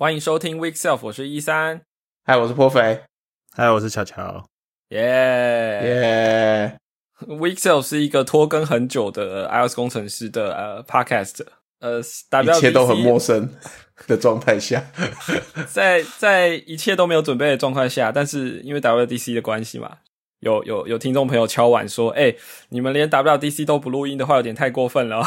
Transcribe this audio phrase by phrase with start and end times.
[0.00, 1.80] 欢迎收听 Week Self，我是一三，
[2.24, 3.02] 嗨，我是颇肥，
[3.56, 4.46] 嗨，我是乔乔，
[4.90, 5.00] 耶。
[5.00, 6.76] 耶。
[7.26, 11.44] Week Self 是一个拖更很久的 iOS 工程师的呃 podcast，
[11.80, 13.52] 呃，一切都很陌生
[14.06, 14.84] 的状态下，
[15.66, 19.98] 在在一切都没有准备的状态下，但是因为 WDC 的关系嘛，
[20.38, 22.32] 有有有听众朋友敲碗说，哎、
[22.68, 25.18] 你们连 WDC 都不录音的话，有点太过分了。
[25.18, 25.26] 哦。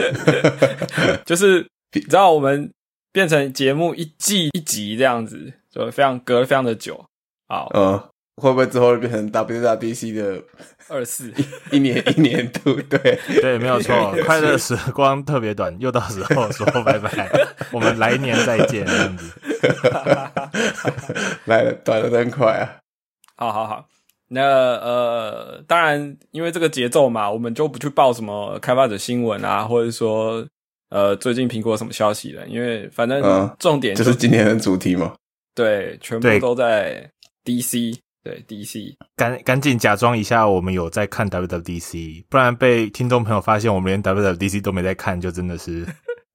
[1.26, 2.72] 就是你知道我们
[3.12, 7.04] 变成节目一季一集这样子，就非常隔了非常的久。
[7.48, 7.98] 好，嗯，
[8.36, 10.42] 会不会之后变成 WWDC 的
[10.88, 11.32] 二四
[11.72, 12.74] 一年 一年度？
[12.82, 17.28] 对，对，没有错， 快乐时光特别短，又到时候说拜拜，
[17.72, 19.32] 我们来年再见，这样子。
[21.46, 22.78] 来了，短的真快啊！
[23.36, 23.86] 好好好，
[24.28, 30.46] 那呃，当然，因为这个节奏嘛，我们就不去报什么开发者新闻啊，或者说
[30.90, 35.14] 呃，最近苹果有什么消息了，因为反正嗯重点就是今天的主题嘛。
[35.54, 37.10] 对，全部都在
[37.44, 45.86] DC，对 DC，赶赶紧假装一下，我们有在看 WWDC，不然被听众朋友发现我们连 WWDC 都没在看，就真的是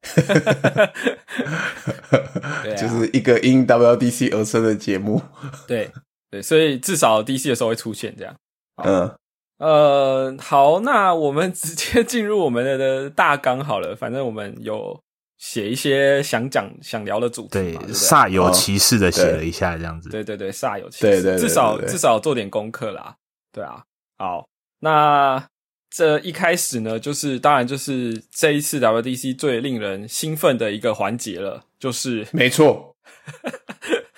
[2.77, 5.21] 就是一个因 WDC 而生的节目。
[5.67, 5.89] 对
[6.29, 8.35] 对，所以至少 DC 的时候会出现这样。
[8.83, 9.09] 嗯，
[9.57, 14.99] 呃，好，那我们直接进入我们的的大纲好了，反正我们有
[15.37, 17.93] 写一些想讲想聊的主题对，对？
[17.93, 20.09] 煞有其事的写了一下，这样子。
[20.09, 23.15] 对对对，煞有其事，对对对至少至少做点功课啦，
[23.53, 23.81] 对啊。
[24.17, 24.45] 好，
[24.79, 25.47] 那
[25.89, 32.95] 这一开始呢，就是当然就是这一次 WDC 最令人兴奋的一个环节了，就是没错。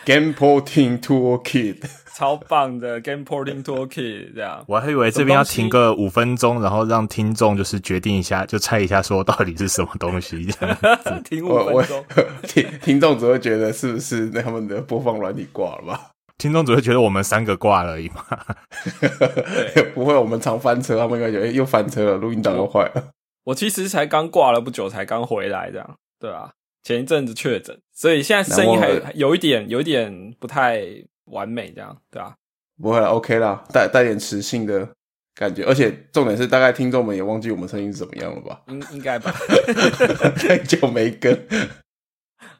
[0.08, 1.84] Game Porting Toolkit，
[2.16, 4.64] 超棒的 Game Porting Toolkit 这样。
[4.66, 10.78] 我还以为这边要停个五分钟，然后让听众就是决定一下，就猜一下说到底是什么东西这样。
[11.26, 12.06] 停五分钟，
[12.48, 16.12] 听听众只会觉得是不是他们的播放软体挂了吧？
[16.38, 18.24] 听众只会觉得我们三个挂了而已嘛。
[19.94, 23.10] 不会，我们常翻车，他们应该觉得、欸、又翻车了，录音档又坏了。
[23.44, 26.52] 我其实才刚挂了不久，才刚回来这样，对啊。
[26.88, 30.82] 前一阵子确诊，所以现在声音还有一点有一点不太
[31.26, 32.34] 完美，这样对啊。
[32.82, 34.88] 不会了，OK 啦，带带点磁性的
[35.36, 38.62] 感觉，而且重点是，大概听众们也忘记我们声音是怎么样了吧？
[38.70, 39.34] 应应该吧。
[40.40, 41.38] 太久没更，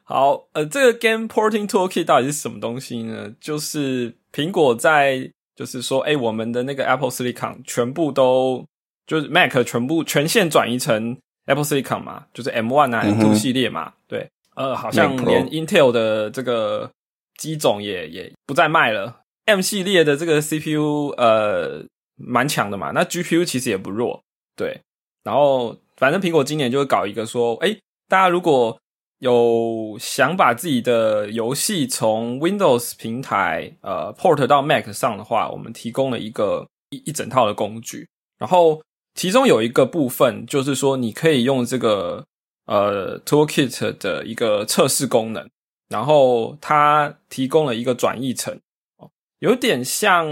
[0.04, 3.32] 好，呃，这个 Game Porting Toolkit 到底是什么东西呢？
[3.40, 8.66] 就是苹果在，就是说，哎、我们的那个 Apple Silicon 全部都，
[9.06, 11.16] 就是 Mac 全部全线转移成
[11.48, 16.90] Apple Silicon 嘛，就是 M1 啊、嗯 M2 哼系列嘛，对，呃，好像连 Intel 的这个
[17.38, 21.84] 机种也也不再卖了，M 系列的这个 CPU 呃
[22.16, 24.20] 蛮强的嘛，那 GPU 其实也不弱，
[24.56, 24.80] 对，
[25.24, 27.76] 然后反正苹果今年就会搞一个说，哎、
[28.08, 28.78] 大家如果
[29.20, 38.06] 有想把自己的游戏从 Windows 平台呃 port 到 Mac 上的话，我们提供了一个一一整套的工具，
[38.38, 38.80] 然后
[39.18, 42.24] 其中有一个部分就是说，你可以用这个
[42.66, 45.50] 呃 Toolkit 的一个测试功能，
[45.88, 48.56] 然后它提供了一个转译层，
[48.98, 50.24] 哦有点像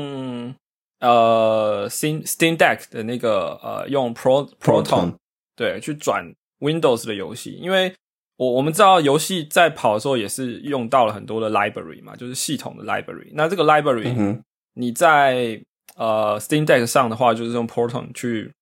[1.00, 5.14] 呃 Steam Steam Deck 的那个呃用 Pro Proton
[5.56, 7.92] 对去转 Windows 的游戏，因为
[8.36, 13.30] 我我们知道游戏在跑的时候也是用到了很多的 library 嘛，就是系统的 library。
[13.32, 14.40] 那这个 library、嗯，
[14.74, 15.60] 你在
[15.96, 18.52] 呃 Steam Deck 上的话，就是用 Proton 去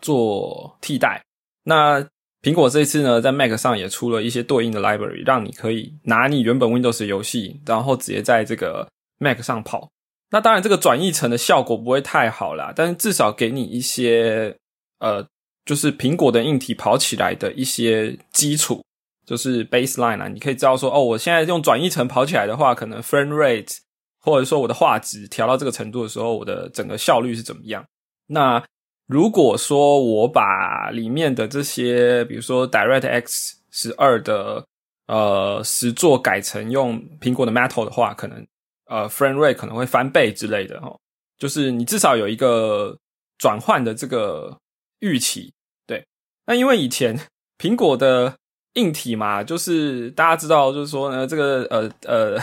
[0.00, 1.22] 做替代。
[1.64, 2.00] 那
[2.42, 8.88] 苹果这次呢，在 Mac 上也出了一些对应的 library，让你可以拿你原本 Windows 的游戏，然后直接在这个
[9.18, 9.90] Mac 上跑。
[10.30, 14.54] 那当然，这个转译成的效果不会太好啦，但是至少给你一些
[15.00, 15.26] 呃，
[15.64, 18.84] 就是苹果的硬体跑起来的一些基础，
[19.26, 23.78] 就是 baseline 啊，你可以知道说，哦，我现在用转译层跑起来的话，可能 frame rate
[24.20, 27.84] 或者说我的画质调到这个程度的时候，我的整个效率是怎么样？
[28.26, 28.62] 那
[29.08, 34.62] 如果说我把里面的这些，比如说 DirectX 十二的
[35.06, 38.46] 呃实作改成用苹果的 Metal 的话，可能
[38.84, 40.94] 呃 frame rate 可能会翻倍之类的哦。
[41.38, 42.94] 就是你至少有一个
[43.38, 44.54] 转换的这个
[45.00, 45.52] 预期，
[45.86, 46.04] 对。
[46.44, 47.18] 那因为以前
[47.58, 48.36] 苹果的
[48.74, 52.38] 硬体嘛，就是大家知道，就是说呢，这个呃呃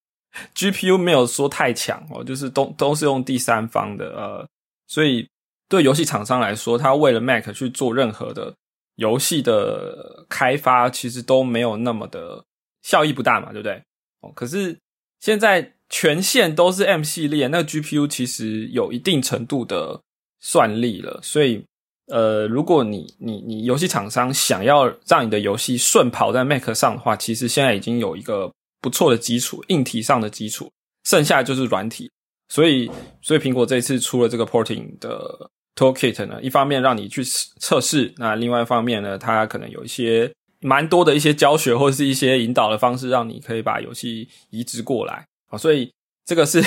[0.54, 4.46] GPU 没有说太强哦，就是都都是用第三方的呃，
[4.86, 5.26] 所以
[5.70, 8.52] 对游戏厂商来说，他为了 Mac 去做任何的
[8.96, 12.44] 游戏的开发，其实都没有那么的
[12.82, 13.80] 效益不大嘛，对不对？
[14.20, 14.76] 哦，可是
[15.20, 20.00] 现在全线都是 M 系列，那 GPU 其实有一定程度的
[20.40, 21.64] 算力了，所以
[22.08, 30.68] 呃，如果你你你游戏厂商想要让你的游戏顺跑在 Mac 上的话，其实现在已经有一个不错的基础，硬体上的基础，
[31.04, 32.10] 剩下就是软体。
[32.48, 32.90] 所以，
[33.22, 35.48] 所以苹果这次出了这个 Porting 的
[35.80, 40.30] Toolkit 呢，一方面让你去测试，那另外一方面呢，它可能有一些
[40.60, 45.56] 蛮多的一些教学或者是一些引导的方式，让你可以把游戏移植过来啊。
[45.56, 45.90] 所以
[46.26, 46.62] 这个是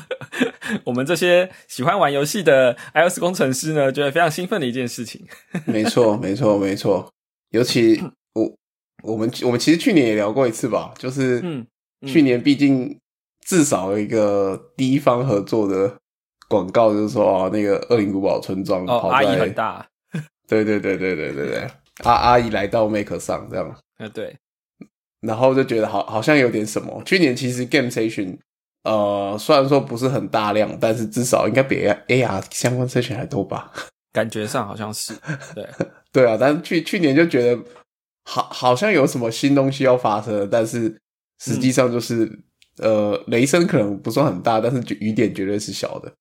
[0.84, 5.26] 我们这些喜欢玩游戏的 iOS 工程师呢，觉得非常兴奋的一件事情。
[5.64, 7.10] 没错，没错，没错。
[7.52, 8.02] 尤其
[8.34, 8.54] 我
[9.02, 11.66] 我们我们其实去年也聊过一次吧，就是嗯
[12.06, 12.98] 去年毕竟
[13.46, 15.96] 至少有一个第一方合作的
[16.48, 19.86] 广告，就是说哦，那个恶灵古堡村庄哦，跑阿姨很大，
[20.46, 21.70] 对对对对对对对，
[22.04, 24.36] 阿阿姨来到 Make 上这样，呃，对，
[25.20, 27.02] 然后就觉得好好像有点什么。
[27.04, 28.38] 去年其实 Game Station
[28.84, 33.72] 呃虽然说不是很大量，但是至少应该比 AR 相关 session 还多吧。
[34.12, 35.12] 感觉上好像是
[35.54, 35.68] 对，
[36.12, 37.62] 对啊，但是去去年就觉得
[38.24, 40.96] 好好像有什么新东西要发生，但是
[41.42, 42.30] 实际上就是、
[42.78, 46.12] 呃雷声可能不算很大，但是雨点绝对是小的。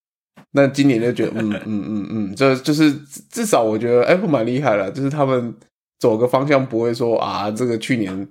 [0.55, 2.93] 那今年就觉得嗯嗯嗯嗯，这就是
[3.29, 5.53] 至少我觉得 Apple 蛮厉害了，就是他们
[5.99, 8.27] 走个方向不会说啊这个去年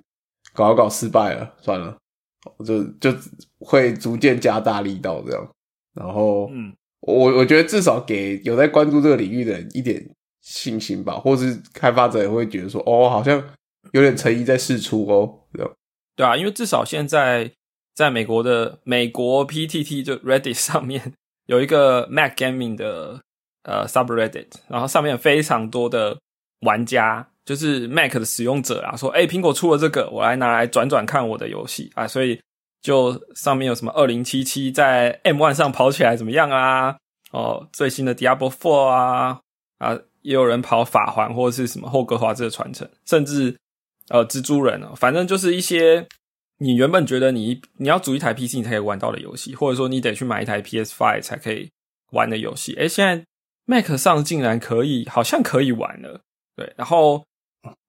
[0.53, 1.95] 搞一搞失败了，算了，
[2.65, 3.15] 就就
[3.59, 5.47] 会逐渐加大力道这样。
[5.93, 10.03] 然后嗯，我我觉得至少给有在关注这个领域的人一点
[10.41, 13.41] 信心吧，或是开发者也会觉得说，哦，好像
[13.91, 15.71] 有点诚意在试出哦，这样。
[16.15, 17.51] 对啊，因为至少现在
[17.93, 21.13] 在美国的美国 PTT 就 Reddit 上面
[21.45, 23.21] 有一个 Mac Gaming 的
[23.63, 26.17] 呃 subreddit，然后上面有非常多的
[26.61, 32.39] 玩家，就是 Mac 的使用者啊，说，哎，苹果出了这个，我来拿来转转看我的游戏啊，所以
[32.81, 36.97] 就上面有什么二零七七在 M One 上跑起来怎么样啊？
[37.31, 39.39] 哦，最新的 Diablo Four 啊
[39.79, 43.55] 啊，也有人跑法环或者是什么霍格华兹的传承，甚至
[44.09, 46.07] 呃蜘蛛人哦，反正就是一些
[46.57, 51.69] 你原本觉得你你要组一台 PC 你才可以玩到的游戏，或者说你得去买一台 PS Five 才可以
[52.11, 53.25] 玩的游戏，诶，现在
[53.65, 56.21] Mac 上竟然可以，好像可以玩了。
[56.55, 57.25] 对，然后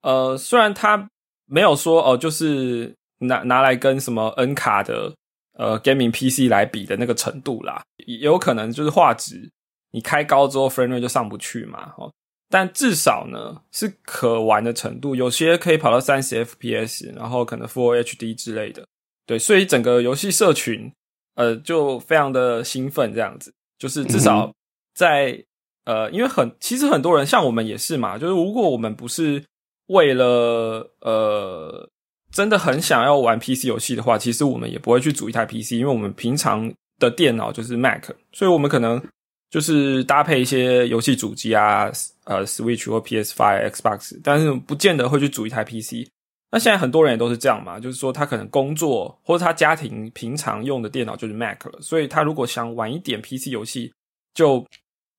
[0.02, 1.08] 呃，虽然它
[1.46, 5.14] 没有说哦、就是拿拿来跟什么 N 卡的
[5.52, 9.48] 呃 gaming PC 来比的那个程度啦，也有可能就是画质
[9.92, 12.12] 你开高之后 frame rate 就上不去嘛，哦，
[12.48, 18.86] 但至少呢是可玩的程度，有些可以跑到三十 FPS，然后可能 Full HD 之类的。
[19.26, 20.92] 对，所以整个游戏社群
[21.34, 24.52] 呃就非常的兴奋，这样子，就是至少
[24.94, 25.44] 在、
[25.84, 29.42] 呃，因为很其实很多人像我们也是嘛，就是如果我们不是
[29.88, 31.88] 为了呃
[32.30, 39.02] 真的很想要玩 PC 游戏的话，其实我们也不会去组一台 PC，因为我们平常的电脑就是 Mac，所以我们可能
[39.50, 41.90] 就是搭配一些游戏主机啊，
[42.26, 46.08] 呃，Switch 或 PS Five、Xbox，但是不见得会去组一台 PC。
[46.52, 53.92] 那现在很多人也都是这样嘛，就是说他可能工作或者他家庭平常用的电脑就是 Mac 了，所以他如果想玩一点 PC 游戏，
[54.32, 54.64] 就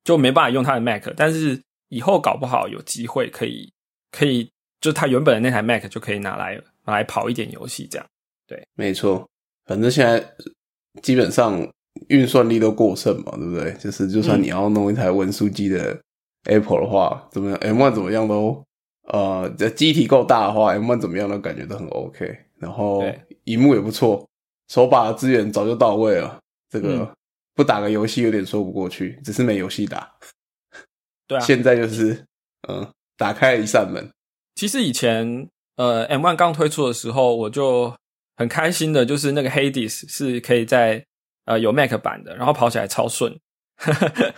[0.06, 3.70] 就没办法用他的 Mac，但是以后搞不好有机会可以
[4.12, 4.50] 可以，
[4.80, 8.08] 就他原本的那台 Mac 就可以拿来拿来跑一点游戏这样。
[8.48, 9.28] 对没错，
[9.66, 10.26] 反正现在
[11.04, 11.62] 基本上
[12.08, 13.74] 运算力都过剩嘛，对不对？
[13.74, 16.00] 就是就算嗯你要弄一台文书机的
[16.48, 18.64] Apple 的话，怎么样 M1 怎么样都
[19.08, 22.38] 呃，这机体够大的话，M1 怎么样都感觉都很 OK。
[22.60, 24.28] 然后对荧幕也不错，
[24.68, 26.40] 手把的资源早就到位了，
[26.70, 27.16] 这个嗯
[27.54, 30.12] 不打个游戏有点说不过去，只是没游戏打。
[31.28, 32.26] 对啊，现在就是
[32.68, 32.88] 嗯，
[33.18, 34.10] 打开了一扇门，
[34.56, 37.94] 其实以前呃 M1 刚推出的时候，我就
[38.36, 41.06] 很开心的，就是那个 Hades 是可以在
[41.46, 43.38] 呃有 Mac 版的，然后跑起来超顺。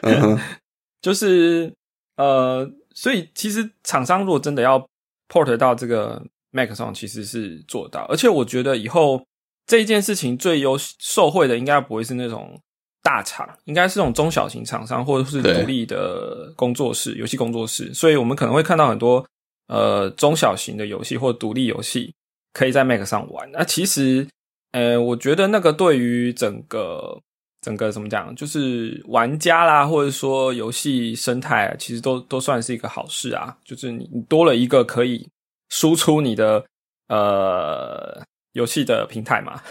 [0.02, 0.40] 嗯哼，
[1.02, 1.74] 就是
[2.20, 4.78] 呃，所以其实厂商如果真的要
[5.30, 6.22] port 到这个
[6.52, 8.02] Mac 上，其实是做到。
[8.10, 9.26] 而且我觉得以后
[9.66, 12.60] 这一件事情最优受惠的，应该不会是那种
[13.02, 17.94] 大厂，应该是那种中小型厂商或者是独立的工作室、游戏工作室。
[17.94, 19.26] 所以我们可能会看到很多
[19.68, 22.14] 呃中小型的游戏或独立游戏
[22.52, 23.50] 可以在 Mac 上玩。
[23.54, 24.28] 那其实
[24.74, 27.22] 呃，我觉得那个对于整个
[27.62, 33.56] 整个怎么讲，就是玩家啦，或者说游戏生态啊，其实都都算是一个好事啊。
[33.64, 35.28] 就是你你多了一个可以
[35.70, 36.64] 输出你的
[37.10, 38.22] 呃
[38.54, 39.62] 游戏的平台嘛。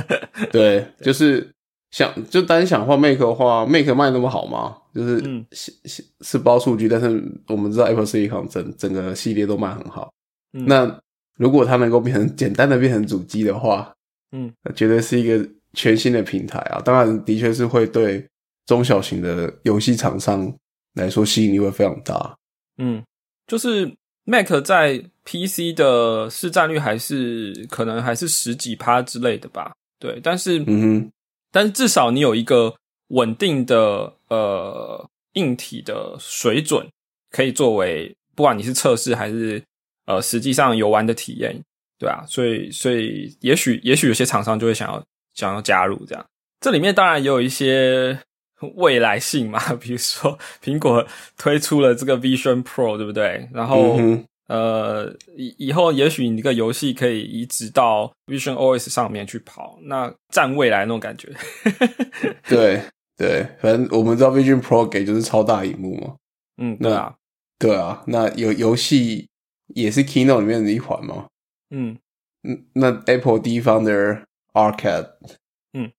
[0.52, 1.48] 对，就是
[1.90, 4.76] 想就单想换 Make 的话，Make 卖那么好吗？
[4.94, 7.06] 就是嗯是是是包数据，但是
[7.46, 10.12] 我们知道 Apple Silicon 整整个系列都卖很好。
[10.52, 11.00] 嗯那
[11.36, 13.94] 如果它能够变成简单的变成主机的话，
[14.32, 16.80] 嗯，那绝对是一个全新的平台啊！
[16.84, 18.26] 当然，的确是会对
[18.66, 20.52] 中小型的游戏厂商
[20.94, 22.36] 来说吸引力会非常大。
[22.78, 23.02] 嗯，
[23.46, 23.92] 就是
[24.24, 29.72] Mac 在 PC 的市占率还是可能还是十几趴之类的吧。
[29.98, 31.12] 对，但是嗯哼，
[31.52, 32.74] 但是至少你有一个
[33.08, 36.86] 稳定的呃硬体的水准，
[37.30, 39.62] 可以作为不管你是测试还是
[40.06, 41.60] 呃实际上游玩的体验，
[41.98, 45.04] 对啊，所以所以也许也许有些厂商就会想要
[45.38, 46.24] 想要加入这样。
[46.60, 48.18] 这里面当然也有一些
[48.74, 53.48] 未来性嘛， 比如说苹果推出了这个 Vision Pro，对不对？
[53.52, 61.28] 然后、嗯呃，以以后也许你这个游戏可以移植到 Vision OS 上面去跑，那占未来那种感觉。
[62.48, 62.82] 对
[63.16, 66.16] 对，反正我们知道 Vision Pro 给就是超大荧幕嘛。
[66.56, 67.14] 嗯，对啊，
[67.58, 69.28] 对啊，那游游戏
[69.74, 71.26] 也是 Keynote 里面的一环嘛。
[71.70, 71.96] 嗯
[72.42, 74.22] 嗯，那 Apple 地方的
[74.58, 75.08] Arcade，
[75.72, 75.92] 嗯，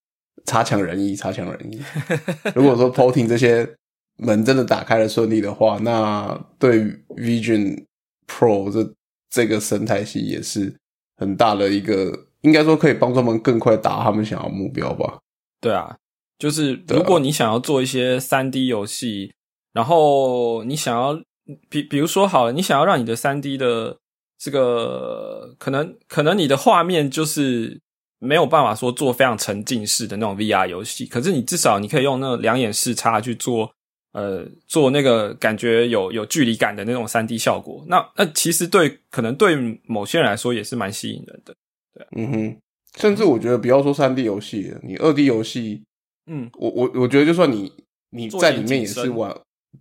[0.46, 1.82] 差强人意，差强人意。
[2.54, 3.75] 如果说 Porting 这些
[4.18, 6.84] 门真的打开了顺利的话，那对
[7.16, 7.86] Vision
[8.28, 8.94] Pro 这
[9.30, 10.75] 这个生态系也是
[11.18, 15.20] 很大的一个，应该说可以帮助他们更快达他们想要的目标吧。
[15.62, 15.98] 对啊，
[16.38, 19.34] 就是如果你想要做一些三 D 游戏，
[19.74, 21.22] 然后你想要
[21.70, 23.98] 比比如说好了，你想要让你的三 D 的
[24.38, 27.80] 这个可能可能你的画面就是
[28.20, 33.72] 没有办法说做非常沉浸式的那种 VR 游戏，可是你至少你可以用那种两眼视差去做。
[34.12, 41.54] 呃，做那个感觉有有距离感的那种三 D 效果，那那其实对可能对某些人来说也是蛮吸引人的。
[41.94, 42.58] 对嗯哼，
[43.00, 45.84] 甚至我觉得不要说三 D 游戏，你二 D 游戏，
[46.26, 47.72] 嗯我我我觉得就算你
[48.10, 49.32] 你在里面也是玩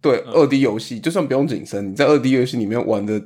[0.03, 3.19] 对嗯二 D 游戏，就算不用景深，你在二 D 游戏里面玩的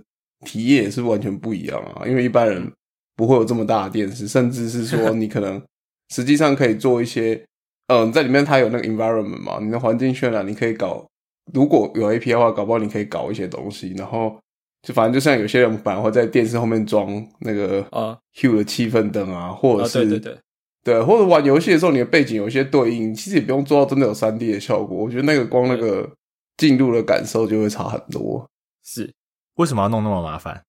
[0.47, 2.07] 体验也是完全不一样啊。
[2.07, 2.73] 因为一般人
[3.17, 5.63] 不会有这么大的电视，甚至是说 你可能
[6.11, 7.45] 实际上可以做一些，
[7.89, 11.07] 嗯、在里面它有那个 environment 嘛，你的环境渲染你可以搞，
[11.53, 14.39] 如果有 A P 的话，搞不好你可以搞一些东西，然后
[14.83, 20.39] 就反正就像有些人反而会在电视后面装那个啊 Hue 的气氛灯啊，或者啊，是、对对对，
[20.85, 24.97] 对，或者玩游戏的时候，你的背景有一些对应，其实也不用做到真的有三 D 的效果。
[24.97, 26.11] 我觉得那个光那个
[26.57, 28.49] 进入的感受就会差很多。
[28.85, 29.13] 是
[29.57, 30.63] 为什么要弄那么麻烦？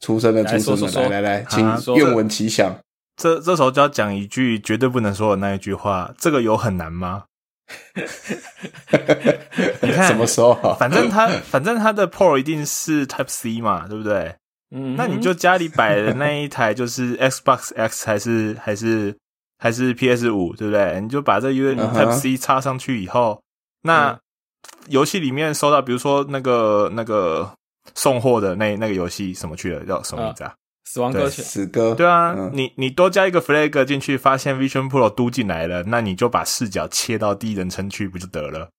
[0.00, 1.46] 出生的出生的，说说说来来来，啊
[1.80, 2.76] 请愿闻其详。
[3.16, 7.24] 这这时候就要讲一句绝对不能说的那一句话：这个有很难吗？
[9.82, 10.76] 你看什么时候啊？
[10.78, 14.34] 反正它 反正它的 Pro 一定是 Type C 嘛，对不对？
[14.70, 19.14] 嗯，那你就家里摆的那一台就是 Xbox X 还是还是
[19.58, 21.00] 还是 PS 五，对不对？
[21.00, 23.42] 你就把这哼 Type C 插上去以后，
[23.82, 24.18] 那嗯
[24.88, 27.50] 游戏里面收到，比如说那个那个
[27.94, 30.54] 送货的那那个游戏什么去了，叫什么名字啊？
[30.84, 38.70] 死亡搁浅，死歌，对啊，嗯你你多加一个 flag 进去，发现 Vision Pro 都进来了，那你就把视角切到第一人称去，不就得了？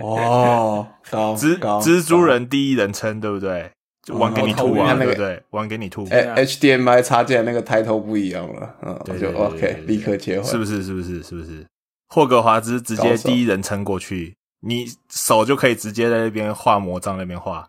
[0.00, 3.70] 哦，高 蜘蜘蛛人第一人称，对不对？
[4.02, 5.42] 就玩给你吐啊，哦那个对不对？
[5.50, 10.82] 玩给你吐，高哎 HDMI 插进来那个抬头不一样了，嗯，就 OK，立刻切换，是不是？
[10.82, 11.22] 是不是？
[11.22, 11.64] 是不是？
[12.08, 17.66] 霍格华兹直接第一人称过去，你手就可以直接在那边画魔杖，那边画，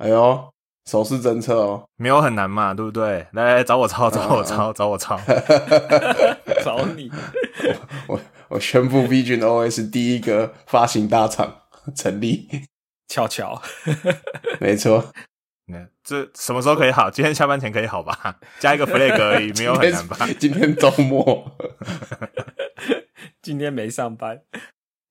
[0.00, 0.50] 哎呦，
[0.86, 3.26] 手势侦测哦，没有很难嘛，对不对？
[3.32, 5.20] 来来找我抄，找我抄，找我抄。
[6.64, 7.10] 找你，
[8.08, 11.54] 我我宣布 Vision OS 第一个发行大厂
[11.94, 12.48] 成立，
[13.08, 13.60] 巧巧，
[14.58, 15.12] 没错。
[15.66, 17.10] 那这什么时候可以好？
[17.10, 18.38] 今天下班前可以好吧？
[18.58, 20.16] 加一个 flag 而已， 没有很难吧？
[20.38, 21.52] 今天周末，
[23.42, 24.40] 今天没上班，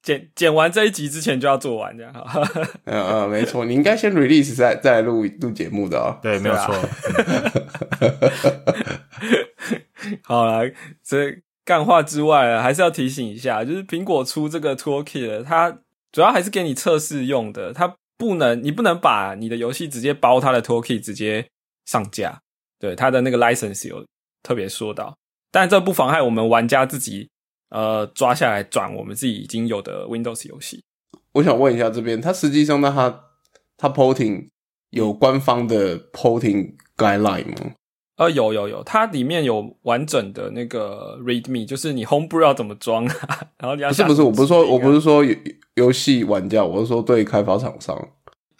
[0.01, 2.41] 剪剪完这一集之前就要做完，这样哈。
[2.85, 6.73] 嗯嗯，没错，你应该先 release 再再录录节目的哦、对，没有错。
[10.23, 10.63] 好了，
[11.03, 15.79] 这干话之外啊，还是要提醒一下，就是苹果出这个 Toolkit，它
[16.11, 21.47] 主要还是给你测试用的，它不能，你不能把你的游戏直接包它的 Toolkit 直接
[21.85, 22.41] 上架。
[22.79, 24.05] 对，它的那个 license 有
[24.41, 25.15] 特别说到，
[25.51, 27.29] 但这不妨碍我们玩家自己
[27.69, 30.83] 呃抓下来转我们自己已经有的 Windows 游戏。
[31.33, 33.23] 我想问一下这边，它实际上那它
[33.77, 34.49] 它 porting
[34.89, 37.73] 有官方的 porting guideline 吗？
[38.17, 45.33] 呃，有有有，它里面有完整的那个 README，就是你 Homebrew 要怎么装啊，然后你要不是不是，我不是说我不是说游
[45.75, 48.09] 游戏玩家，我是说对开发厂商。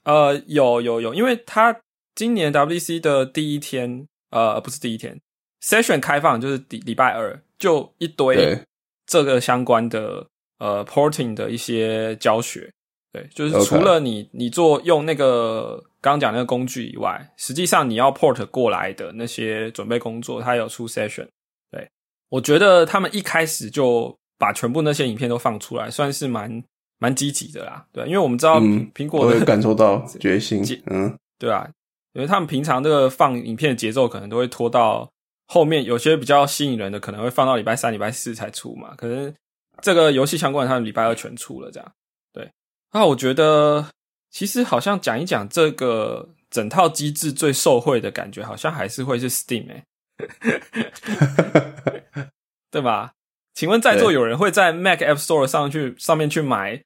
[0.06, 1.78] 呃，有有有，因为它
[2.16, 5.20] 今年 WC 的第一天，呃，不是第一天
[5.62, 8.64] ，session 开放就是礼礼拜二，就一堆对
[9.10, 10.26] 这个相关的
[10.60, 12.72] 呃 porting 的一些教学。
[13.12, 21.28] 对，就是除了你你做用那个刚刚讲那个工具以外，实际上你要 port 过来的那些准备工作，它有出 session。
[21.72, 21.90] 对，
[22.30, 26.64] 我觉得他们一开始就把全部那些影片都放出来，算是蛮
[27.00, 31.68] 蛮积极的啦，对，因为我们知道嗯苹果的我有感受到 决心，嗯，对啊，
[32.14, 35.10] 因为他们平常这个放影片的节奏可能都会拖到
[35.52, 38.94] 后面，有些比较吸引人的可能会放到礼拜三、礼拜四才出嘛。
[38.96, 39.34] 可能
[39.82, 41.92] 这个游戏相关的，他们礼拜二全出了，这样。
[42.32, 42.52] 对，
[42.94, 43.88] 那我觉得
[44.30, 49.84] 其实好像讲一讲这个整套机制最受惠的感觉，好像还是会是 Steam 哎、
[52.70, 53.14] 对吧？
[53.56, 56.80] 请问在座有人会在 Mac App Store 上去上面去买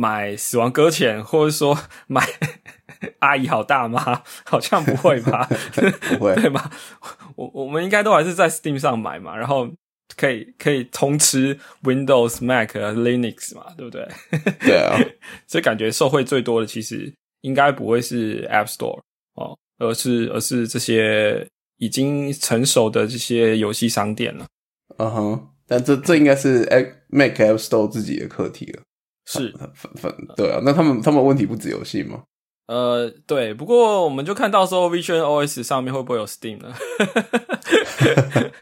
[0.00, 1.78] 买《死亡搁浅》，或者说
[2.08, 2.26] 买
[3.18, 4.22] 阿姨好大妈？
[4.48, 5.46] 好像不会吧？
[6.16, 6.70] 不会对吧？
[7.36, 9.68] 我我们应该都还是在 Steam 上买嘛，然后
[10.16, 14.08] 可以可以通吃 Windows、Mac、Linux 嘛，对不对？
[14.60, 14.96] 对啊，
[15.46, 18.98] 所以感觉受惠最多的其实应该不会是 App Store
[19.34, 24.46] 哦，而是而是这些已经成熟的这些游戏商店了。
[24.96, 26.64] 嗯哼，但这这应该是
[27.10, 28.82] Mac App Store 自己的课题了。
[29.32, 32.22] 是，反反对啊，那他们他们问题不止游戏吗？
[32.66, 36.72] 呃，对，不过我们就看到时候 Vision OS 上面会不会有 Steam 呢？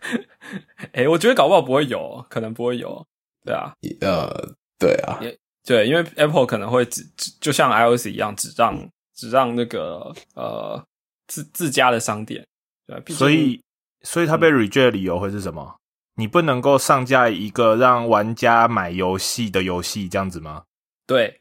[0.92, 3.04] 哎、我觉得搞不好不会有，可能不会有。
[3.44, 5.20] 对啊，呃，对啊，
[5.64, 8.76] 对，因为 Apple 可能会只只就像 iOS 一样，只让
[9.14, 10.82] 只让那个呃
[11.26, 12.44] 自自家的商店，
[12.86, 13.60] 对吧，所以
[14.02, 15.76] 所以他被 reject 的理由会是什么？
[16.18, 20.64] 你不能够上架一个让玩家买游戏的游戏，这样子吗？
[21.06, 21.40] 对。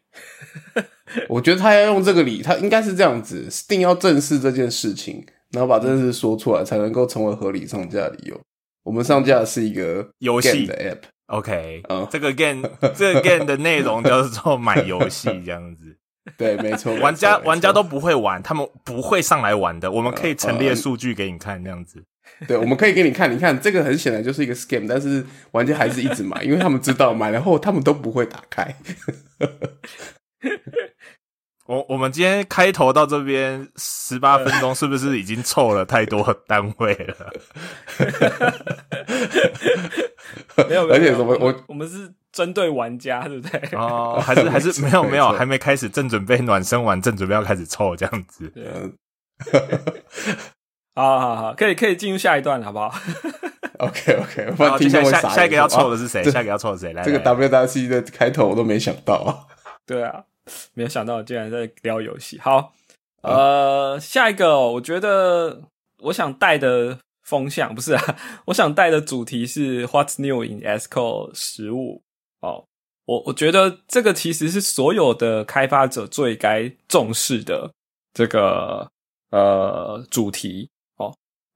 [1.30, 8.40] 我觉得他要用这个理，他应该是这样子，Steam 要正视这件事情，然后把这件事说出来，才能够成为合理上架的理由。
[8.84, 10.66] 我们上架的是一个游戏。
[10.66, 15.98] 的 app，OK，、嗯这个 game 这个 game 的内容叫做买游戏这样子，
[16.38, 22.04] 对，没错，玩家玩家都不会玩，他们不会上来玩的，我们可以陈列嗯数据给你看，这样子。
[22.46, 28.76] 对，我们可以给你看，你看这个很显然就是一个 scam，但是玩家还是一直买，因为他们知道买了后他们都不会打开。
[31.66, 37.34] 我我们今天开头到这边十八分钟，是不是已经凑了太多单位了？
[40.70, 43.60] 没有，没有而且什么我我我们是针对玩家，对不对？
[43.74, 48.54] 哦，还是还是 没有没有，还没开始，正准备暖身完，正准备要开始凑这样子。
[50.98, 52.92] 嗯好好好，可以可以进入下一段了，好不好？
[53.78, 56.24] OK OK，不然然后接下下听众会傻眼下一个要说啊凑的是谁？
[56.32, 56.94] 下一个要错的是谁？
[56.94, 59.46] 来，这个 WWC 的开头我都没想到啊。
[59.86, 60.24] 对啊，
[60.74, 62.40] 没有想到竟然在聊游戏。
[62.40, 62.74] 好，
[63.22, 65.62] 呃，下一个哦、我觉得
[66.00, 72.02] 我想带的风向不是啊， 我想带的主题是 What's New in Xcode 十五
[72.42, 72.66] 哦。
[73.06, 77.72] 我我觉得这个其实是所有的开发者最该重视的
[78.14, 78.90] 这个
[79.30, 80.77] 呃主题哦，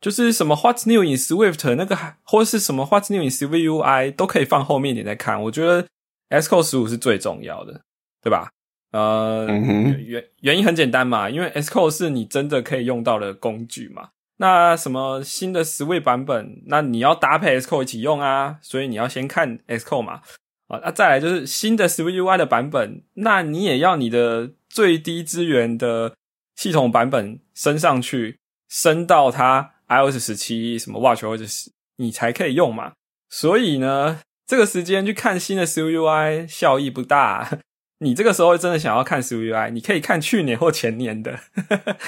[0.02, 5.42] 就是什么 What's New in Swift 那个还，或是什么 What's New in CVUI 都可以放后面一点再看。
[5.44, 5.88] 我觉得
[6.30, 7.82] Xcode 十五是最重要的。
[8.24, 8.52] 对吧？
[8.92, 14.10] 呃，嗯原原因很简单嘛，因为 Xcode 是你真的可以用到的工具嘛。
[14.38, 20.22] 那什么新的 Swift 版本，那你要搭配 Xcode 一起用啊，所以你要先看 Xcode 嘛。
[20.68, 26.14] 啊，那再来就是新的 Swift UI 的版本，那你也要你的最低资源的
[26.56, 28.38] 系统版本升上去，
[28.70, 32.94] 升到它 iOS 十七什么 watch 或者是，你才可以用嘛。
[33.30, 37.60] 所以呢，这个时间去看新的 Swift UI 效益不大。
[38.04, 41.40] 你这个时候真的想要看 SUI，你可以看去年或前年的。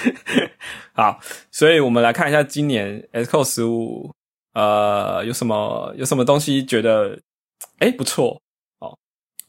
[0.94, 1.20] 好，
[1.52, 4.12] 所以我们来看一下今年 Sco 十五，
[4.54, 7.20] 呃，有什么有什么东西觉得
[7.78, 8.42] 哎不错
[8.80, 8.98] 哦。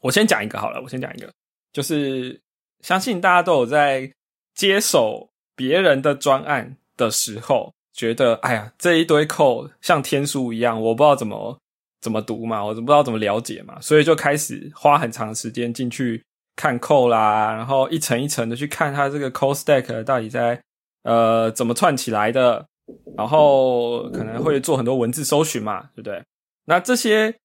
[0.01, 1.33] 我先讲一个好了，我先讲一个，
[1.73, 2.39] 就是
[2.81, 4.13] 相信大家都有在
[4.53, 11.57] 接手别人的专案的时候，觉得哎呀这一堆 code 像天书一样，我不知道怎么
[12.01, 16.21] 怎么读嘛，我不知道怎么了解嘛，所以就开始花很长时间进去。
[16.57, 20.57] 看 code 啦，然后一层一层的去看它这个 code stack 到底在
[21.03, 22.65] 呃怎么串起来的，
[23.17, 26.23] 然后可能会做很多文字搜寻嘛，对不对？
[26.63, 27.35] 那这些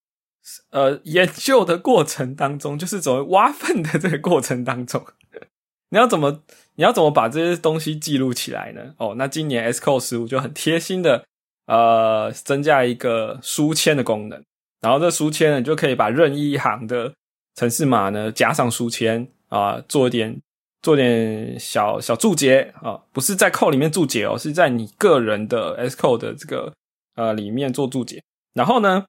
[0.70, 5.04] 呃研究的过程当中，就是走挖粪的这个过程当中，
[5.90, 6.44] 你要怎么
[6.80, 8.94] 你要怎么把这些东西记录起来呢？
[8.96, 11.22] 哦，那今年 S Code 十五就很贴心的
[11.66, 14.42] 呃增加一个书签的功能，
[14.80, 17.12] 然后这书签呢你就可以把任意一行的
[17.54, 20.40] 城市码呢加上书签啊、做一点
[20.80, 26.72] 做点小小注解啊，不是在 code 里面注解哦，是在你个人的 S Code 的这个
[27.14, 28.22] 呃里面做注解。
[28.54, 29.04] 然后呢，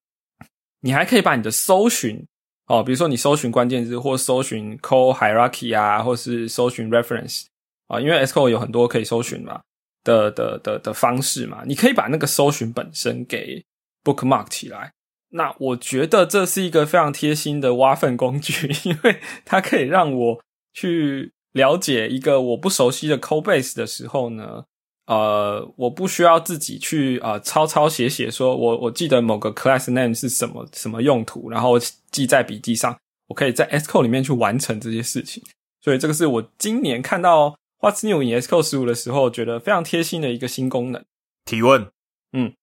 [0.82, 2.22] 你还可以把你的搜寻
[2.68, 7.46] 哦，比如说你搜寻关键字或搜寻 code hierarchy 啊，或是搜寻 reference
[7.91, 9.62] 啊，因为 Sco 有很多可以搜寻嘛
[10.04, 13.63] 的的的的方式嘛，你可以把那个搜寻本身给
[14.04, 14.93] bookmark 起来。
[15.34, 20.41] 那我觉得这是一个非常贴心的挖粪工具， 因为它可以让我
[20.73, 24.63] 去了解一个我不熟悉的 code base 的时候呢，
[25.08, 31.77] 呃，我不需要自己去呃抄抄写写，说我我记得某个 class name 是什么什么用途，然后
[32.12, 35.43] 记在笔记上，我可以在 Sco 里面去完成这些事情。
[35.82, 41.04] 所以这个是我今年看到 What's New in S code 十五的时候，觉得非常贴心的一个新功能。
[41.46, 41.91] 提问，
[42.32, 42.54] 嗯，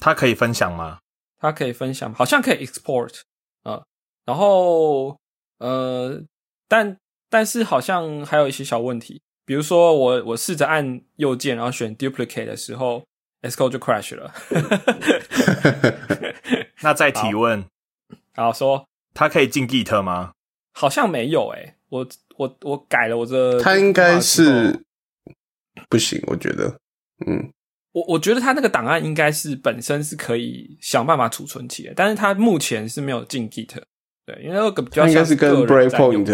[0.00, 1.00] 它可以分享吗？
[1.40, 3.20] 它可以分享，好像可以 export
[3.64, 3.82] 啊、
[4.24, 5.18] 然后
[5.58, 6.22] 呃，
[6.68, 6.96] 但
[7.28, 13.04] 但是好像还有一些小问题，比如说我我试着按右键，然后选 duplicate 的时候
[13.42, 14.32] ，Xcode 就 crash 了。
[16.82, 17.64] 那再提问，
[18.36, 20.34] 好说，它可以进 Git 吗？
[20.72, 22.06] 好像没有诶、我
[22.38, 24.84] 我我改了我这，他应该是
[25.90, 26.68] 不行，我觉得，
[27.26, 27.52] 嗯，
[27.92, 33.82] 我我觉得他那个档案应该是本身是可以想办法储存起来，但是他目前是没有进 Git。
[34.24, 36.24] 对，因为那个比较应该是跟 Breakpoint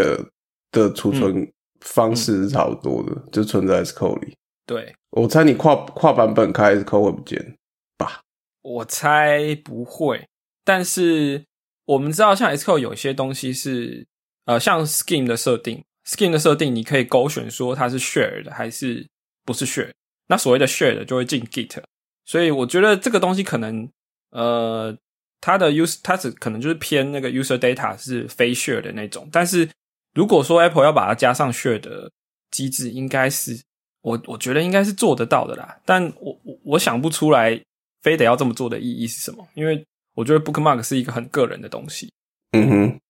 [0.72, 4.36] 的储存方式是差不多的，就存在 S Code 里。
[4.66, 7.56] 对，我猜你跨跨版本开 S Code 会不见
[7.96, 8.20] 吧？
[8.62, 10.26] 我猜不会，
[10.64, 11.44] 但是
[11.84, 14.06] 我们知道，像 S Code 有些东西是
[14.46, 19.06] 呃，像 Scheme 的设定，Scheme 的设定你可以勾选说它是 share 的还是
[19.44, 19.90] 不是 share。
[20.26, 21.82] 那所谓的 share 的就会进 Git，
[22.24, 23.88] 所以我觉得这个东西可能
[24.30, 24.96] 呃，
[25.40, 29.28] 它的 use 它只可能就是偏那个 user data 是非 share 的那种。
[29.30, 29.68] 但是
[30.14, 32.10] 如果说 Apple 要把它加上 share 的
[32.50, 33.60] 机制，应该是
[34.00, 35.78] 我我觉得应该是做得到的啦。
[35.84, 37.60] 但我我我想不出来
[38.02, 42.10] 非得要这么做的意义是什么，因为我觉得 Bookmark 是一个很个人的东西。
[42.52, 43.00] 嗯哼，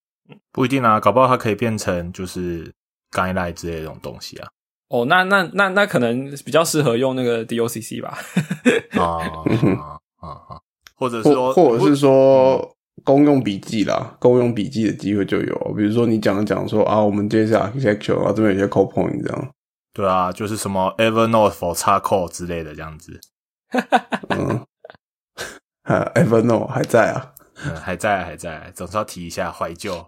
[0.51, 2.73] 不一定啊，搞不好它可以变成就是
[3.15, 4.49] guideline 之类的这种东西啊。
[4.89, 8.19] 哦，那那那那可能比较适合用那个 DOCC 吧。
[9.01, 9.19] 啊
[9.81, 10.61] 啊啊啊！
[10.97, 19.51] 或者是说，或或者是说公用笔记啦，公用笔记的机会就有，比如说你讲讲说啊，我们接下来 architecture 啊，这边有些 code point 这样，
[19.93, 23.19] 对啊，就是什么 Evernote for 插扣之类的这样子，
[24.29, 24.65] 嗯，
[25.83, 27.33] 哈， Evernote 还在啊，
[27.67, 30.07] 嗯，还在还在，总是要提一下怀旧。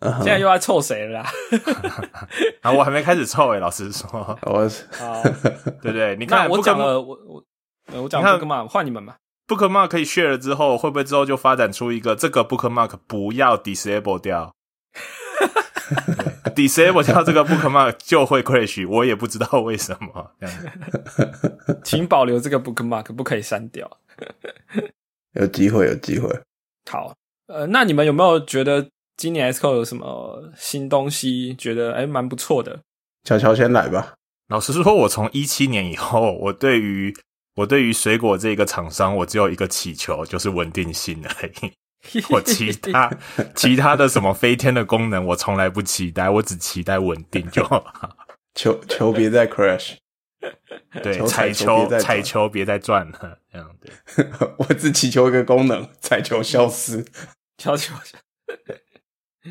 [0.00, 1.30] 嗯现在又要凑谁了啦？
[2.62, 4.08] 啊，我还没开始凑诶，老实说，
[4.42, 4.68] 我
[4.98, 5.22] 好，
[5.80, 6.16] 对不对？
[6.16, 7.44] 你看我讲了，我我
[7.92, 9.16] 呃我讲看 Bookmark，换你们吧。
[9.46, 14.52] Bookmark 可以 share 了之后，会不会之后就发展出一个这个 Bookmark 不要 disable 掉
[16.54, 21.80] 对？disable 掉这个 Bookmark 就会 crash，我也不知道为什么这样子。
[21.84, 23.88] 请保留这个 bookmark，不可以删掉。
[25.34, 26.28] 有机会，有机会。
[26.90, 27.14] 好，
[27.46, 31.54] 呃，那你们有没有觉得今年 S Code 有什么新东西？
[31.54, 32.80] 觉得哎蛮不错的？
[33.24, 34.14] 乔乔先来吧。
[34.48, 37.14] 老实说，我从一七年以后，我对于
[37.56, 41.72] 我对于水果这个厂商，我只有一个祈求，就是稳定性而已。
[42.30, 43.10] 我其他
[43.54, 47.84] 其他的什么飞天的功能，我从来不期待，我只期待稳定就好。
[48.54, 49.94] 求求别再 crash，
[51.02, 54.26] 对，球彩球彩球别再转了，这样对。
[54.58, 57.04] 我只祈求一个功能，彩球消失。
[57.58, 57.94] 悄悄，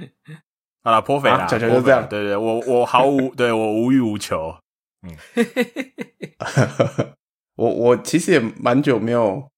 [0.83, 4.55] 好了，颇肥啦，啊小球就这样对对，我我毫无对我无欲无求。
[5.01, 5.15] 嗯
[7.55, 9.49] 我我其实也蛮久没有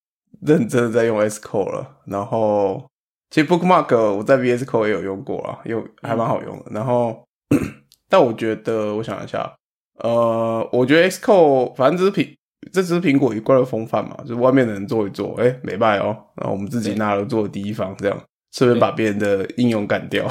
[0.42, 2.88] 认真的在用 S Code 了，然后
[3.32, 6.66] 其实 Bookmark 我在 VS Code 也有用过啊，用还蛮好用的。
[6.72, 7.24] 然后，
[8.08, 9.52] 但我觉得我想一下，
[10.00, 12.36] 呃，我觉得 S Code 反正只是苹
[12.72, 18.24] 这只是苹果一贯的风范嘛，就是外面的人做一做，哎、没败哦，然后我们自己拿了做第一方，这样
[18.58, 20.28] 顺便把别人的应用干掉。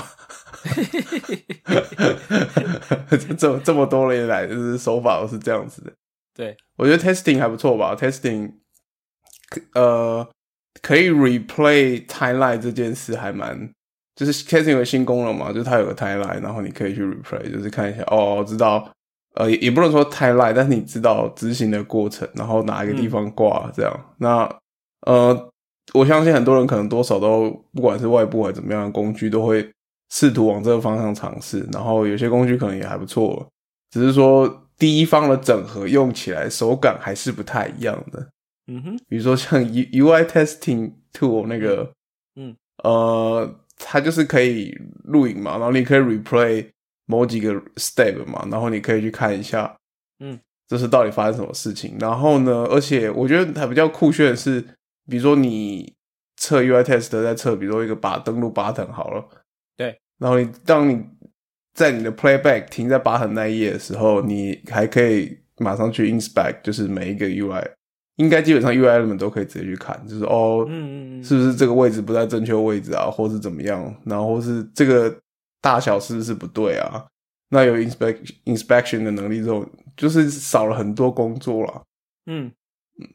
[3.38, 5.92] 这这么多年来，就是手法都是这样子的。
[6.34, 8.50] 对，我觉得 testing 还不错吧，testing，
[9.74, 10.28] 呃，
[10.82, 13.70] 可以 replay timeline 这件事还蛮，
[14.16, 18.90] 就是 testing 有新功能嘛，就是它有个 timeline，然后你可以去 replay，就是看一下，哦，知道，
[19.36, 24.52] 呃，也也不能说 timeline，但是你知道执行的过程，然后哪一个地方挂这样，那
[25.06, 25.52] 呃，
[25.96, 29.68] 我相信很多人可能多少都不管是外部还是怎么样的工具，都会
[30.10, 33.46] 试图往这个方向尝试，然后有些工具可能也还不错，
[33.90, 38.28] 只是说第一方的整合用起来手感还是不太一样的。
[38.68, 41.90] 嗯哼，比如说像 U UI testing tool 那个，
[42.34, 46.66] 嗯，呃，它就是可以录影嘛，然后你可以 replay
[47.06, 49.72] 某几个 step 嘛，然后你可以去看一下，
[50.18, 51.96] 嗯，这是到底发生什么事情。
[52.00, 54.64] 然后呢，而且我觉得还比较酷炫的是，
[55.08, 55.94] 比如说你
[56.36, 59.24] 测 UI test 在测，比如说一个把登录 button 好了，
[59.76, 61.04] 对，然后你当你
[61.74, 67.64] 在你的 playback 停在 button 那一页的时候，你还可以马上去 inspect，就是每一个 UI
[68.16, 75.14] 应该基本上 UI element 都可以直接去看，就是哦，嗯嗯嗯，是不是这个位置不在正确位置啊，或是怎么样，然后或是这个
[75.60, 77.06] 大小是不是不对啊？
[77.50, 79.64] 那有 inspect inspection 的能力之后，
[79.96, 81.82] 就是少了很多工作了。
[82.26, 82.50] 嗯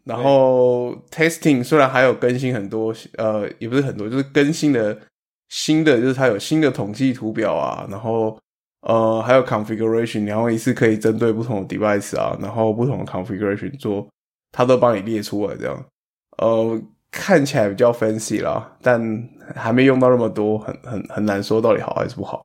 [0.03, 4.97] 然后 testing 虽然还有更新很多，呃，也不是很多，就是更新的
[5.49, 8.37] 新的，就是它有新的统计图表啊，然后
[8.81, 14.07] 呃还有 configuration，然后一次可以针对不同的 device 啊，然后不同的 configuration 做，
[14.51, 15.85] 它都帮你列出来这样，
[16.37, 22.41] 呃，看起来比较 fancy 啦，但还没用到那么多，很很很难说到底好还是不好。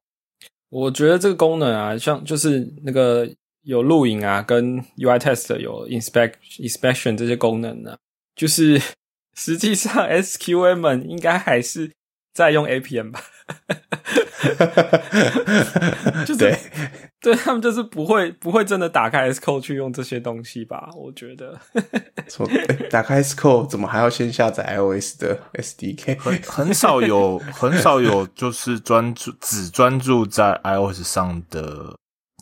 [0.69, 3.29] 我觉得这个功能啊，像就是那个
[3.67, 7.97] 有录影啊，跟 UI test 有 inspect inspection 这些功能呢、
[8.35, 8.81] 就是
[9.37, 11.91] 实际上 SQM 们应该还是
[12.33, 13.21] 在用 APM 吧，
[16.25, 16.57] 就是对，
[17.21, 20.89] 对他们就是不会不会真的打开 S code 去用这些东西吧？
[20.97, 21.59] 我觉得，
[22.29, 26.19] 说、诶打开 Sco 怎么还要先下载 iOS 的 SDK？
[26.19, 31.96] 很很少有很少有就是专注只专注在 iOS 上的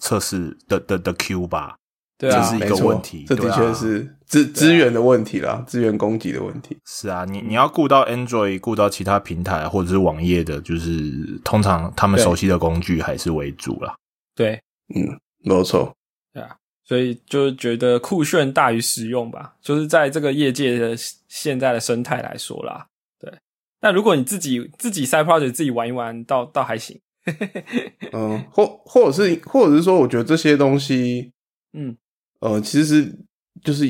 [0.05, 1.79] 测试的的的 Q 吧，
[2.19, 6.77] 对啊，这是一个问题这的确是资资源的问题啦，资源供给的问题。
[6.85, 13.97] 是啊，你你要顾到 Android，顾到其他平台或者是网页的，就是通常他们熟悉的工具还是为主啦。
[14.35, 14.61] 对
[14.95, 15.91] 嗯，没有错。
[16.35, 20.95] 对啊，所以就觉得酷炫大于实用吧，就是在这个业界的
[21.29, 22.87] 现在的生态来说啦。
[23.19, 23.33] 对，
[23.81, 27.01] 那如果你自己自己 side project 自己玩一玩，倒倒还行。
[28.13, 31.33] 嗯，或或者是或者是说，我觉得这些东西，
[31.73, 31.97] 嗯
[32.41, 33.19] 呃，其实是
[33.63, 33.87] 就是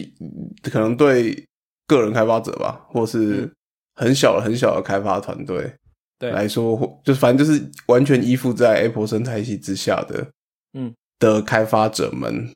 [0.63, 1.47] 可能对
[1.87, 3.51] 个人开发者吧，或是
[3.95, 5.75] 很小的很小的开发团队
[6.19, 10.31] 对，来说，或就是反正就是完全依附在 Apple 生态系之下的，
[10.75, 12.53] 嗯的开发者们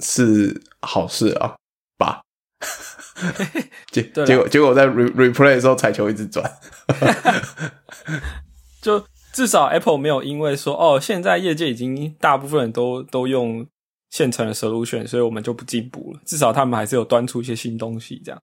[0.00, 1.56] 是好事啊
[1.98, 2.20] 吧。
[3.90, 6.50] 结对结果结果在 re replay 的时候，彩球一直转。
[8.80, 13.66] 就至少 Apple 没有因为说哦，现在业界已经大部分人都都用
[14.10, 16.20] 现成的 solution，所以我们就不进步了。
[16.24, 18.40] 至少他们还是有端出一些新东西，这样。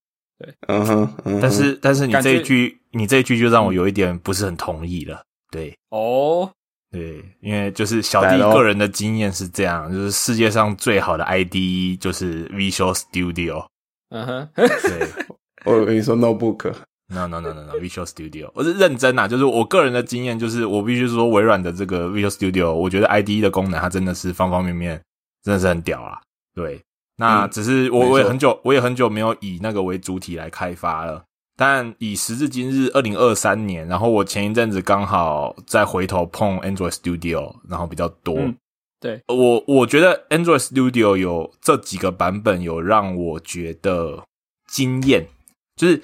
[0.67, 5.23] 嗯哼，嗯哼但是但是你这一句你这一句就让我有一点不是很同意了。
[5.51, 6.51] 对哦，
[6.91, 13.65] 对，因为就是小弟个人的经验是这样，就是世界上最好的 IDE 就是 Visual Studio。
[14.09, 15.07] 嗯哼，对。
[15.63, 16.73] 我跟你说 notebook，
[17.13, 25.01] No no no no no Visual Studio，我是认真啊，就是我个人的经验，就是我必须说微软的这个 Visual Studio，我觉得 IDE 的功能它真的是方方面面
[25.43, 26.21] 真的是很屌啊。
[26.55, 26.81] 对，
[27.17, 31.23] 那嗯只是我我也很久我也很久没有以那个为主体来开发了。
[31.57, 38.35] 但以时至今日，二零二三年，然后我前一阵子刚好再回头碰 Android Studio，然后比较多。
[38.37, 38.55] 嗯
[39.01, 44.23] 对，我我觉得 Android Studio 有这几个版本有让我觉得
[44.67, 45.27] 惊艳，
[45.75, 46.01] 就是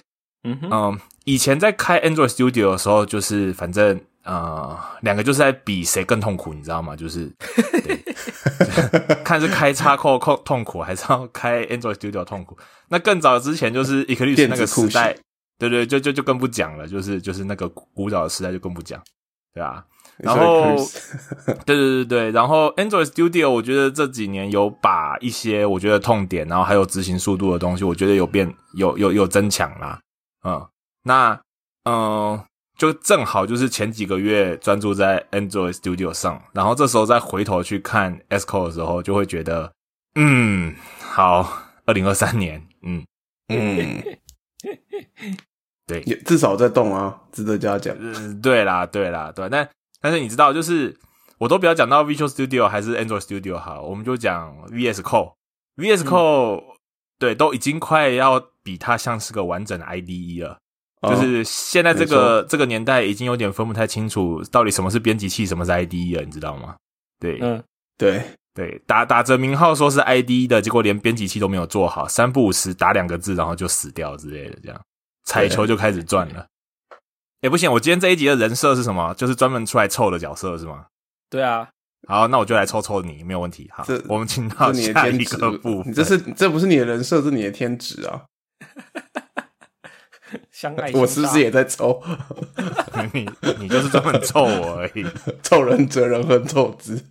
[0.47, 6.95] 嗯哼，嗯，以前在开 Android Studio 的时候，就是反正呃，两个就是在比谁更痛苦，你知道吗？
[6.95, 7.29] 就是
[7.83, 7.99] 对
[9.23, 12.57] 看是开插扣痛痛苦，还是要开 Android Studio 痛苦。
[12.87, 15.15] 那更早之前就是 Eclipse 那个时代，
[15.59, 19.01] 对对，就就就更不讲了，就是就是那个古早的时代就更不讲，
[19.53, 19.83] 对啊。
[20.17, 20.75] 然后
[21.63, 29.99] 对对对对，然后 Android Studio 我觉得这几年有把一些我觉得痛点，然后还有执行速度的东西，我觉得有变有有有增强啦。
[30.43, 30.67] 嗯，
[31.03, 31.39] 那
[31.85, 32.43] 嗯，
[32.77, 39.73] 就正好就是前几个月专注在 Android Studio 上，然后这时候再回头去看 Xcode 的时候，就会觉得，
[40.15, 43.05] 嗯，好，二零二三年，嗯，
[43.47, 44.03] 嗯，
[45.87, 47.95] 对，也至少在动啊，值得嘉奖。
[47.99, 49.69] 嗯，对啦，对啦，对，但
[50.01, 50.95] 但是你知道，就是
[51.39, 56.63] 我都不要讲到 Visual Studio 还是 Android Studio 好，我们就讲 VS Code，VS Code、
[57.17, 60.57] 对，都已经快要比它像是个完整的 IDE 了。
[60.99, 66.75] 哦就是现在这个这个年代已经有点分不太清楚，到底什么是编辑器，什么是 IDE 了，你知道吗？
[67.17, 67.63] 对，嗯，
[67.97, 68.21] 对，
[68.53, 74.81] 对，打打着名号说是 IDE 的，结果连编辑器都没有做好，三不五时打两个字，然后就死掉之类的，这样
[75.23, 76.45] 彩球就开始转了。
[77.41, 79.13] 哎，不行，我今天这一集的人设是什么？
[79.13, 80.87] 就是专门出来凑的角色是吗？
[81.29, 81.69] 对啊，
[82.07, 83.69] 好，那我就来抽抽你，没有问题。
[83.71, 85.91] 好这，我们请到你的下一个部，分。
[85.91, 88.25] 你这是这不是你的人设，是你的天职啊！
[90.51, 92.01] 相爱我是不是也在抽？
[93.13, 95.05] 你你就是专门臭我而已。
[95.41, 97.03] 臭人责人和臭资。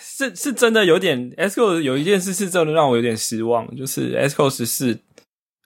[0.00, 4.98] 是是真的有点 S Code 有一件事是真的让我有点失望，就是 S Code 十四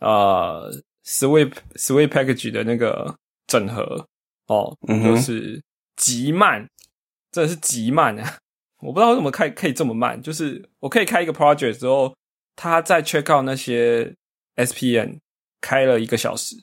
[0.00, 0.72] 呃
[1.04, 4.06] Sweep Sweep Package 的那个整合
[4.46, 5.60] 哦，嗯就是
[5.96, 6.68] 极慢，
[7.32, 8.38] 真的是极慢啊！
[8.80, 12.14] 我不知道为什么开可以这么慢，就是我可以开一个 project 之后，
[12.56, 14.14] 他在 check out 那些
[14.56, 15.18] SPN
[15.60, 16.56] 开了一个小时。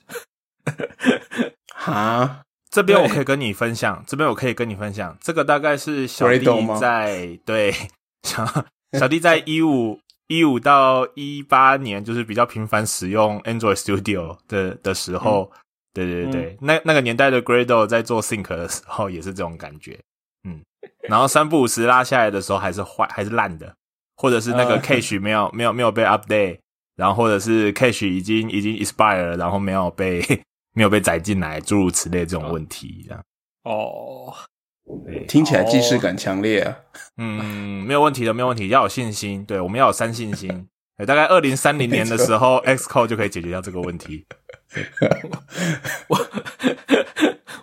[1.72, 6.76] 哈，这边我可以跟你分享，这边我可以跟你分享，这个大概是小弟吗？
[6.78, 7.72] 在对
[8.24, 8.46] 小
[8.98, 15.52] 小弟在一五一五到一八年，就是比较频繁使用 Android Studio 的的时候，
[15.92, 20.00] 对对对对，那那个年代的 Gradle 在做 Sync 的时候也是这种感觉，
[20.44, 20.64] 嗯，
[21.02, 23.76] 然后三不五时拉下来的时候还是坏还是烂的，
[24.16, 26.58] 或者是那个嗯 cache 没有没有没有被 update，
[26.96, 30.22] 然后或者是 cache 已经已经 expire 了，然后没有被
[30.74, 33.22] 没有被载进来，诸如此类这种问题，这样。
[33.64, 34.34] 哦，
[35.06, 36.76] 对，听起来既视感强烈啊！
[37.16, 39.44] 嗯，没有问题的，没有问题，要有信心。
[39.44, 40.68] 对，我们要有三信心。
[40.96, 44.26] 对，大概二零三零年的时候， Xcode 就可以解决掉这个问题。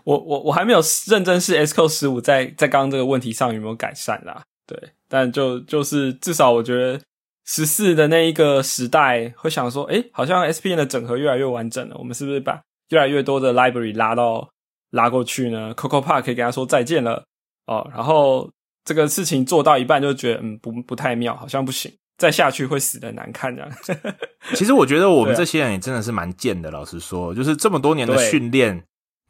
[0.03, 4.43] 我我我还没有认真试 Xcode 十五，在在刚刚这个问题上有没有改善啦？
[4.65, 4.77] 对，
[5.11, 6.97] 但就就是至少我觉得
[7.45, 14.47] 十四的那一个时代会想说，诶，好像 SPN 的整合越来越完整了，我们是不是把越来越多的 library 拉到
[14.91, 17.25] 拉过去呢？Coco Park 可以跟他说再见了
[17.67, 18.49] 哦，然后
[18.85, 23.71] 这个事情做到一半就觉得嗯不不太妙，好像不行，再下去会死的难看这样。
[24.55, 26.71] 其实我觉得我们这些人也真的是蛮贱的。
[26.71, 28.81] 老实说，就是这么多年的训练，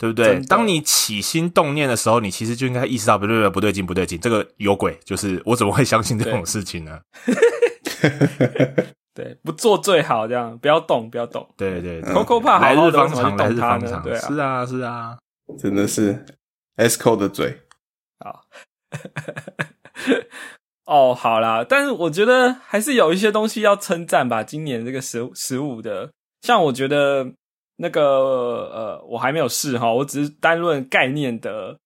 [0.02, 4.98] 对不对当你起心动念的时候，你其实就应该意识到不对不对不对劲不对劲，这个有鬼。
[5.06, 7.00] 就是我怎么会相信这种事情呢？
[9.14, 11.48] 对，不做最好，这样不要动，不要动。
[11.56, 13.56] 对对对 Coco Park 来好好的日方长，来日？
[13.58, 14.02] 方长。
[14.02, 15.18] 对啊，是啊是啊。
[15.60, 16.26] 真的是
[16.78, 17.60] S Code 的嘴，
[18.20, 18.46] 好，
[20.88, 24.44] 哦，好啦，但是我觉得还是有一些东西要称赞吧。
[24.44, 26.10] 今年这个十十五的，
[26.42, 27.34] 像我觉得
[27.78, 31.78] 那个呃，我还没有试哈，我只是单论概念的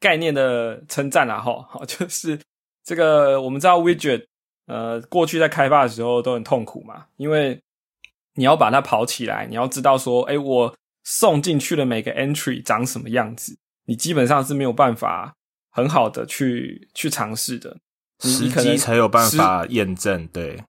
[0.00, 1.66] 概念的称赞啦哈。
[1.68, 2.38] 好，就是
[2.84, 4.24] 这个我们知道 widget
[4.66, 7.60] 呃，过去在开发的时候都很痛苦嘛，因为
[8.34, 13.56] 你要把它跑起来，你要知道说，哎，我送进去的每个 entry 长什么样子。
[13.86, 15.34] 你基本上是没有办法
[15.70, 17.76] 很好的去去尝试的，
[18.20, 20.64] 时机才有办法验证，对，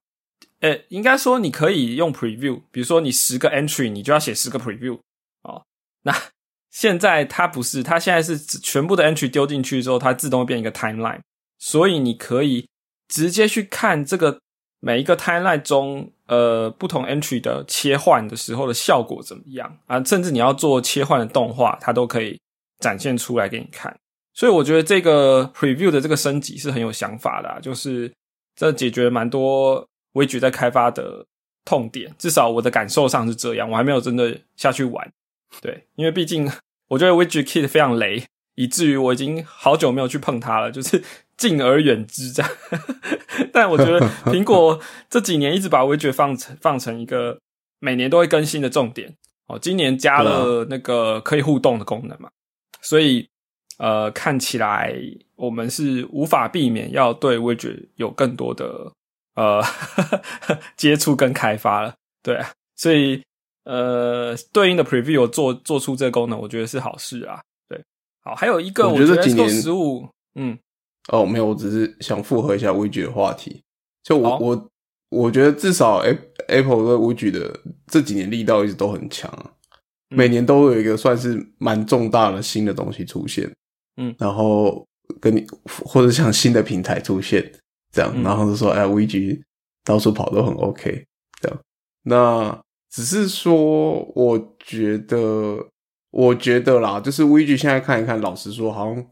[0.60, 4.98] 呃，应该说你可以用 preview，比如说你十个 entry，你就要写十个 preview
[5.42, 5.62] 哦。
[6.02, 6.14] 那
[6.70, 11.20] 现在它不是，它现在是全部的 entry 丢进去之后，它自动变一个 timeline，
[11.58, 12.66] 所以你可以
[13.08, 14.38] 直接去看这个
[14.80, 20.02] 每一个 timeline 中，呃，不同 entry 的切换的时候的效果怎么样啊？
[20.04, 22.38] 甚至你要做切换的动画，它都可以
[22.80, 23.94] 展现出来给你看。
[24.34, 28.12] 所以我觉得这个 preview 的这个升级是很有想法的、啊，就是
[28.54, 29.86] 这解决蛮多
[30.16, 31.24] 微局在开发的
[31.64, 33.70] 痛点，至少我的感受上是这样。
[33.70, 35.12] 我还没有真的下去玩，
[35.60, 36.50] 对，因为毕竟
[36.88, 38.24] 我觉得 Widget Kit 非常雷，
[38.54, 41.02] 以至于我已经好久没有去碰它了，就是
[41.36, 42.52] 敬而远之这样。
[43.52, 47.38] 但我觉得苹果这几年一直把 Widget 放成放成一个
[47.78, 49.14] 每年都会更新的重点
[49.46, 52.30] 哦，今年加了那个可以互动的功能嘛，
[52.80, 53.28] 所以
[53.78, 54.94] 呃，看起来
[55.34, 58.90] 我们是无法避免要对 Widget 有更多的
[59.36, 59.62] 呃
[60.76, 63.22] 接触跟开发了，对啊，所以
[63.64, 67.40] 呃，对应的 Preview 做做出这个功能，我觉得是好事啊。
[67.68, 67.80] 对，
[68.22, 70.58] 好，还有一个，我觉得今年十五，嗯，
[71.12, 73.62] 哦，没有，我只是想复合一下 Widget 的话题。
[74.02, 74.70] 就我、好我
[75.10, 79.30] 我觉得至少 Apple Apple 对 Widget 的这几年力道一直都很强
[80.08, 83.52] 每年都有一个算是蛮重大的新的东西出现。
[83.96, 84.86] 嗯然后
[85.20, 87.52] 跟你或者像新的平台出现
[87.96, 89.40] 这样，嗯然后就说哎，Widget
[89.82, 91.04] 到处跑都很 OK
[91.40, 91.58] 这样。
[92.02, 95.66] 那只是说，我觉得，
[96.10, 99.06] 我觉得啦，就是 Widget 现在看一看，老实说，好像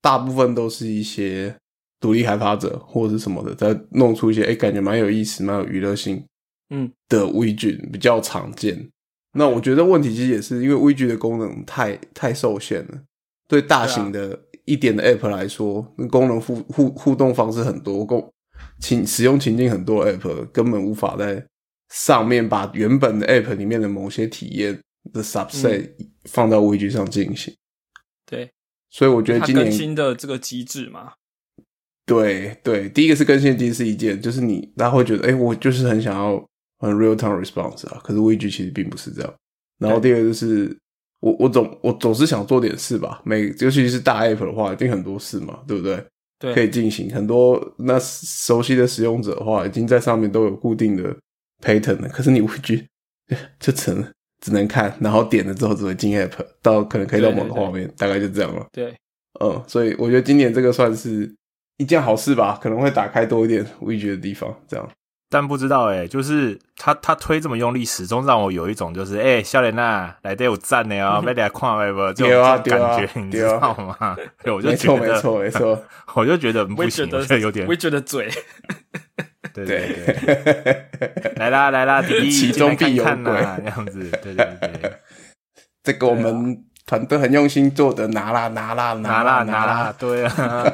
[0.00, 1.56] 大部分都是一些
[2.00, 6.24] 独立开发者或者是什么的，在弄出一些哎、感觉蛮有意思、蛮有娱乐性
[6.70, 8.88] 嗯的 Widget 比较常见。
[9.32, 13.02] 那我觉得问题其实也是因为 Widget 的功能太太受限了，
[13.46, 18.32] 对大型的一点的 App 来说，功能互互互动方式很多，共
[18.78, 21.44] 情使用情境很多的 App 根本无法在
[21.88, 24.78] 上面把原本的 App 里面的某些体验
[25.12, 25.90] 的 subset
[26.24, 27.54] 放到 Widget 上进行。
[28.26, 28.50] 对，
[28.90, 31.12] 所以我觉得今年更新的这个机制嘛，
[32.04, 36.46] 对对，第一个是更新机是一件，就是你大家会觉得，哎、我就是很想要
[36.78, 39.34] 很 real time response 啊，可是 Widget 其实并不是这样。
[39.78, 40.76] 然后第二个就是，
[41.20, 46.02] 我我总我总是想做点事吧，每尤其是大 app 的话，一定很多事嘛，对不对？
[46.38, 47.60] 对，可以进行很多。
[47.78, 51.14] 那熟悉的使用者的话，已经在上面都有固定的
[51.60, 52.08] pattern 了。
[52.08, 52.84] 可是你 Widget
[53.58, 56.30] 就只能只能看，然后点了之后只会进 app，
[56.62, 58.64] 到可能可以到某个画面，大概就这样了。
[58.70, 58.94] 对，
[59.40, 61.34] 嗯，所以我觉得今年这个算是
[61.78, 64.88] 一件好事吧，可能会打开多一点 widget 的地方，这样。
[65.30, 71.98] 但不知道哎、就是他他推这么用力，始终让我有一种就是哎，笑脸呐，来得有赞的哦，被大家看来不？
[72.14, 72.62] 这种感
[72.96, 74.16] 觉，你知道吗？
[74.42, 75.84] 对，我就觉得，错没错没错，
[76.16, 78.28] 我就觉得不行，也觉得我觉得有点我也觉得嘴，
[79.52, 84.92] 对对对，来啦来啦，弟弟其中必有看看呐，这样子，对对对，
[85.82, 90.72] 这个我们团队很用心做的，拿啦拿啦拿啦啦拿啦，，对啊，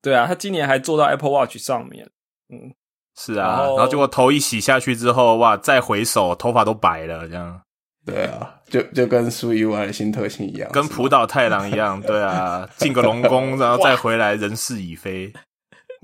[0.00, 2.08] 对啊，他今年还做到 Apple Watch 上面，
[2.48, 2.72] 嗯，
[3.16, 7.60] 是啊，然后结果头一洗下去之后，哇，再回首头发都白了，这样
[8.04, 15.32] 对啊，就就跟苏 UI 的新特性一样，跟浦岛太郎一样， 对啊，进个龙宫，然后再回来，人事已非。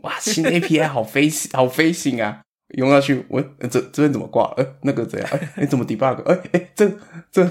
[0.02, 2.40] 哇，新 API 好飞好飞行啊！
[2.76, 4.52] 用下去，我呃这这边怎么挂？
[4.56, 5.28] 呃，那个怎样？
[5.32, 6.22] 哎、哎，怎么 debug？
[6.24, 6.90] 哎、哎、这
[7.30, 7.48] 这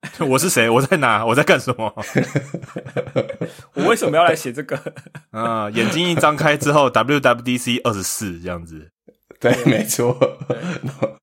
[0.30, 0.68] 我是谁？
[0.70, 1.26] 我在哪？
[1.26, 1.92] 我在干什么？
[3.74, 4.80] 我为什么要来写这个？
[5.30, 8.90] 啊，眼睛一张开之后，WWDC 二十四这样子。
[9.40, 10.16] 对，没错，
[10.82, 11.16] 然后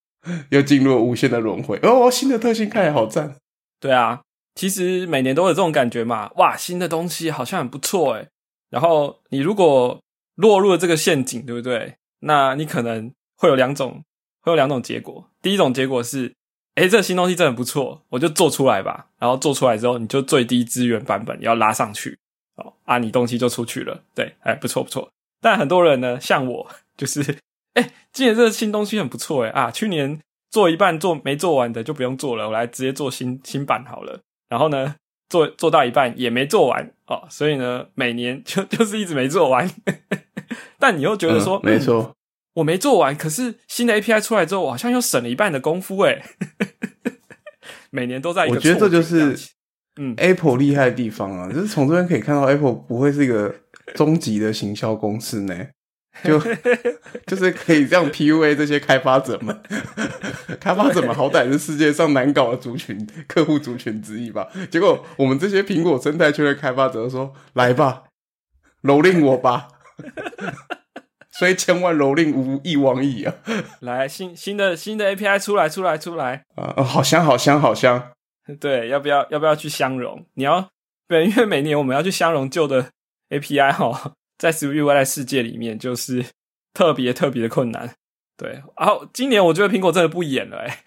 [0.49, 1.80] 又进入了无限的轮回。
[1.84, 3.36] 哦，新的特性看起来好赞。
[3.80, 4.21] 对啊，
[4.55, 8.28] 其实每年都有这种感觉嘛，哇，新的东西好像很不错诶。
[8.69, 10.01] 然后你如果
[10.36, 11.95] 落入了这个陷阱，对不对？
[12.19, 14.03] 那你可能会有两种，
[14.41, 15.30] 会有两种结果。
[15.41, 16.34] 第一种结果是，
[16.76, 19.07] 诶，这个新东西真的不错，我就做出来吧。
[19.17, 22.17] 然后做出来之后，你就最低资源版本要拉上去，
[22.55, 24.03] 哦，啊，你东西就出去了。
[24.13, 25.09] 对，哎，不错不错。
[25.41, 26.67] 但很多人呢，像我，
[26.97, 27.39] 就是，
[27.76, 30.19] 哎，今年这个新东西很不错，诶啊，去年
[30.51, 34.19] 做一半做没做完的就不用做了，我来直接做新新版好了。
[34.49, 34.95] 然后呢，
[35.30, 39.69] 做做到一半也没做完哦，所以呢，每年就就是一直没做完。
[40.78, 42.13] 但你又觉得说，嗯没错，
[42.56, 46.22] 我没做完，可是新的 API 出来之后，我好像又省了一半的功夫诶。
[47.91, 49.38] 每年都在我觉得这就是
[49.97, 53.56] 嗯 Apple 厉害的地方啊，就是从这边可以看到 Apple 不会是一个
[53.93, 55.68] 终极的行销公司呢。
[56.24, 56.39] 就
[57.28, 59.62] 就是可以这样 PUA 这些开发者们，
[60.62, 64.47] 开发者们好歹是世界上难搞的族群客户族群之一吧。
[64.72, 68.03] 结果我们这些苹果生态圈的开发者说：“来吧，
[68.84, 69.68] 蹂躏我吧，
[71.38, 73.36] 虽千万蹂躏无一往矣啊！
[73.82, 78.12] 来新新的新的 API 出来出来出来，啊，哦好香好香好香！
[78.60, 80.26] 对，要不要要不要去相容？
[80.36, 80.70] 你要
[81.10, 82.90] 对，因为每年我们要去相容旧的
[83.30, 86.26] API 哈，在 SwiftUI 的世界里面就是
[86.74, 87.94] 特别特别的困难。
[88.38, 90.80] 对，然后今年我觉得苹果真的不演了哎、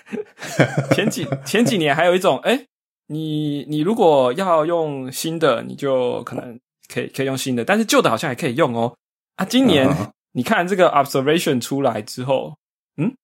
[0.94, 2.64] 前几前几年还有一种哎、
[3.08, 6.58] 你你如果要用新的，你就可能
[6.92, 8.96] 可以可以用新的，但是旧的好像还可以用哦。
[9.36, 10.12] 啊，今年、嗯。
[10.32, 12.58] 你看这个 observation 出来之后，
[12.98, 13.14] 嗯，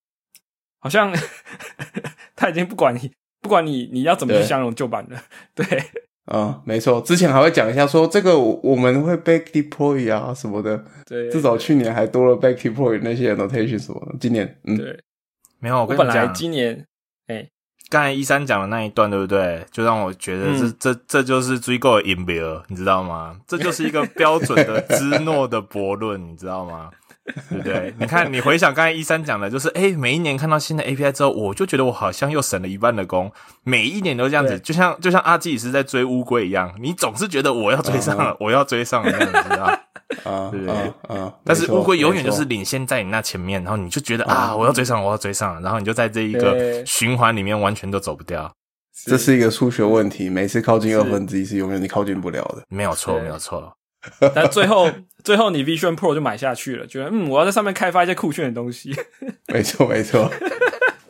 [0.79, 1.13] 好像
[2.35, 4.47] 他已经不管你不管你你要怎么去对。
[4.47, 5.17] 相容旧版的，
[5.55, 5.67] 对。
[6.25, 14.17] 啊，没错，之前还会讲一下说这个我我们会 back deploy 啊什么的，对，至少去年还多了 back deploy 那些 annotation 什么的。
[14.21, 14.99] 今年，嗯，对。
[15.59, 16.87] 没有，我我本来今年
[17.27, 17.47] 哎、
[17.93, 19.63] 刚才一三讲的那一段，对不对？
[19.71, 22.25] 就让我觉得这、嗯这这就是追购的 in
[22.69, 23.37] 你知道吗？
[23.47, 26.89] 这就是一个标准的芝诺的驳论，你知道吗？
[27.51, 27.95] 对不对？
[28.01, 33.31] 你看，你回想刚才一三讲的，就是哎，每一年看到新的 API 之后，我就觉得我好像又省了一半的工，
[33.63, 39.79] 每一年都这样子，就像就像阿基里斯在追乌龟一样，你总是觉得我要追上了，嗯我要追上了，这样子知道？
[40.25, 41.35] 啊对啊啊！
[41.45, 48.53] 但是乌龟永远就是领先在你那前面，然后你就觉得啊啊，我要追上，我要追上，然后你就在这一个循环里面完全都走不掉。
[49.05, 52.63] 这是一个数学问题，每次靠近二分之一是永远你靠近不了的。
[52.69, 53.73] 没有错，没有错。
[54.35, 54.91] 但最后
[55.23, 58.95] 最后你 Vision Pro 就买下去了，觉得嗯，我要在上面开发一些酷炫的东西。
[59.47, 60.29] 没 错没错，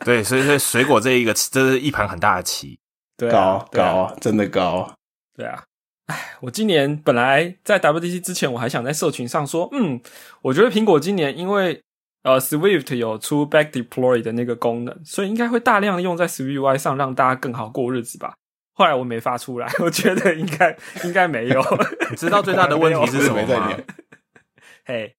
[0.05, 2.79] 对，所以所以水果这一个，这是一盘很大的棋。
[3.17, 4.91] 对啊高高真的高。
[5.35, 5.63] 对啊，
[6.07, 10.01] 哎，我今年本来在 WDC 之前，我还想在社群上说，嗯，
[10.41, 11.81] 我觉得苹果今年因为
[12.23, 18.33] 呃 Swift 有出 Back Deploy 的那个功能，所以应该会大量用在 SwiftUI 上，让大家更好过日子吧。
[18.73, 21.63] 后来我没发出来，我觉得应该应该没有。
[22.09, 23.71] 你知道最大的问题是什么吗？
[24.83, 25.15] 嘿，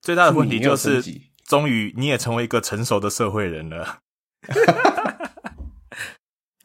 [0.00, 1.00] 最大的问题就是，
[1.46, 3.98] 终于你也成为一个成熟的社会人了。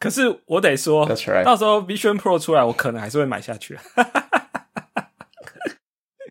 [0.06, 3.78] 可是我得说 That's right 到时候 Vision Pro 出来，我可能还是会买下去。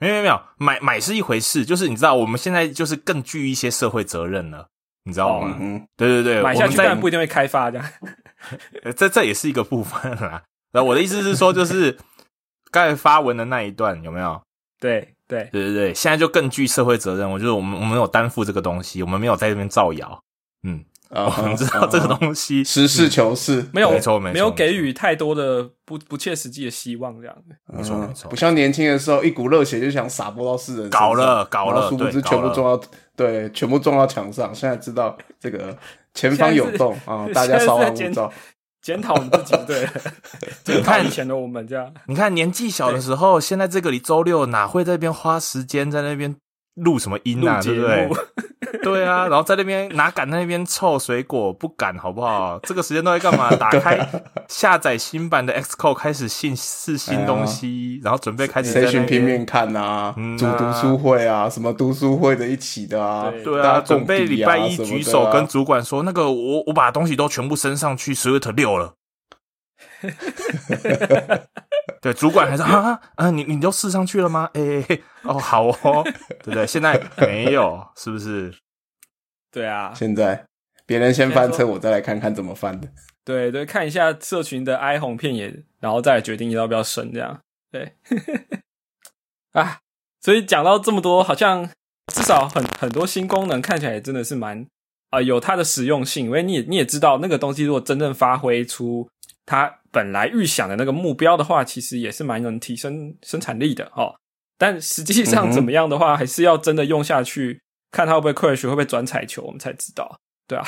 [0.01, 4.67] 没有没有没有，买买是一回事，就是你知道我们现在就是更具一些社会责任了，
[5.05, 5.57] 你知道吗？
[5.95, 7.89] 对对对，买下去，但不一定会开发这样。
[8.83, 10.43] 呃 这这也是一个部分啦。
[10.71, 11.97] 然后我的意思是说，就是
[12.71, 14.41] 刚才发文的那一段有没有？
[14.79, 17.31] 对对对对对，现在就更具社会责任。
[17.31, 20.21] 我觉得我们我们有担负这个东西，我们没有在这边造谣。
[20.67, 22.63] 嗯，啊我们 知道这个东西。
[22.63, 27.35] 实事求是，没有没错没错没有给予太多的不不切实际的希望，这样
[27.67, 28.29] 没错没错。
[28.29, 34.53] 不像年轻的时候一股热血就想撒播到世人上搞了搞了殊不知对全部撞到对，全部撞到墙上。
[34.53, 35.77] 现在知道这个
[36.13, 38.31] 前方有洞啊，大家稍安勿躁。
[38.81, 39.89] 检讨你自己，对，
[40.63, 41.91] 检讨以前的我们这样。
[42.05, 46.35] 你看年纪小的时候，现在这个里周六哪会在那边花时间在那边
[46.75, 48.09] 录什么音啊，对不对？
[48.83, 52.59] 对啊，然后在那边哪敢在那边凑水果，不敢好不好？
[52.63, 53.49] 这个时间都在干嘛？
[53.55, 54.07] 打开
[54.47, 68.95] 下载新版的 Xcode，开始新试新东西，然后准备开始在谁那边拼命看啊嗯，组读书会啊，什么读书会的一起的啊，对对啊，准备礼拜一举手啊跟主管说，那个我我把东西都全部升上去 Swift 六了。
[72.01, 74.49] 对，主管还是啊啊，你你都试上去了吗？
[74.53, 74.61] 哎、
[75.23, 76.03] 哦，好哦，
[76.43, 76.65] 对不对？
[76.65, 78.53] 现在没有，是不是？
[79.51, 80.45] 对啊，现在
[80.85, 82.87] 别人先翻车，我再来看看怎么翻的。
[83.23, 87.39] 对对，看一下社群的哀鸿遍野，然后再来决定要不要升，这样
[87.71, 87.93] 对。
[89.53, 89.79] 啊，
[90.21, 91.69] 所以讲到这么多，好像
[92.13, 94.65] 至少很很多新功能看起来也真的是蛮
[95.11, 99.07] 啊、有它的实用性，因为你也你也知道，那个东西如果真正发挥出
[99.45, 104.13] 它本来预想的那个目标的话，其实也是蛮能提升生产力的哦。
[104.57, 110.19] 但实际上怎么样的话，还是要真的用下去，看它会不会 crash，会不会转彩球，我们才知道。
[110.47, 110.65] 对啊，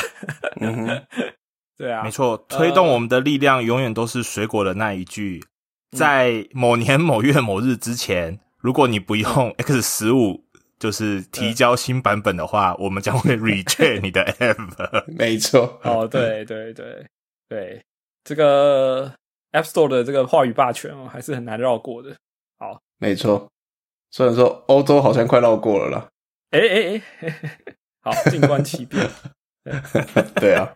[1.78, 5.44] 对啊，没错，推动我们的力量永远都是水果的那一句，
[5.92, 10.46] 在某年某月某日之前，如果你不用 X 十五，
[10.80, 15.04] 就是提交新版本的话，我们将会 reject 你的 app。
[15.08, 15.80] 没错。
[15.84, 17.06] 哦，对对对
[17.50, 17.82] 对，
[18.28, 19.10] 这个
[19.54, 22.14] App Store 的这个话语霸权哦，还是很难绕过的。
[22.58, 23.50] 好没错。
[24.12, 26.10] 虽然说欧洲好像快绕过了啦，
[26.50, 27.60] 哎哎哎，
[28.02, 29.10] 好，静观其变。
[30.36, 30.74] 对啊，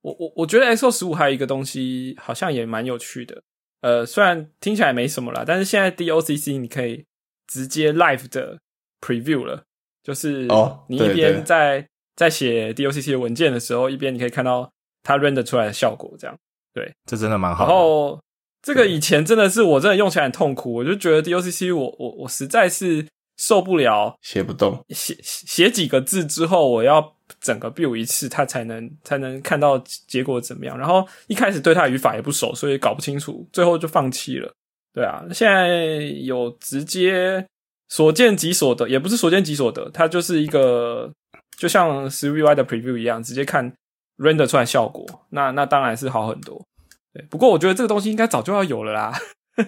[0.00, 3.42] 我我我觉得 Xo 十五还有一个东西好像也蛮有趣的，
[3.80, 7.06] 呃，虽然听起来没什么啦，但是现在 DOCC 你可以
[7.46, 8.58] 直接 live 的
[9.00, 9.64] preview 了，
[10.02, 11.86] 就是哦你一边在
[12.16, 14.72] 在写 DOCC 的文件的时候，一边你可以看到
[15.02, 16.36] 它 render 出来的效果，这样。
[16.72, 17.74] 对这真的蛮好然。
[17.74, 18.20] 后
[18.62, 24.84] 这个以前真的是我真的用起来很痛苦，我就觉得 DOCC 我我我实在是受不了，写不动。
[24.90, 29.76] 写写几个字之后，我要整个 build 一次，它才能才能看到
[30.06, 30.78] 结果怎么样。
[30.78, 34.52] 然后一开始对它语法也不熟，所以搞不清楚，最后就放弃了。
[34.92, 37.44] 对啊，现在有直接
[37.88, 41.10] 所见即所得，也不是所见即所得，它就是一个
[41.56, 43.72] 就像 SwiftUI 的 preview 一样，直接看
[44.20, 45.04] render 出来效果。
[45.30, 46.64] 那那当然是好很多。
[47.12, 49.12] 对，不过我觉得这个东西应该早就要有了啦。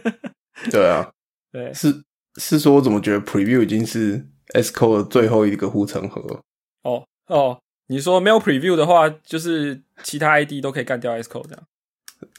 [0.70, 1.10] 对啊，
[1.50, 2.04] 对，是
[2.36, 6.40] 是说，我怎么觉得 Preview 已经是 S Code 的最后一个护城河？
[6.82, 11.62] 哦哦，你说没有 preview 的话，就是其他 ID 都可以干掉 S Code 这样。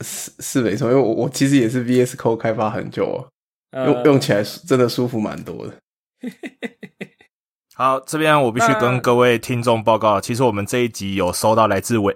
[0.02, 3.28] 是是没错，因为我我其实也是 VS Code 开发很久哦，
[3.72, 5.74] 呃用用起来真的舒服蛮多的。
[7.76, 12.16] 好，这边我必须跟各位听众报告，其实我们这一集有收到来自伟，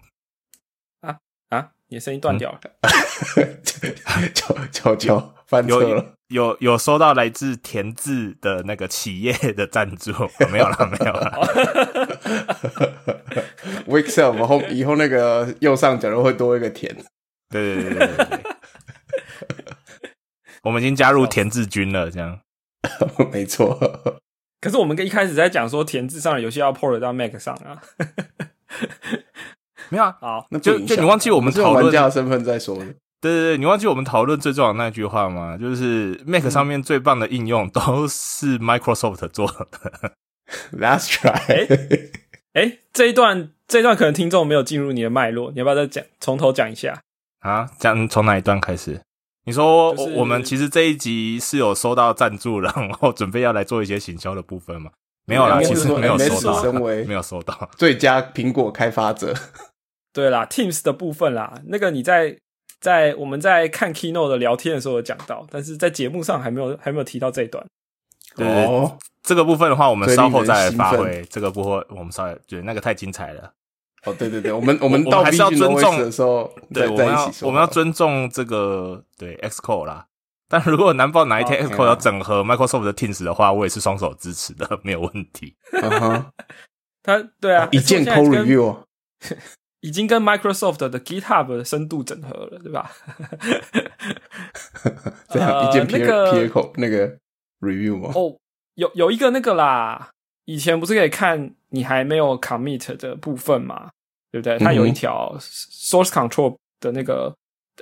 [1.02, 1.18] 啊
[1.50, 2.60] 啊，你的声音断掉了。
[4.34, 10.12] 悄悄悄翻车有了，有有收到来自田字的那个企业的赞助，
[10.50, 11.32] 没有了，没有了。
[13.86, 16.96] Wixel 后以后那个右上角都会多一个田。
[17.50, 18.40] 对对对对对对，
[20.64, 22.40] 我们已经加入田字军了，这样。
[23.30, 23.78] 没错，
[24.60, 27.80] 可是我们跟一开始在讲说填字上的游戏要 port 到 Mac 上啊。
[29.90, 32.84] 没有啊，好，就那就就你忘记我们讨论玩家的身份在说的。
[33.20, 35.56] 对对对，你忘记我们讨论最重要的那句话吗？
[35.56, 40.12] 就是 Mac 上面最棒的应用都是 Microsoft 做的。
[40.72, 42.20] Last try，
[42.52, 47.00] 哎，这一段这一段可能听众没有进入你的脉络，你要不要再讲从头讲一下？
[47.40, 49.00] 啊，讲从哪一段开始？
[49.48, 54.90] 你说就是我们其实这一集是有收到赞助，然后准备要来做一些行销的部分吗？
[55.24, 56.72] 没有啦，其实没有收到，
[57.08, 57.70] 没有收到。
[57.78, 59.32] 最佳苹果开发者，
[60.12, 62.36] 对啦，Teams 的部分啦，那个你在
[62.78, 67.64] 在我们在看 Keynote 的聊天的时候有讲到，但是在节目上还没有还没有提到这一段。
[68.36, 68.90] 对
[69.22, 71.24] 这个部分的话，我们稍后再来发挥。
[71.30, 73.50] 这个部分我们稍微觉得那个太精彩了。
[74.04, 77.48] 哦，对对对，我们我们还 B 是要尊重的时候，对，我们要一起说。
[77.48, 80.06] 我们要尊重这个对 Xcode 啦。
[80.50, 85.56] 但如果难保哪一天哦 Xcode 要整合 Microsoft 的 Teams 的话，我也是双手支持的，没有问题。
[85.72, 86.26] 嗯哼，
[87.02, 88.84] 他对啊，一键 review，哦
[89.80, 92.90] 已经跟 Microsoft 的 GitHub 深度整合了，对吧？
[95.28, 97.16] 这样呃一键撇那个撇口那个
[97.60, 98.10] review 吗？
[98.14, 98.36] 哦，
[98.74, 100.10] 有有一个那个啦，
[100.48, 103.90] 以前不是可以看你还没有 commit 的部分嘛，
[104.32, 104.58] 对不对？
[104.58, 107.34] 它有一条 source control 的那个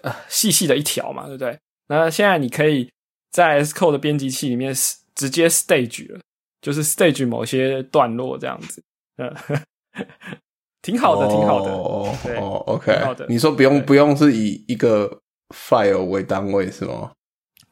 [0.02, 1.56] 呃细细的一条嘛，对不对？
[1.86, 2.90] 那现在你可以
[3.30, 4.74] 在 S code 的编辑器里面
[5.14, 6.18] 直接 stage 了，
[6.60, 8.82] 就是 stage 某些段落这样子，
[9.18, 9.32] 嗯，
[10.82, 11.70] 挺好的，挺好的。
[11.70, 13.26] 哦对哦，OK 好的。
[13.28, 15.20] 你说不用不用是以一个
[15.54, 17.12] file 为单位是吗？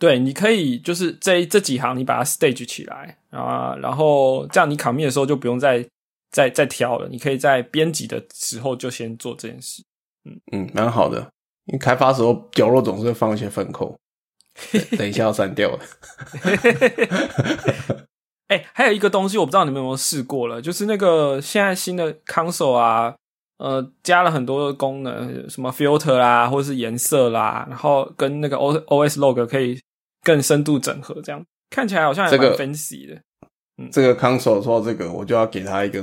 [0.05, 5.83] 对，你可以就是这这几行你把它 stage 起来啊，然后这样你 commit 的时候就不用再
[6.31, 9.83] 再再挑了，你可以在编辑的时候就先做这件事。
[10.27, 11.31] 嗯嗯，蛮好的。
[11.65, 13.99] 因为开发时候角落总是会放一些粪扣，
[14.71, 15.79] 等等一下要删掉了。
[18.49, 23.15] 哎、还有一个东西我不知道你们有没有试过了，就是那个现在新的 console 啊，
[23.57, 29.81] 呃，加了很多的功能，什么 filter 啦，或者是颜色啦，然后跟那个 O O S log 可以
[30.25, 33.21] 更深度整合，这样看起来好像还蛮这个 fancy 的。
[33.93, 36.03] 这个 console 说到这个，我就要给他一个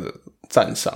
[0.50, 0.94] 赞赏，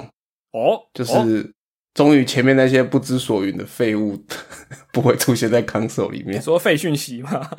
[0.52, 1.54] 哦，就哦是
[1.94, 4.22] 终于前面那些不知所云的废物
[4.92, 6.42] 不会出现在 console 里面你。
[6.42, 7.50] 说废讯息吗？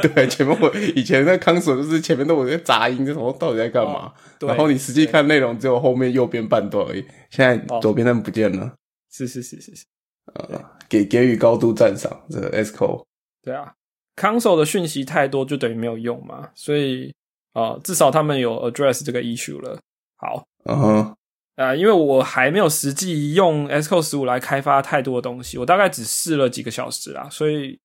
[0.00, 4.06] 对，前面我以前在 console 就是前面都有些杂音，这什么到底在干嘛？
[4.06, 4.12] 哦
[4.46, 8.72] 然后你实际看内容只有后面右边半段而已，现在哦左边那不见了。
[9.10, 9.84] 是是是是是，
[10.34, 13.04] 呃，给给予高度赞赏，这个 ESCO
[13.42, 13.72] 对啊
[14.16, 17.12] ，console 的讯息太多就等于没有用嘛，所以
[17.54, 19.78] 呃，至少他们有 address 这个 issue 了。
[20.16, 21.16] 好，嗯哼，
[21.56, 27.78] 啊，因为我还没有实际用 Xcode 十五来开发太多的东西，我大概只试了几个小时啦，所以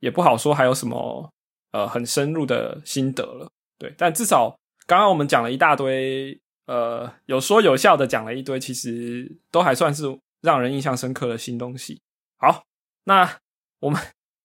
[0.00, 1.30] 也不好说还有什么
[1.72, 3.48] 呃很深入的心得了。
[3.78, 10.04] 对，但至少刚刚我们讲了一大堆，呃，有说有笑的讲了一堆，其实都还算是
[10.40, 12.00] 让人印象深刻的新东西。
[12.38, 12.64] 好，
[13.04, 13.38] 那
[13.80, 14.00] 我们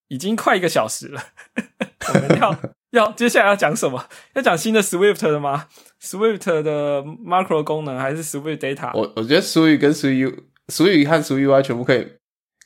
[0.08, 1.22] 已经快一个小时了，
[2.08, 2.58] 我 们要
[2.92, 4.08] 要接下来要讲什么？
[4.36, 5.68] 要讲新的 Swift 的吗
[6.02, 8.92] ？Swift 的 macro 功能还是 Swift data？
[8.96, 12.08] 我我觉得俗语跟俗语、俗语和俗语 UI 全部可以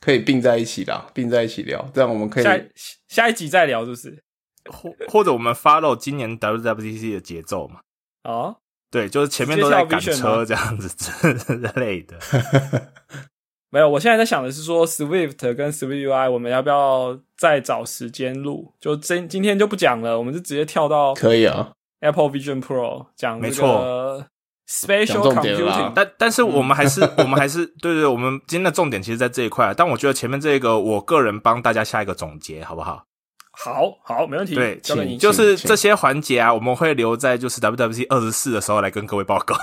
[0.01, 2.69] 可以并在一起啦，并在一起聊，这样我们可以下一
[3.07, 4.23] 下一集再聊，是不是？
[4.69, 7.79] 或或者我们 follow 今年 WWDC 的节奏嘛？
[8.23, 8.57] 哦，
[8.91, 12.19] 对，就是前面都在赶车这样子之类的。
[13.71, 18.73] 没有，我现在在想的是说 Swift 跟 Swift UI，我们要不要再找时间录？
[18.79, 21.71] 就今今天就不讲了，我们就直接跳到可以啊。
[21.99, 24.25] Apple Vision Pro 讲没这个啦
[24.65, 25.91] Computing。
[25.93, 29.73] 但但是我们还是 我们还是对对，我们今天的重点其实在这一块。
[29.75, 33.03] 但我觉得前面这个，我个人帮大家下一个总结，好不好？
[33.51, 35.17] 好好，没问题，对，交给你。
[35.17, 39.55] 就是这些环节啊，我们会留在就是 WWC 二十四的时候来跟各位报告。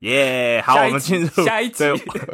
[0.00, 1.84] 耶、好，我们进入下一集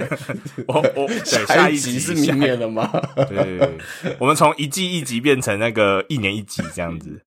[0.69, 2.91] 我我对下一集集是明年了吗？
[3.29, 3.79] 对，
[4.19, 7.23] 我们从一季一集变成那个一年一集这样子，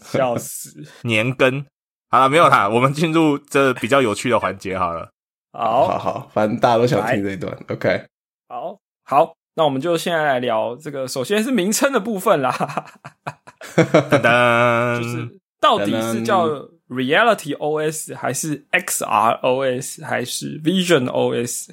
[0.00, 0.84] 笑死。
[1.02, 1.64] 年更。
[2.08, 5.10] 好了，没有啦，我们进入这比较有趣的环节好了。
[5.52, 7.52] 好好好，反正大家都想听这一段。
[7.68, 8.04] OK，
[8.48, 12.52] 好好，那我们就现在来聊这个，首先是名称的部分啦，
[13.74, 16.46] 噔噔， 就是到底是叫
[16.94, 21.70] Reality OS 还是 XR OS 还是 Vision OS？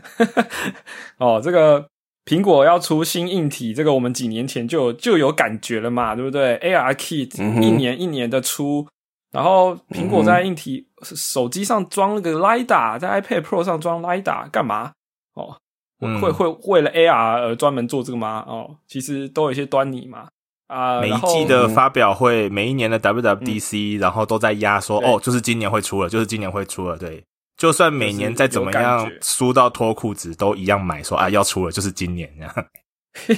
[1.17, 1.88] 哦，这个
[2.26, 8.88] 苹果要出新硬体，这个我们几年前就有就有感觉了嘛，对不对？AR Kit、嗯一年一年的出，
[9.32, 14.91] 然后苹果在硬体、手机上装了个 LiDAR，在 iPad Pro 上装 LiDAR 干嘛？
[15.36, 15.57] 哦，
[16.01, 18.43] 嗯会会为了 AR 而专门做这个吗？
[18.47, 20.28] 哦，其实都有一些端倪嘛。
[20.72, 26.97] 啊、每一季的发表会，每一年的 WWDC，、然后都在压说，哦，就是今年会出了，就是今年会出了。
[26.97, 27.22] 对，
[27.57, 32.55] 就算每年再怎么样输到脱裤子，都一样买说啊要出了，就是今年这样。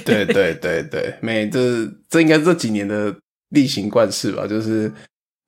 [0.04, 3.12] 对对对对，每这这应该是这几年的
[3.48, 4.88] 例行惯事吧，就是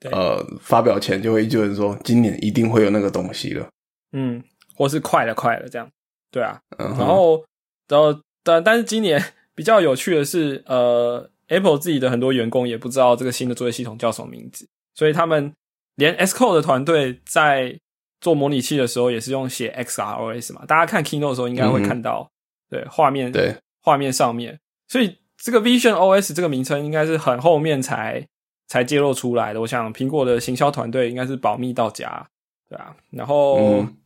[0.01, 3.64] 对呃发表前就会一堆人说今年一定会有那个东西了。
[4.11, 4.43] 嗯，
[4.74, 5.89] 或是快了快了这样，
[6.32, 6.59] 对啊。
[6.78, 7.45] 嗯，然后，
[7.89, 9.22] 然后，但但是今年
[9.55, 15.53] 比较有趣的是，呃，Apple 自己的很多员工也不知道这个新的作业系统叫什么名字，所以他们
[15.97, 17.78] 连 Xcode 的团队在
[18.20, 20.64] 做模拟器的时候也是用写 XROS 嘛。
[20.66, 22.30] 大家看 Keynote 的时候应该会看到，
[22.70, 28.26] 对画面对画面上面，所以这个 Vision OS 这个名称应该是很后面才
[28.66, 29.61] 才揭露出来的。
[29.61, 32.26] 我想苹果的行销团队应该是保密到家，
[32.68, 32.97] 对啊。
[33.11, 33.97] 然后，嗯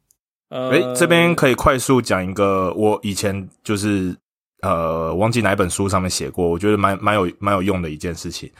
[0.48, 4.16] 呃，诶、这边可以快速讲一个，我以前就是
[4.62, 8.50] 呃忘记哪一本书上面写过，我觉得蛮蛮有蛮有用的一件事情，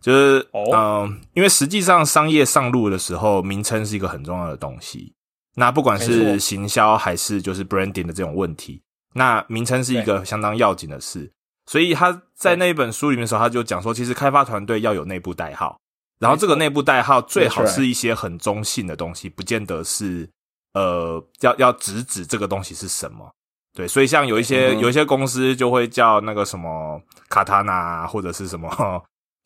[0.00, 5.14] 就是嗯、因为实际上商业上路的时候，名称是一个很重要的东西。
[5.56, 8.80] 那不管是行销还是就是 branding 的这种问题，
[9.14, 11.30] 那名称是一个相当要紧的事。
[11.66, 15.78] 所以他在那一本书里面的时候，他就讲说，其实开发团队要有内部代号。
[16.18, 20.28] 然后这个内部代号最好是一些很中性的东西，不见得是
[20.74, 23.30] 呃要要直指这个东西是什么。
[23.72, 28.68] 对，所以像有一些、嗯有一些公司就会叫那个什么卡塔纳或者是什么，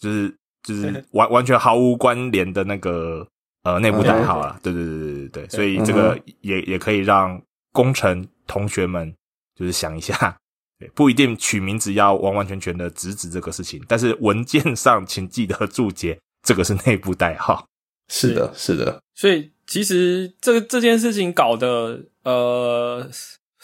[0.00, 3.26] 就是就是 完完全毫无关联的那个
[3.62, 4.58] 呃内部代号啊。
[4.62, 7.40] 对对对对对对，所以这个也也可以让
[7.72, 9.14] 工程同学们
[9.54, 10.36] 就是想一下。
[10.78, 17.64] 对，不一定取名字要完完全全的直指这个事情，但是文件上请记得注解，这个是内部代号。
[18.08, 23.08] 是的，是的，所以其实这这件事情搞的呃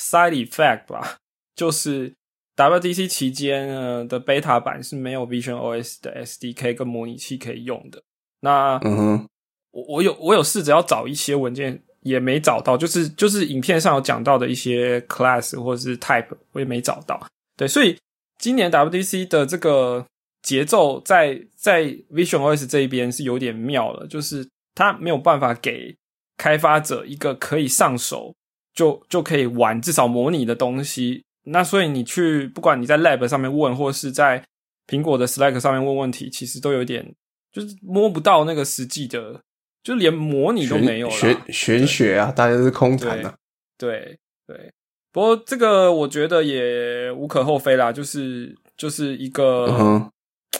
[0.01, 1.19] side effect 吧，
[1.55, 2.15] 就是
[2.57, 8.03] WDC 期间呢的 beta 版是没有 Vision OS 的 SDK 跟模拟器可以用的。
[8.41, 9.29] 那嗯哼，
[9.73, 17.21] 我我有我有试着要找一些文件，也没找到，就是就是影片上有讲到的一些 class 或者是 type，我也没找到。
[17.57, 17.99] 对，所以
[18.39, 20.07] 今年 WDC 的这个
[20.43, 25.95] 节奏在在 Vision OS 这一边是有点妙了，就是它没有办法给
[26.39, 28.35] 开发者一个可以上手
[28.75, 31.25] 就就可以玩至少模拟的东西。
[31.45, 34.45] 那所以你去不管你在 Lab 上面问，或是在
[34.87, 37.14] 苹果的 Slack 上面问问题，其实都有点
[37.51, 39.41] 就是摸不到那个实际的，
[39.83, 41.12] 就连模拟都没有了。
[41.12, 43.35] 玄玄学啊，大家都是空谈啊。
[43.79, 44.71] 对对，
[45.11, 50.11] 不过这个我觉得也无可厚非啦，就是就是一个，嗯，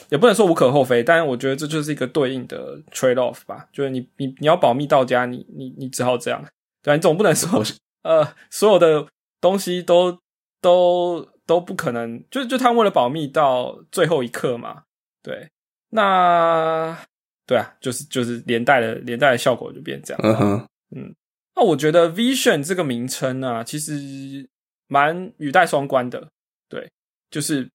[0.09, 6.43] 也不能说无可厚非，但是我觉得这就是一个对应的 trade off 吧，就是你你你要保密到家，你你你只好这样，
[6.81, 6.95] 对啊？
[6.95, 7.63] 你总不能说
[8.03, 9.07] 呃所有的
[9.39, 10.19] 东西都
[10.61, 14.83] 都都不可能，就就他们为了保密到最后一刻嘛，
[15.21, 15.49] 对，
[15.89, 16.97] 那
[17.45, 21.15] 对啊，就是就是连带的连带的效果就变这样，嗯哼，嗯
[21.55, 24.49] 那我觉得 Vision 这个名称呢、其实
[24.87, 26.29] 蛮语带双关的。
[26.69, 26.89] 对，
[27.29, 27.69] 就是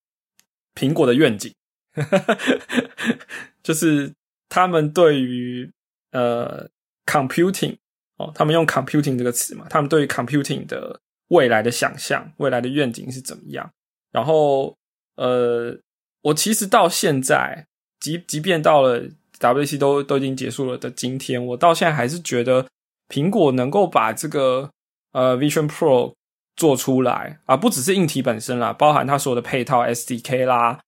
[0.73, 1.53] 苹果的愿景，
[3.61, 4.11] 就是
[4.49, 5.71] 他们对于
[6.11, 6.67] 呃
[7.05, 7.77] computing
[8.17, 10.99] 哦，他们用 computing 这个词嘛，他们对于 computing 的
[11.29, 13.69] 未来的想象、未来的愿景是怎么样？
[14.11, 14.75] 然后
[15.15, 15.77] 呃，
[16.21, 17.65] 我其实到现在，
[17.99, 19.03] 即即便到了
[19.39, 22.65] WC 都都已经结束了的今天，我到现在还是觉得
[23.07, 24.69] 苹果能够把这个
[25.11, 26.13] 呃 Vision Pro
[26.55, 30.79] 做出来啊，不只是硬体本身啦，包含它所有的配套 SDK 啦，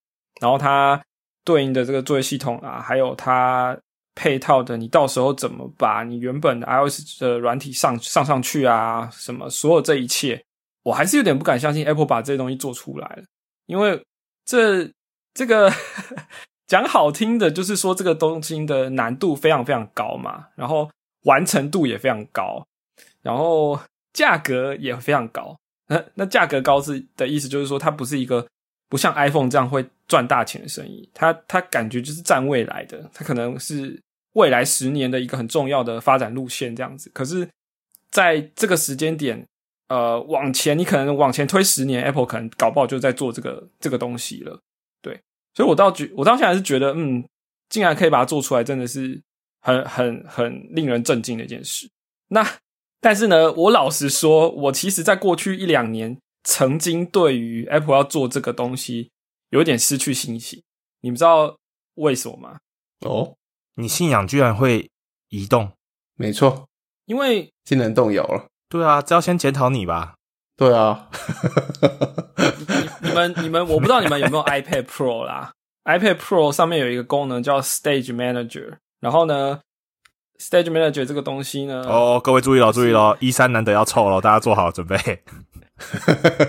[0.41, 0.99] 然后它
[1.43, 3.77] 对应的这个作业系统啊，还有它
[4.19, 10.43] 配套的，你到时候怎么把你原本的 iOS 的软体上上上去啊，什么所有这一切，
[10.83, 13.23] 我还是有点不敢相信 Apple 把这些东西做出来了，
[13.67, 14.03] 因为
[14.43, 14.91] 这
[15.33, 15.71] 这个
[16.67, 20.91] 讲好听的，就是说这个东西的难度非常非常高嘛，然后
[21.23, 22.67] 完成度也非常高，
[23.21, 23.79] 然后
[24.11, 25.55] 价格也非常高。
[25.87, 28.45] 那那价格高是的意思就是说，它不是一个
[28.89, 33.99] 不像 iPhone 这样会赚大钱的生意，它它感觉就是占未来的，它可能是
[34.33, 37.09] 未来十年的一个很重要的发展路线这样子。
[37.13, 37.49] 可是
[38.11, 39.45] 在这个时间点，
[39.87, 44.59] 呃，往前你可能往前推十年，Apple 可能搞不好就在做这个这个东西了。
[45.01, 45.19] 对，
[45.53, 47.23] 所以我倒觉我到现在还是觉得，嗯，
[47.69, 49.21] 竟然可以把它做出来，真的是
[49.61, 51.89] 很很很令人震惊的一件事。
[52.27, 52.45] 那
[53.01, 59.09] 但是呢，我老实说，我其实在过去一两年，曾经对于 Apple 要做这个东西
[59.49, 60.61] 有点失去信心。
[61.01, 61.57] 你们知道
[61.95, 62.57] 为什么吗？
[63.05, 63.35] 哦，
[63.79, 64.89] 你信仰居然会
[65.29, 65.71] 移动？
[66.15, 66.67] 没错，
[67.05, 68.47] 因为竟然动摇了。
[68.67, 70.15] 对啊，这要先检讨你吧。
[70.57, 71.07] 对啊，
[73.01, 75.53] 你 你们你们，我不知道你们有没有 iPad Pro 啦
[75.85, 79.61] ？iPad Pro 上面有一个功能叫 Stage Manager，然后呢
[80.39, 84.97] ，Stage Manager 这个东西呢，哦，各位注意了，注意了，一三难得要凑了，大家做好准备。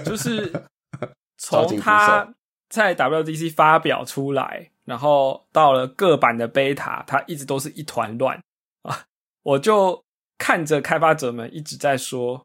[0.04, 0.52] 就是
[1.38, 2.34] 从它
[2.68, 8.36] 在 WDC 发表出来，然后到了各版的 beta，它一直都是一团乱
[8.82, 9.04] 啊！
[9.44, 10.02] 我就
[10.36, 12.44] 看着开发者们一直在说，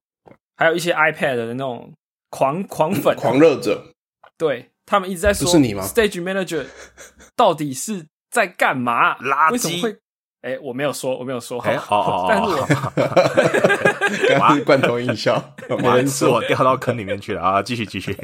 [0.55, 1.91] 还有一些 iPad 的那种
[2.29, 3.91] 狂狂粉，狂热者，
[4.37, 6.67] 对他们一直在说，是你吗？Stage Manager
[7.35, 9.17] 到底是在干嘛？
[9.17, 9.97] 垃圾为什么会？
[10.41, 12.67] 哎，我没有说，我没有说，哎，哦哦，但是我
[14.29, 15.33] 刚刚是罐头音效，
[16.29, 16.43] 我。
[16.47, 17.63] 掉到坑里面去了啊！
[17.63, 18.15] 继续继续，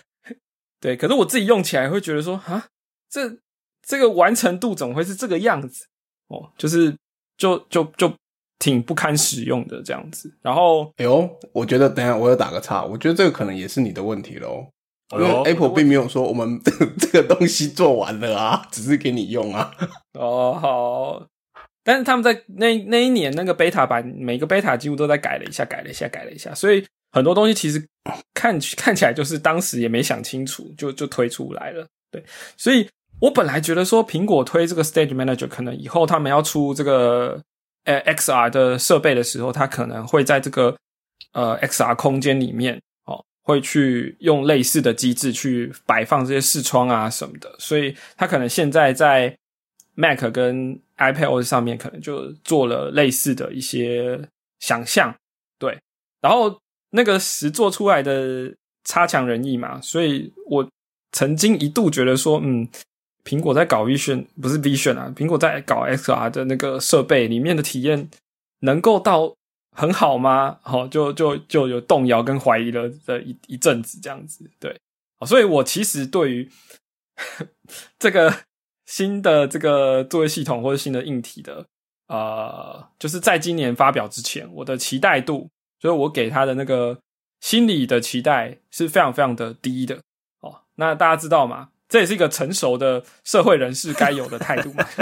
[0.78, 2.66] 对，可是我自己用起来会觉得说，啊，
[3.10, 3.36] 这
[3.82, 5.86] 这个完成度怎么会是这个样子？
[6.28, 6.96] 哦，就是
[7.36, 8.12] 就就就
[8.58, 10.32] 挺不堪使用的这样子。
[10.42, 14.68] 然后哎呦，我觉得等一下我要打个岔，我觉得这个可能也是你的问题喽。
[15.12, 16.60] 因为 Apple 并没有说我们
[16.96, 19.74] 这个东西做完了啊，只是给你用啊。
[20.14, 21.26] 哦好，
[21.82, 27.84] 但是他们在那那一年那个 beta 版，每个 beta 几乎都在改了一下，改了一下，改了一下，所以很多东西其实
[28.34, 31.84] 看看起来就是当时也没想清楚，就就推出来了。
[32.12, 32.24] 对，
[32.56, 32.88] 所以
[33.20, 37.38] 我本来觉得说苹果推这个 Stage Manager，可能以后他们要出这个
[37.84, 40.74] 呃 XR 的设备的时候，它可能会在这个
[41.32, 49.36] 呃 XR 空间里面哦，会去用类似的机制去摆放这些视窗啊什么的，所以它可能现在在
[49.94, 54.18] Mac 跟 iPad 上面可能就做了类似的一些
[54.60, 55.14] 想象，
[55.58, 55.78] 对，
[56.22, 56.58] 然后
[56.90, 58.54] 那个实做出来的
[58.84, 60.66] 差强人意嘛，所以我
[61.12, 62.66] 曾经一度觉得说，嗯。
[63.24, 68.08] 苹果在搞 Vision 不是 Vision 啊，苹果在搞 XR 的那个设备里面的体验
[68.60, 69.34] 能够到
[69.76, 70.58] 很好吗？
[70.62, 74.76] 好，就就就有动摇跟怀疑了的一一阵子这样子，对，
[75.26, 76.50] 所以我其实对于
[77.98, 78.34] 这个
[78.86, 81.64] 新的这个作业系统或者新的硬体的，
[82.08, 85.48] 呃，就是在今年发表之前，我的期待度，
[85.78, 86.98] 就是我给他的那个
[87.40, 90.00] 心理的期待是非常非常的低的。
[90.40, 91.68] 哦，那大家知道吗？
[91.90, 94.86] 这也是一个成熟的社会人士该有的态度嘛？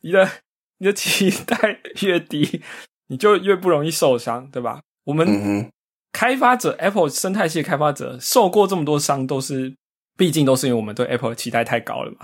[0.00, 0.28] 你的
[0.78, 2.62] 你的期待越低，
[3.08, 4.80] 你就越不容易受伤，对吧？
[5.04, 5.70] 我们
[6.10, 9.74] 开发者 Apple 生态系开发者受过这么多伤，都是
[10.16, 12.18] 毕竟都是因为我们对 Apple 的期待太高了嘛。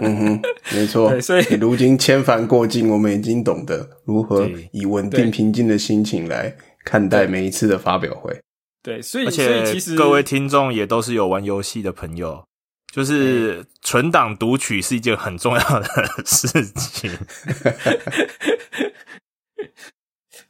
[0.00, 0.40] 嗯哼，
[0.74, 1.14] 没错。
[1.20, 8.40] 所以如今千帆过境，我们已经懂得如何以稳定平静的心情来看待每一次的发表会。
[8.84, 12.44] 对，所以而且其实各位听众也都是有玩游戏的朋友，
[12.92, 15.88] 就是存档读取是一件很重要的
[16.26, 17.10] 事情。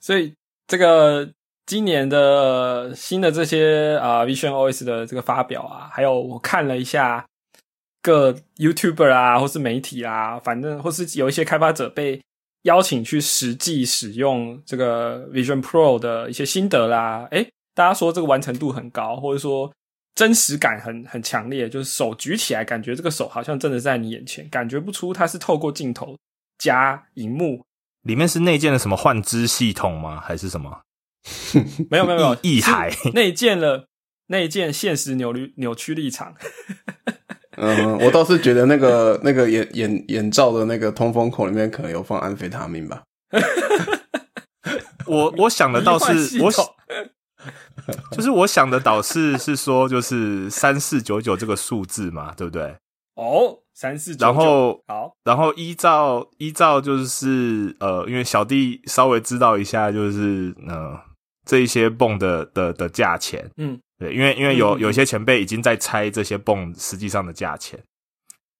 [0.00, 0.34] 所以
[0.66, 1.30] 这个
[1.64, 7.24] 今年的新的这些啊，Vision OS 的这个发表啊，还有我看了一下
[8.02, 12.20] 各 YouTuber 啊，或是媒体啊，反正或是有一些开发者被
[12.62, 19.72] 邀请去实际使用这个 Vision Pro 的一些心得啦，诶大家说这个完成度很高，或者说
[20.14, 26.16] 真实感很很强烈，就是手举起来，感觉这个手好像真的在你眼前，感觉不出它是透过镜头
[26.56, 27.64] 加荧幕。
[28.02, 30.20] 里面是内建的什么幻肢系统吗？
[30.20, 30.82] 还是什么？
[31.90, 33.88] 没有没有没有，异 海内建了
[34.26, 36.34] 内建现实扭曲扭曲立场。
[37.56, 43.02] 嗯，我倒是觉得那个那个眼眼眼罩的那个通风口里面可能有放安非他命吧。
[45.06, 46.50] 我我想的倒是我。
[48.12, 52.74] 就是我想的导是是说，就是三四九九这个数字嘛，对不对？
[53.16, 60.98] 哦，三四九九，然后好，然后依照依照就是呃，因为小弟稍微知道一下，就是呃
[61.46, 67.78] 这一些泵的的的价钱，嗯，对，因为因为有有些前辈已经在猜这些泵实际上的价钱。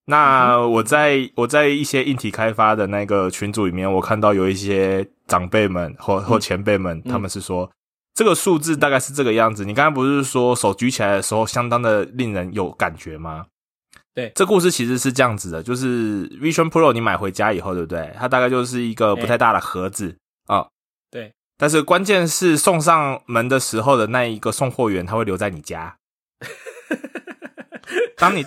[0.07, 7.68] 那我在我在一些硬体开发的那个群组里面，我看到有一些长辈们或或前辈们，他们是说。
[8.14, 9.64] 这个数字大概是这个样子。
[9.64, 13.46] 你刚刚不是说手举起来的时候相当的令人有感觉吗？
[14.14, 18.14] 对，这故事其实是这样子的，就是 Vision Pro 你买回家以后，对不对？
[18.16, 20.66] 它大概就是一个不太大的盒子啊。
[21.10, 25.96] 对，但是关键是送上门的时候的那一个送货员，他会留在你家。
[28.16, 28.46] 当你。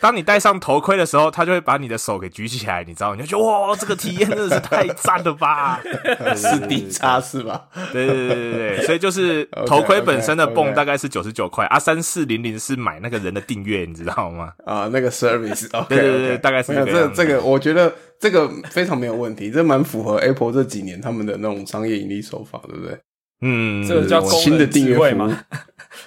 [0.00, 3.14] 当你戴上头盔的时候，他就会把你的手给举起来，你知道？
[3.14, 5.80] 你就觉得 哇，这个体验真的是太赞了吧！
[6.36, 7.66] 是 D 叉是吧？
[7.92, 14.52] 对对对对对， 所以就是头盔本身的泵大概是九十九块啊，三四零零是买那个人的订阅，你知道吗？
[14.64, 17.08] 啊，那个 service，对对对，大概是这个。
[17.08, 22.96] 这个我觉得这个非常没有问题，这蛮符合 Apple 这几年他们的那种商业盈利手法，对不对？
[23.40, 25.40] 嗯，这个叫新的订阅会吗？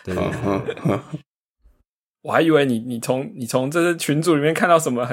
[0.06, 0.16] 对。
[2.24, 5.08] 我还以为你你从你从这些群组里面看到什么？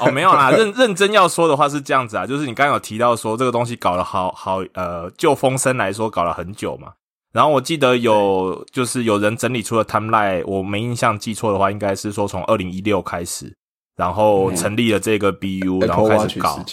[0.00, 6.92] 哦，没有啦，认认真要说的话是这样子啊，就是你刚刚有提到说这个东西搞了好好呃，就风声来说搞了很久嘛。
[7.32, 13.54] 然后我记得有就是有人整理出了 timeline，我没印象记错的话，应该是说从二零一六开始，
[13.96, 16.64] 然后成立了这个 BU，然后开始搞。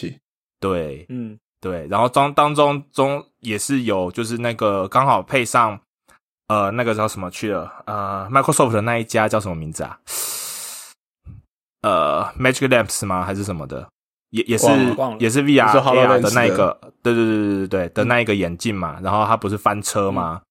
[0.60, 5.80] 对，嗯，对，然后当当中中也是有就是那个刚好配上。
[6.48, 7.72] 呃，那个叫什么去了？
[7.88, 9.98] 呃，Microsoft 的那一家叫什么名字啊？
[11.82, 13.24] 呃，Magic Lamps 吗？
[13.24, 13.88] 还是什么的？
[14.30, 14.68] 也也是
[15.20, 19.00] 也是 VR AR 的那一个，对对对对对对的那一个眼镜嘛。
[19.02, 20.42] 然后它不是翻车吗？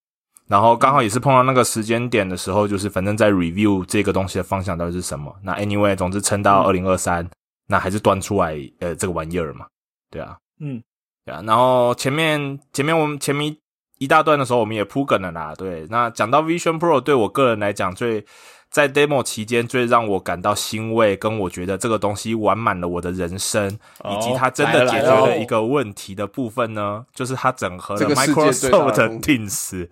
[0.49, 5.35] 然后刚好也是碰到那个时间点的时候，就是反正在 review 这个东西的方向到底是什么。
[5.43, 7.29] 那 anyway，总之撑到二零二三，
[7.69, 9.67] 那还是端出来呃这个玩意儿嘛。
[10.11, 10.83] 对啊，嗯，
[11.25, 11.43] 对啊。
[11.47, 13.57] 然后前面前面我们前面。
[13.99, 15.55] 一大段的时候，我们也铺梗了啦。
[15.57, 18.25] 对，那讲到 Vision Pro，对我个人来讲，最
[18.71, 23.79] 在 demo 期间最让我感到欣慰，跟我觉得这个东西完满了我的人生，
[24.11, 29.89] 以及它真的解决了一个问题的部分呢，就是它整合了 Microsoft 的 Teams。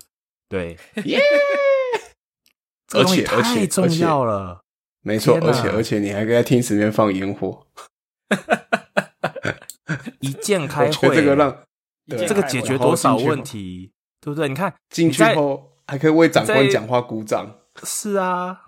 [0.48, 0.76] 对，
[2.88, 4.60] 这个东西而且而且太重要了。
[5.04, 7.66] 没错，而且而且你还可以在厅里面放烟火，
[10.20, 11.56] 一键开会，这个让
[12.08, 13.90] 这个解决多少问题，
[14.20, 14.48] 对不对？
[14.48, 17.58] 你看进去你在后还可以为长官讲话鼓掌。
[17.84, 18.58] 是啊，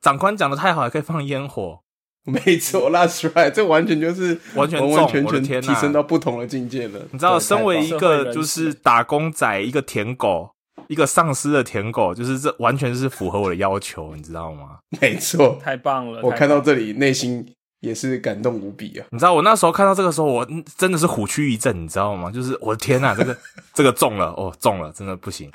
[0.00, 1.80] 长官讲的太好，还可以放烟火，
[2.24, 7.00] 没错，That's right，这完全就是完全完完全全提升到不同的境界了。
[7.12, 10.50] 你知道，身为一个就是打工仔，一个舔狗，
[10.88, 14.78] 一个丧尸的舔狗，就是这完全是符合我的要求，你知道吗？
[15.00, 16.20] 没错，太棒了！
[16.22, 17.46] 我看到这里内心
[17.80, 19.06] 也是感动无比啊。
[19.10, 20.46] 你知道我那时候看到这个时候，我
[20.76, 22.30] 真的是虎躯一震，你知道吗？
[22.30, 23.36] 就是我的天呐，这个
[23.74, 25.50] 这个中了哦，中了，真的不行，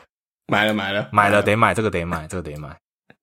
[0.47, 2.77] 买了买了买了得买，这个得买，这个得买。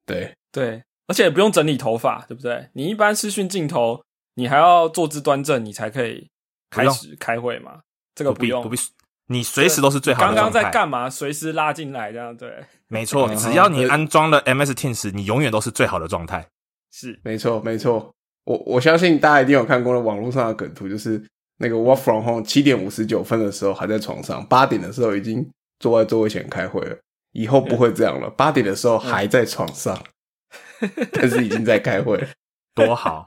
[0.05, 2.68] 对，对，而且也不用整理头发，对不对？
[2.72, 4.03] 你一般视讯镜头，
[4.34, 6.28] 你还要坐姿端正，你才可以
[6.70, 7.80] 开始开会嘛。
[8.14, 8.76] 这个用，不用不必，
[9.26, 11.09] 你随时都是最好的刚刚在干嘛？
[11.09, 12.51] 随时拉进来，这样对，
[12.88, 16.46] 没错，嗯只要你安装了 MS Teams，你永远都是最好的状态。
[16.90, 18.12] 是没错没错。
[18.49, 21.22] 我我相信大家一定有看过的网络上的梗图，就是
[21.59, 25.46] 那个 Work from Home 七点五十九分的时候还在床上，八点的时候已经
[25.78, 26.96] 坐在座位前开会了。
[27.32, 30.03] 以后不会这样了，八点的时候还在床上，
[31.12, 32.26] 但是已经在开会了，
[32.74, 33.26] 多好，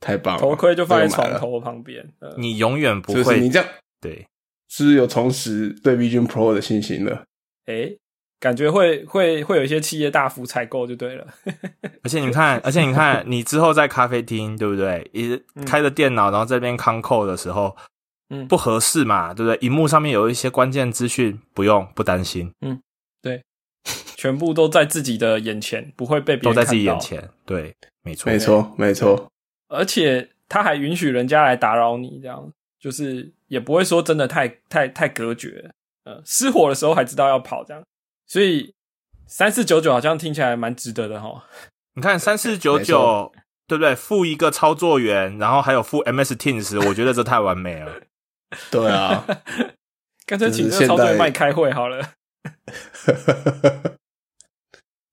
[0.00, 0.40] 太棒了！
[0.40, 2.04] 头盔就放在床头旁边。
[2.18, 3.68] 呃你永远不就是会你这样
[4.00, 4.26] 对。
[4.68, 7.24] 是不是有重拾对 Vision Pro 的信心了？
[7.66, 7.96] 诶，
[8.42, 11.24] 感觉会会会有一些企业大幅采购就对了。
[12.02, 15.08] 而且你看，而且你看，你之后在咖啡厅，对不对？
[15.12, 17.76] 一开着电脑，然后这边康扣的时候，
[18.30, 19.56] 嗯不合适嘛，对不对？
[19.64, 22.82] 荧幕上面有一些关键资讯，不用不担心，嗯，
[23.22, 23.40] 对
[24.16, 26.70] 全部都在自己的眼前，不会被别都在人看到。
[26.70, 27.30] 自己眼前。
[27.46, 27.72] 对，
[28.02, 29.30] 没错，没错，没错，
[29.68, 35.70] 而且他还允许人家来打扰你，这样就是也不会说真的太太太隔绝。
[36.04, 37.80] 呃，失火的时候还知道要跑，这样，
[38.32, 38.74] 所以
[39.26, 41.44] 三四九九好像听起来蛮值得的哈。
[41.92, 43.30] 你看三四九没九，
[43.66, 43.94] 对不对？
[43.94, 47.92] 付一个操作员，然后还有付 MS Teams， 我觉得这太完美了。
[48.70, 49.22] 对啊，
[50.24, 52.12] 干脆请个操作员帮你开会好了。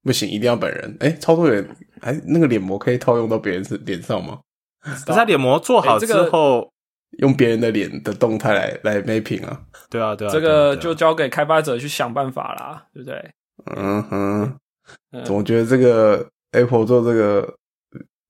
[0.01, 0.95] 不行，一定要本人。
[1.01, 4.39] 哎，操作员，哎，那个脸膜可以套用到别人脸上吗？
[4.81, 6.71] 可是他脸膜做好之后，
[7.19, 9.61] 用别人的脸的动态来来 mapping 啊？
[9.89, 13.31] 对啊，对啊，这对啊对啊个就交给开发者去想办法啦，对不对？
[13.75, 14.57] 嗯哼，
[15.11, 17.55] 嗯，总觉得这个 Apple 做这个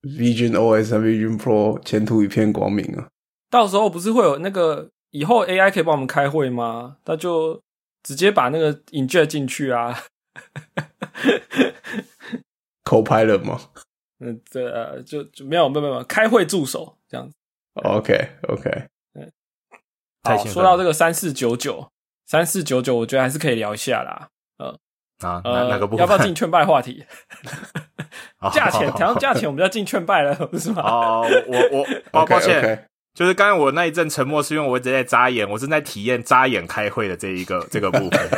[0.02, 3.08] Vision OS 和 Vision Pro 前途一片光明啊！
[3.50, 6.98] 到时候不是会有那个以后 AI 可以帮我们开会吗？
[7.06, 7.62] 那就
[8.02, 9.96] 直接把那个 inject 进去啊。
[12.86, 13.60] Copilot 吗
[14.20, 17.36] 嗯，对、啊、就就没有没有没有开会助手这样子。
[17.84, 18.88] ？OK OK，
[20.24, 21.90] 好，说到这个三四九九，
[22.26, 24.30] 三四九九，我觉得还是可以聊一下啦。
[24.58, 24.78] 嗯
[25.20, 26.00] 啊，哪呃，哪个部分？
[26.00, 27.04] 要不要进劝败话题？
[28.40, 30.82] 哦价钱，谈到价钱，我们要进劝败了， 不是吗？
[30.84, 38.30] 哦，我我 抱抱歉就是刚才我那一阵沉默，是因为我一直在眨眼，我正在体验眨眼开会的这一个这个部分。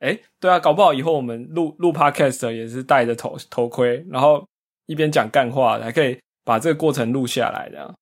[0.00, 4.44] 哎，对啊，搞不好以后我们录录 podcast 也是戴着头头盔，然后
[4.86, 7.94] 一边讲干话，还可以把这个过程录下来，这样。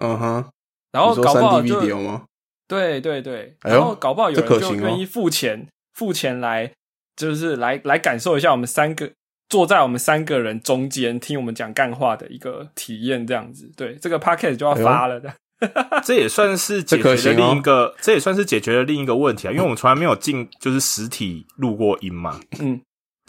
[0.00, 0.44] 嗯哼，
[0.92, 2.24] 然后搞不好就 video 吗？
[2.68, 6.72] 对对对，哎然后搞不好有人就愿意付钱，付钱来
[7.16, 9.10] 就是来来感受一下我们三个
[9.48, 13.72] 坐在我们三个人中间听我们讲干话的一个体验，这样子。
[13.76, 15.34] 对，这个 podcast 就要发了的。
[16.04, 22.38] 这也算是解决了另一个，这也算是解决了另一个问题啊，因为我们从来没有进就是实体录过音嘛。
[22.60, 22.80] 嗯，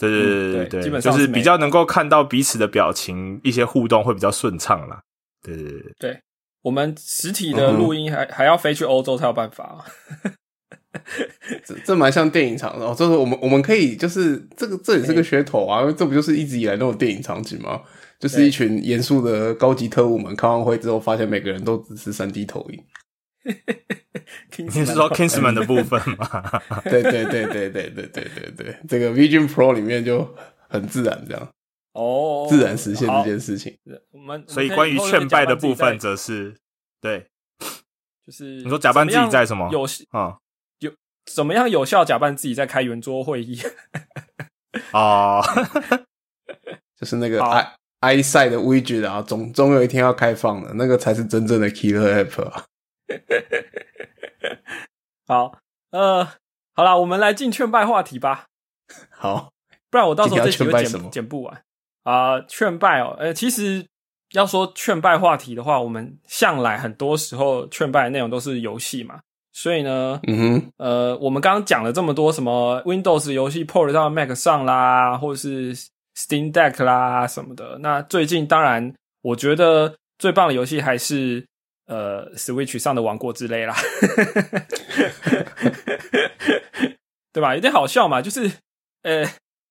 [0.08, 5.00] 对对嗯对对对基本就是比较能够看到彼此的表情，一些互动会比较顺畅啦。
[5.42, 6.20] 对对对对，
[6.62, 9.84] 我们实体的录音还、还要飞去欧洲才有办法。
[11.64, 12.94] 这这蛮像电影场的哦。
[12.98, 17.80] 就是我们我们可以就是这个这也是个噱头啊，这不就是一直以来那种电影场景吗？
[18.18, 22.78] 就是一群严肃的高级特务们开完会之后，发现每个人都只是三 D 投影。
[24.58, 26.60] 你是说 Kingsman 的部分吗？
[26.84, 30.34] 对对对对对对对对对，这个 Vision Pro 里面就
[30.68, 31.48] 很自然这样，
[31.92, 33.76] 哦，自然实现这件事情。
[34.10, 36.54] 我们所以关于劝败的部分，则则是
[37.00, 37.26] 对
[38.26, 40.36] 就是你说假扮自己在什么有啊
[40.80, 40.92] 有
[41.24, 43.58] 怎么样有效假扮自己在开圆桌会议？
[44.92, 45.42] 哦，
[47.00, 47.50] 就是那个好
[48.00, 52.64] i iSight 的 widget 啊，总总有一天要开放的，那个才是真正的 killer app 啊。
[55.26, 55.58] 好，
[55.90, 56.24] 呃，
[56.74, 58.46] 好啦，我们来进劝败话题吧，
[59.10, 59.50] 好，
[59.90, 61.62] 不然我到时候这集会剪剪不完。
[62.02, 63.86] 啊、劝败哦，呃，其实
[64.32, 69.20] 要说劝败话题的话，我们向来很多时候劝败的内容都是游戏嘛，
[69.52, 75.74] 所以呢，嗯哼，呃，我们刚刚讲了这么多什么 Windows 游戏 port 到 Mac 上啦，或者是
[76.16, 77.78] Steam Deck 啦什么的。
[77.80, 81.46] 那最近当然，我觉得最棒的游戏还是
[81.90, 83.74] 呃 Switch 上的《王国之泪》啦，
[87.34, 87.54] 对吧？
[87.54, 88.50] 有点好笑嘛，就是
[89.02, 89.24] 呃，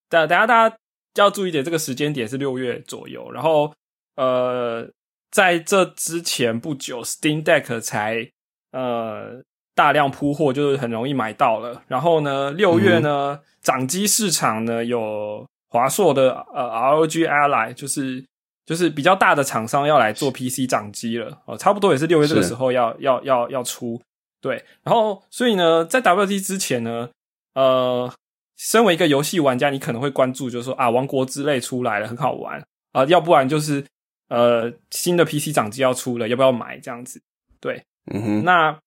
[0.10, 0.78] 等等下大家
[1.16, 3.74] 要注意点，这个时间点是六月左右，然后
[4.16, 4.92] 呃，
[5.32, 8.30] 在这之前不久，Steam Deck 才
[8.72, 9.42] 呃。
[9.76, 18.26] 大量铺货就是很容易买到了，然后呢，六月呢，掌机市场呢有华硕的呃 ROG Ally，就是
[18.70, 24.00] 就是比较大的厂商要来做 PC 掌机了哦，差不多也是六月这个时候要要要要出
[24.40, 27.10] 对，然后所以呢，在 WT 之前呢，
[27.56, 28.14] 呃，
[28.56, 33.84] 身为一个游戏玩家，你可能会关注，就是说啊，王国之泪出来了，很好玩啊，要不然就是
[34.28, 37.20] 呃新的 PC 掌机要出了，要不要买这样子？
[37.60, 38.78] 对，嗯哼，那。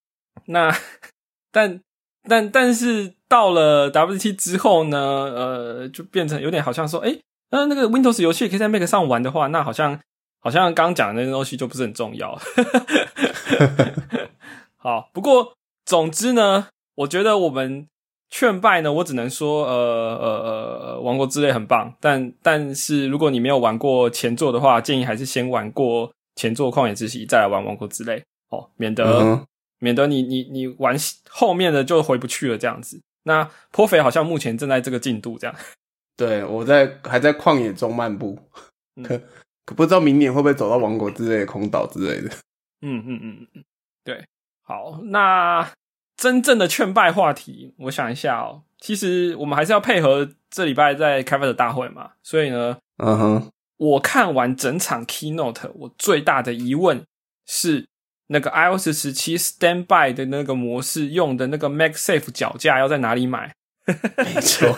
[0.46, 0.74] 那，
[1.52, 1.78] 但
[2.26, 7.14] 但但是到了 WT 之后呢，呃，就变成有点好像说，哎，
[7.52, 10.00] 那那个 Windows 游戏可以在 Mac 上玩的话，那好像
[10.40, 12.36] 好像刚刚讲的那些东西就不是很重要。
[14.76, 15.52] 好，不过
[15.84, 17.86] 总之呢，我觉得我们
[18.28, 20.28] 劝败呢，我只能说，呃呃
[20.94, 29.46] 呃，王国之泪很棒，但但是如果你没有玩过前作的话，建议还是先玩过前作旷野之息，再来玩王国之泪，哦，免得。
[29.82, 30.96] 免得你你你玩
[31.28, 33.00] 后面的就回不去了这样子。
[33.24, 35.56] 那颇肥好像目前正在这个进度这样。
[36.16, 38.38] 对，我在还在旷野中漫步，
[39.02, 39.18] 可
[39.64, 42.28] 可不知道明年会不会走到王国之类的空岛之类的。
[42.82, 43.64] 嗯嗯嗯嗯，
[44.04, 44.24] 对。
[44.62, 45.72] 好，那
[46.16, 48.62] 真正的劝败话题，我想一下哦。
[48.78, 57.02] 其实我们还是要配合这礼拜在开发者大会嘛，所以呢，嗯哼，我看完整场 keynote，我最大的疑问
[57.46, 57.86] 是。
[58.28, 63.54] 那个 iOS 十七 Standby 的那个模式用的那个 MagSafe 脚架要在哪里买？
[64.16, 64.68] 没错，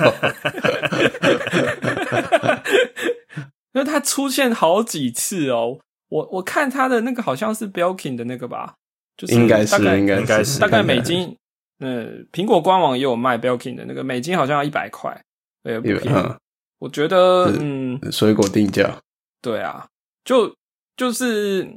[3.72, 5.78] 因为它出现好几次哦。
[6.08, 8.74] 我我看它的那个好像是 Belkin 的那个吧，
[9.16, 11.36] 就是应该是应该是大概美金。
[11.80, 15.20] 嗯，苹果官网也有卖 Belkin 的那个，美金好像要一百块，
[15.62, 16.34] 对，不便宜。
[16.78, 18.98] 我觉得，嗯，水果定价。
[19.42, 19.86] 对啊，
[20.24, 20.54] 就
[20.96, 21.68] 就是。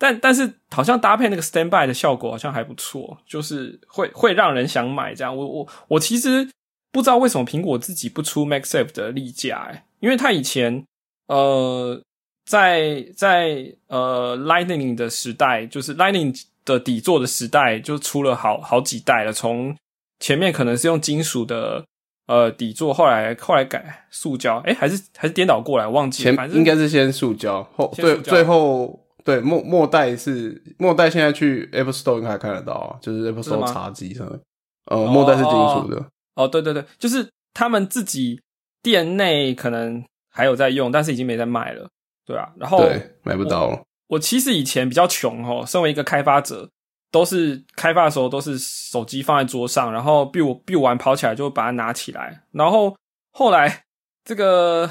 [0.00, 5.36] 但但是好像搭配那个 standby 的效果好像还不错，就是会会让人想买这样。
[5.36, 6.48] 我我我其实
[6.90, 10.84] 不知道为什么苹果自己不出 MagSafe 的例假哎，因为它以前
[11.26, 12.00] 呃
[12.46, 19.32] 在在呃 Lightning 的时代，就是 Lightning 的底座的时代，就出了好好几代了。
[19.32, 19.76] 从
[20.18, 21.84] 前面可能是用金属的
[22.26, 29.04] 呃底座，后来后来改塑胶，哎还是还是颠倒过来，忘记前应该是先塑胶后最最后。
[29.24, 34.40] 对末末代是末代，现在去 Apple Store 应该还看得到啊，就是 Apple Store 茶几上面，
[34.86, 36.02] 呃，末代是金属的。
[36.38, 38.40] 哦，对对对，就是他们自己
[38.82, 41.86] 店内可能还有在用，但是已经没在卖了。
[42.24, 43.82] 对啊，然后对买不到了。
[44.06, 46.68] 我其实以前比较穷哦，身为一个开发者，
[47.10, 52.96] 都是开发的时候都是手机放在桌上，然后 build build 完跑起来就把它拿起来，然后
[53.32, 53.82] 后来
[54.24, 54.90] 这个。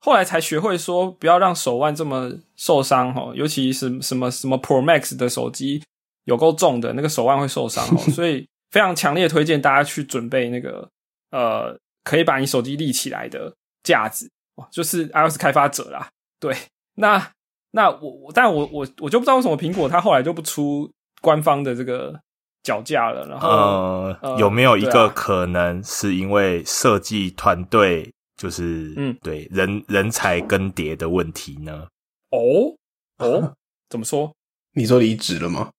[0.00, 5.82] 后来才学会说不要让手腕这么受伤哈，尤其是什么什么 Pro Max 的手机
[6.22, 10.88] 有够重的那个手腕会受伤哦， 所以非常强烈推荐大家去准备那个
[11.30, 16.08] 呃可以把你手机立起来的架子哇，就是 iOS 开发者啦。
[16.40, 16.56] 对，
[16.94, 17.32] 那
[17.72, 20.90] 那我但我我我就不知道为什么苹果它后来就不出
[21.20, 22.20] 官方的这个
[22.62, 28.12] 脚架了，然后呃有没有一个可能是因为设计团队？
[28.36, 31.88] 就是嗯，对人人才更迭的问题呢？
[32.30, 32.72] 哦
[33.18, 33.52] 哦，
[33.90, 34.32] 怎么说？
[34.74, 35.72] 你说离职了吗？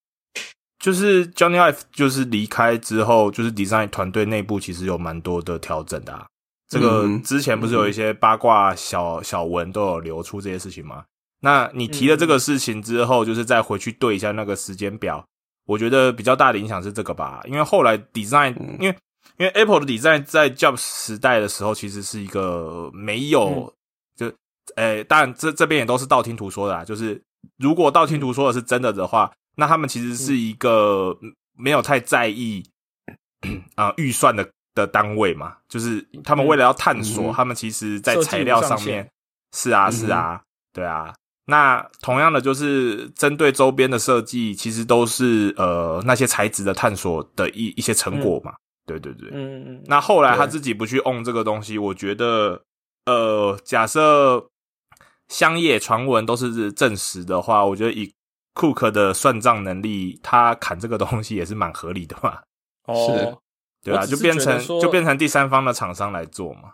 [0.79, 6.25] 就是 Johnny Ive 就是离开之后，就是 design 团队内部其实有蛮多的调整的。
[6.67, 11.03] 这个之前不是有一些八卦小小文都有流出这些事情吗？
[11.41, 15.23] 那你提了这个事情之后，就是再回去对一下那个时间表，
[15.65, 18.95] 我觉得比较大的影响是这个吧，因为后来 design 因为。
[19.37, 23.73] 因为 Apple 的 design 在 Jobs 时代的时候，其实是一个没有，
[24.17, 24.29] 就，
[24.75, 26.83] 诶，当然这这边也都是道听途说的啦。
[26.83, 27.21] 就是
[27.57, 31.15] 如果道听途说的是真的的话，那他们其实是一个
[31.55, 32.63] 没有太在意
[33.75, 35.57] 啊 预算的的单位嘛。
[35.67, 39.07] 就是他们为了要探索，他们其实在材料上面
[39.55, 40.41] 是啊是啊，
[40.73, 41.13] 对啊。
[41.45, 48.53] 那同样的，就是针对周边的设计，其实都是呃那些材质的探索的一一些成果嘛。
[48.85, 52.63] 对对对，嗯嗯，那后来他自己不去 own 这个东西，我觉得，
[53.05, 54.47] 呃，假设
[55.27, 58.11] 香叶传闻都是证实的话，我觉得以
[58.53, 62.39] 库克的算账能力，他砍这个东西也是蛮合理的嘛。
[62.85, 63.39] 哦，
[63.83, 66.73] 对啊，就变成就变成第三方的厂商来做嘛。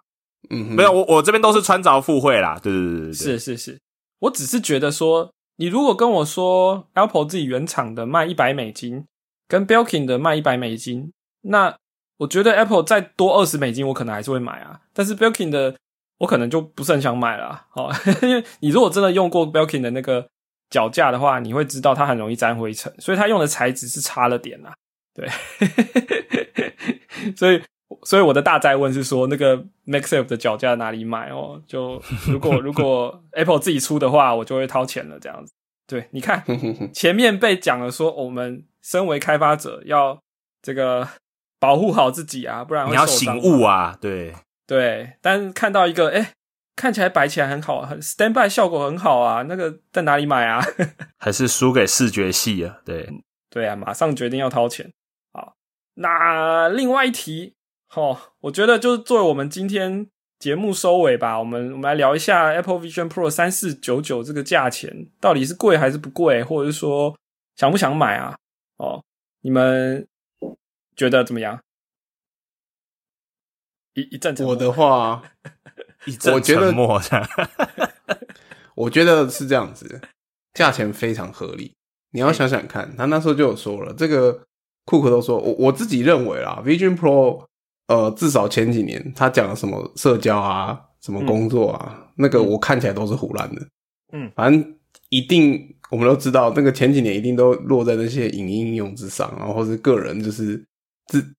[0.50, 2.60] 嗯哼，没有，我我这边都是穿着附会啦。
[2.62, 3.80] 对对对对对，是是是，
[4.20, 9.06] 我只是觉得说，你如果跟我说 Apple 自己原厂的卖一百美金，
[9.48, 11.12] 跟 Belkin 的卖一百美金，
[11.42, 11.76] 那
[12.18, 14.80] 我觉得 Apple 再多二十美金，我可能还是会买啊。
[14.94, 15.76] 但是 Belkin 的，
[16.20, 17.66] 我可能就不是很想买了啊。
[17.72, 17.90] 好、
[18.22, 20.28] 因为你如果真的用过 Belkin 的那个
[20.70, 24.74] 脚架的话，你会知道它很容易沾灰尘，所以它用的材质是差了点啦。
[25.14, 25.28] 对，
[27.38, 27.62] 所以
[28.04, 31.62] 所以我的大灾问是说，那个 MaxSafe 的脚架哪里买哦？
[31.66, 35.18] 就如果如果 Apple 自己出的话，我就会掏钱了。
[35.20, 35.54] 这样子，
[35.88, 36.44] 对，你看
[36.92, 40.20] 前面被讲了说，我们身为开发者要
[40.62, 41.08] 这个
[41.60, 44.34] 保护好自己啊，不然会你要醒悟啊，对，
[44.68, 46.34] 对，但是看到一个，哎、
[46.76, 50.62] 看起来摆起来很好，很 standby 效果很好啊，那个在哪里买啊？
[51.18, 53.10] 还是输给视觉系啊，对，
[53.50, 54.92] 对啊，马上决定要掏钱。
[55.32, 55.56] 好，
[55.94, 57.56] 那另外一题，
[57.96, 60.08] 哦，我觉得就是作为我们今天
[60.38, 67.18] 节目收尾吧，我们我们来聊一下 Apple Vision Pro 三四九九这个价钱到底是贵还是不贵，或者是说
[67.56, 68.36] 想不想买啊？
[68.78, 69.02] 哦，
[69.42, 70.06] 你们
[70.98, 71.62] 觉得怎么样？
[73.94, 75.24] 一一阵沉默我的话，
[76.34, 76.74] 我觉得
[78.76, 80.02] 我觉得是这样子，
[80.54, 81.74] 价钱非常合理。
[82.12, 84.42] 你要想想看，他那时候就有说了，这个
[84.86, 87.46] 库克都说，我我自己认为啦，Vision Pro，
[87.88, 93.62] 呃，至少前几年他讲的什么社交啊，什么工作啊，那个我看起来都是胡乱的。
[94.14, 94.76] 嗯，反正
[95.10, 100.64] 一定我们都知道，那个前几年一定都落在那些影音应用之上，然后或是个人就是
[101.08, 101.35] 自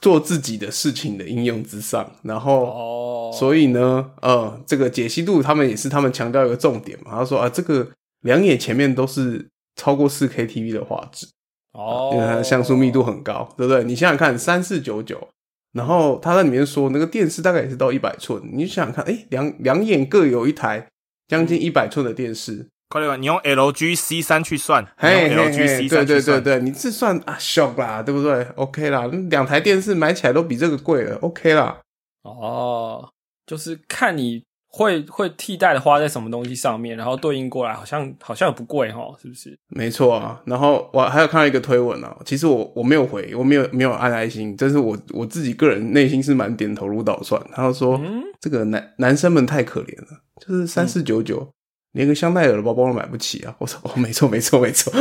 [0.00, 2.64] 做自己的事情的应用之上，然后。
[2.66, 7.12] 哦，所以呢，呃，这个解析度他们也是他们强调一个重点嘛。
[7.12, 7.90] 他说啊，这个
[8.20, 11.26] 两眼前面都是超过四 K TV 的画质，
[11.72, 13.82] 哦，因为它的像素密度很高，对不对？
[13.82, 15.28] 你想想看，三四九九，
[15.72, 20.86] 然后他在里面说那个电视大概也是到一百寸，你想想看，哎，两两眼各有一台
[21.26, 31.80] 将近一百寸的电视，快点吧，你用 LG C 三去算，用嘿 LG 嘿，C 对三去算，对对对，你这算啊 shock 啦，对不对？OK 啦，两台电视买起来都比这个贵了，OK 啦。
[32.22, 33.08] 哦，
[33.46, 39.56] 就是看你会会替代的花在什么东西上面，然后对应过来，好像好像也不贵哈，是不是？
[39.68, 47.40] 没错啊，然后我还有看到一个推文啊，其实我我没有回，我没有没有按爱心，但是我我自己个人内心是蛮点头如捣蒜。
[47.52, 51.50] 他就说、嗯这个男男生们太可怜了，就是三四九九，
[51.94, 53.54] 连个香奈儿的包包都买不起啊！
[53.58, 54.92] 我说哦，没错没错没错，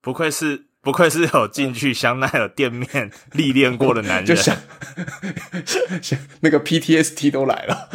[0.00, 4.56] 不愧是不愧是有进去香奈儿店面历练过的男人， 就想
[6.00, 7.88] 想那个 PTSD 都来了。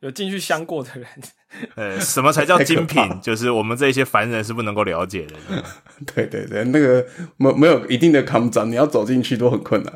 [0.00, 1.06] 有有进去香过的人，
[1.74, 3.02] 呃，什么才叫精品？
[3.20, 5.34] 就是我们这些凡人是不能够了解的。
[6.14, 7.04] 对对对，那个
[7.38, 9.92] 没没有一定的 come down，，你要走进去都很困难。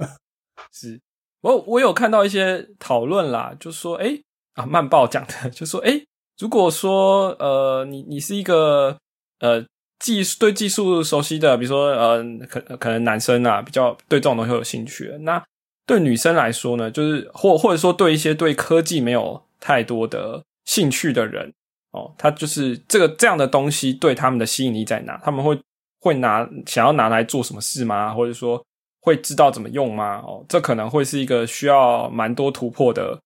[0.72, 1.00] 是
[1.42, 4.24] 我我有看到一些讨论啦，就说诶
[4.56, 6.04] 啊，慢报讲的， 就说诶，
[6.38, 8.96] 如果说呃，你你是一个
[9.40, 9.64] 呃
[9.98, 15.42] 技术对技术熟悉的，比如说呃，可可能男生啊比较对这种东西有兴趣，那
[15.86, 21.52] 对女生来说呢，就是或或者说对一些对科技没有太多的兴趣的人
[21.92, 25.18] 哦，他就是这个这样的东西对他们的吸引力在哪？
[25.22, 25.58] 他们会
[26.00, 28.12] 会拿想要拿来做什么事吗？
[28.12, 28.62] 或者说
[29.00, 30.18] 会知道怎么用吗？
[30.26, 33.18] 哦，这可能会是一个需要蛮多突破的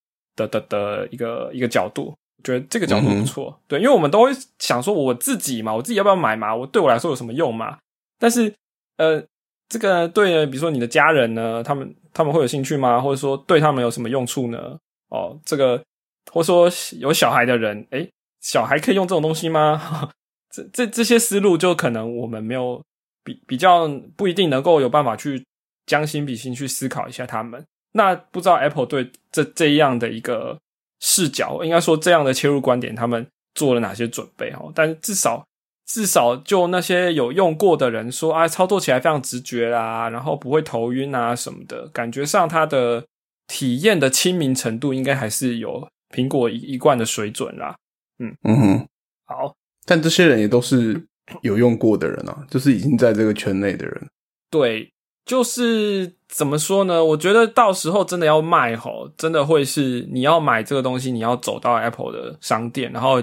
[0.46, 2.14] 的的的一个一个角度。
[2.38, 6.56] 我觉得这个角度不错，对，因为我们都会想说我自己嘛，我自己要不要买嘛？
[6.56, 7.76] 我对我来说有什么用嘛？
[8.18, 8.50] 但是
[8.96, 9.22] 呃，
[9.68, 12.98] 这个对，比如说你的家人呢，他们他们会有兴趣吗？
[12.98, 14.78] 或者说对他们有什么用处呢？
[15.10, 15.84] 哦，这个
[16.32, 18.08] 或者说有小孩的人，诶，
[18.40, 20.10] 小孩可以用这种东西吗？
[20.50, 22.82] 这这这些思路就可能我们没有
[23.22, 23.86] 比比较
[24.16, 25.44] 不一定能够有办法去
[25.84, 27.62] 将心比心去思考一下他们。
[27.92, 30.58] 那不知道 Apple 对这这样的一个
[31.00, 34.70] 视角，应该说这样的切入观点，他们做了哪些准备哈？
[34.74, 35.44] 但至少
[35.86, 43.04] 至少就那些有用过的人说啊，操作起来非常直觉啦，然后不会头晕啊什么的，感觉上它的
[43.48, 47.74] 体验的亲民程度应该还是有苹果一一贯的水准啦。
[48.18, 48.86] 嗯哼，
[49.24, 49.54] 好，
[49.84, 51.02] 但这些人也都是
[51.42, 54.08] 有用过的人啊，就是已经在这个圈内的人。
[54.50, 54.88] 对，
[55.24, 57.04] 就是怎么说呢？
[57.04, 63.22] 我觉得到时候真的要卖吼，真的会是你要买这个东西，你要走到 Apple 的商店，然后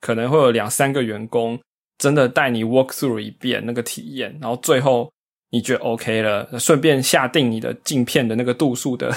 [0.00, 1.58] 可能会有两三个员工
[1.98, 5.10] 真的带你 walk through 一遍那个体验，然后最后
[5.50, 9.14] 你觉得 OK 了，顺便下定你的镜片的那个度数的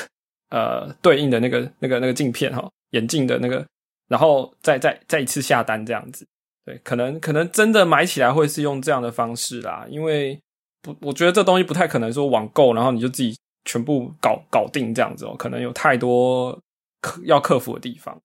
[0.50, 3.66] 呃对应的那个那个那个镜片哈，眼镜的那个，
[4.08, 6.26] 然后再再再一次下单这样子。
[6.66, 10.40] 对，可能可能真的买起来会是用这样的方式啦，因为
[10.82, 13.36] 不，我觉得这东西不太可能说网购，然后你就自己
[13.66, 16.58] 全部搞搞定这样子哦，可能有太多
[17.02, 18.18] 克要克服的地方。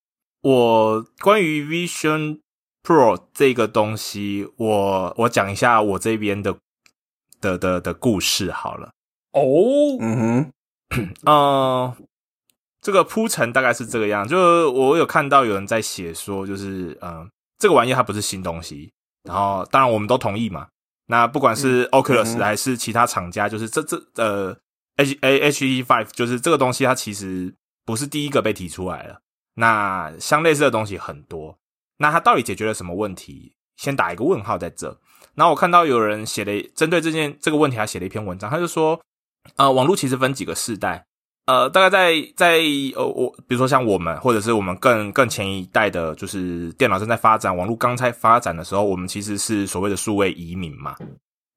[0.43, 2.41] 我关于 Vision
[2.83, 6.57] Pro 这个东西，我我讲一下我这边的
[7.41, 8.91] 的的的故事好了。
[9.33, 9.43] 哦，
[10.01, 10.51] 嗯
[10.91, 11.97] 哼，呃，
[12.81, 17.27] 这个铺陈大概是这个样，就我有看到有人在写说，就是呃，
[17.59, 18.93] 这个玩意它不是新东西，
[19.25, 20.69] 然后当然我们都同意嘛。
[21.07, 24.57] 那不管是 Oculus 还是其他厂家，就是这这呃
[24.97, 27.55] H A H E Five，就是这个东西它其实
[27.85, 29.21] 不是第一个被提出来了。
[29.57, 31.59] 那相类似的东西很多，
[31.99, 33.55] 那它到底解决了什么问题？
[33.77, 35.01] 先打一个问号在这。
[35.35, 39.01] 然后我看到有人写了针对这件这个问题，他写了一篇文章，他就说，
[39.57, 41.07] 呃，网络其实分几个世代，
[41.47, 42.59] 呃，大概在在
[42.97, 50.97] 呃我比如说像我们或者是我们更更前一代的，就是电脑正在发展，网络刚才发展的时候，我们其实是所谓的数位移民嘛，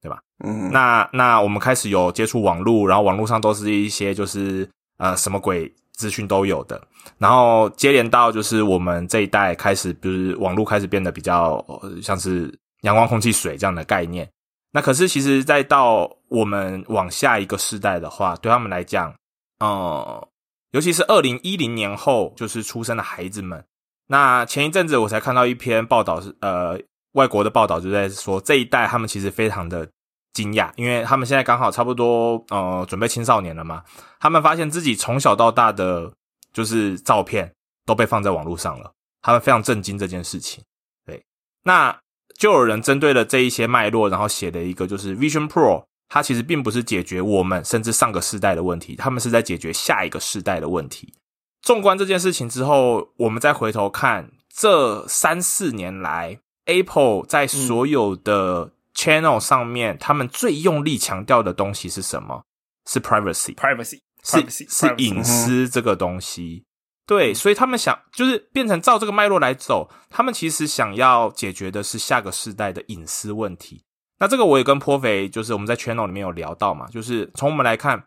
[0.02, 0.20] 对吧？
[0.44, 6.82] 嗯，那那我们开始有接触网络，然后网络上都是一些就是呃什么鬼资讯都有的，
[7.18, 14.30] 然后接连到就是我们这一代开始，就是网络开始变得比较、呃像是阳光、空气、水这样的概念。
[14.72, 19.12] 那可是其实再到我们往下一个世代的话，对他们来讲，
[19.60, 20.28] 呃，
[20.72, 23.66] 尤其是二零一零年后就是出生的孩子们，
[24.08, 26.80] 那前一阵子我才看到一篇报道是呃
[27.14, 29.90] 外国的报道就在说这一代他们其实非常的
[30.34, 33.84] 惊讶，因为他们现在刚好差不多呃准备青少年了嘛，
[34.20, 36.12] 他们发现自己从小到大的
[36.54, 37.52] 就是照片
[37.86, 40.64] 都被放在网络上了，他们非常震惊这件事情。
[41.06, 41.24] 对，
[41.64, 41.98] 那
[42.38, 51.14] 就有人针对了这一些脉络，然后写了一个就是 Vision Pro，它其实并不是解决我们甚至上个世代的问题，他们是在解决下一个世代的问题。
[51.62, 62.44] 纵观这件事情之后，我们再回头看这三四年来，Apple 在所有的 channel 上面，他们最用力强调的东西是什么？
[62.90, 66.64] 是 privacy，privacy 是 privacy 是隐私这个东西。
[67.06, 73.84] 对，所以他们想就是变成照这个脉络来走，他们其实想要解决的是下个世代的隐私问题。
[74.20, 78.04] 那这个我也跟颇肥，就是我们在 channel 里面有聊到嘛，就是从我们来看，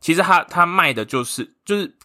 [0.00, 1.96] 其实他他卖的就是就是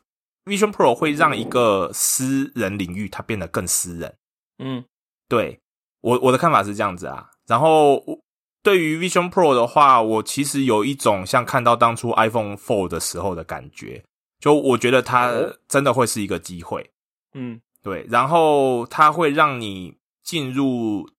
[0.46, 4.16] Vision Pro 会让一个私人领域它变得更私人。
[4.60, 4.86] 嗯
[5.28, 5.60] 对
[6.02, 7.32] 我我的看法是这样子啊。
[7.48, 8.20] 然后我
[8.64, 14.04] 对于 Vision Pro 的话，我其实有一种像看到当初 iPhone Four 的时候的感觉，
[14.40, 16.92] 就我觉得它哦真的会是一个机会。
[17.34, 21.10] 嗯对，然后它会让你进入，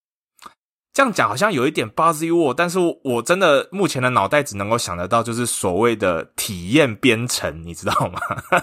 [0.98, 8.18] 这样讲好像有一点 buzzy word，但是我真的目前的脑袋只能够想得到，就是所谓的体验编程，你知道吗？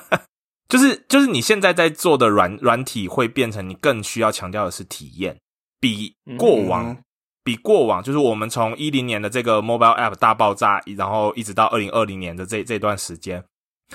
[0.67, 5.37] 就是就是你现在在做的软软体会变成你更需要强调的是体验，
[5.79, 6.97] 比过往、嗯
[7.45, 13.41] 比过往就是我们从一零年的这个 mobile app 大爆炸，然后一直到二零二零年的这这段时间，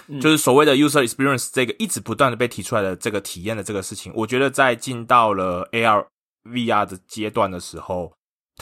[0.06, 0.18] 嗯。
[0.18, 6.06] 就是所谓的 user experience 这个一直不断的被提出来的这个体验的这个事情，我觉得在进到了 AR
[6.44, 8.12] VR 的阶段的时候，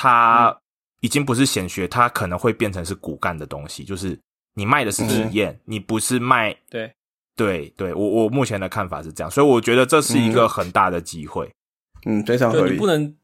[0.01, 0.57] 它
[1.01, 4.17] 已经不是显学，它可能会变成是骨干的东西，就是
[4.55, 6.57] 你卖的是体验，你不是卖。
[6.71, 6.93] 对
[7.35, 11.51] 对对，我我目前的看法是这样，所以我觉得这是一个嗯很大的机会。
[12.07, 12.87] 嗯，非常合理你不。
[12.87, 13.17] 能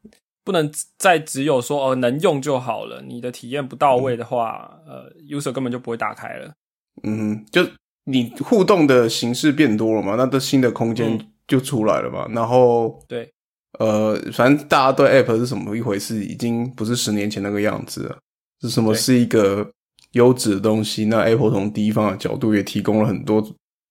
[0.43, 6.53] 不能再只有说哦能用就好了，你的体验不到位的话，呃，user 根本就不会打开了。
[7.01, 7.65] 嗯，就
[8.03, 12.27] 你互动的形式变多了嘛，那这新的空间嗯就出来了嘛。
[12.29, 13.33] 然后对，
[13.79, 18.17] 呃，反正大家对 App 是什么一回事，已经不是十年前那个样子了。
[18.61, 19.69] 是什么是一个
[20.11, 21.05] 优质的东西？
[21.05, 23.45] 那 Apple 从第一方的角度也提供了很多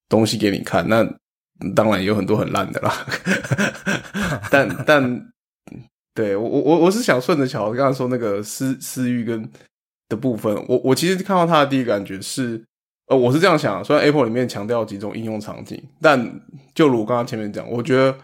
[0.09, 0.87] 东西给你看。
[0.89, 1.07] 那
[1.73, 2.93] 当然有很多很烂的啦，
[4.51, 5.27] 但 但
[6.13, 9.49] 对我我我我是想顺着乔刚才说那个私私欲跟
[10.09, 12.61] 的部分，我我其实看到他的第一个感觉是，
[13.07, 16.41] 呃，我是这样想，虽然 Apple 里面强调几种应用场景，但
[16.73, 18.17] 就如我刚刚前面讲，我觉得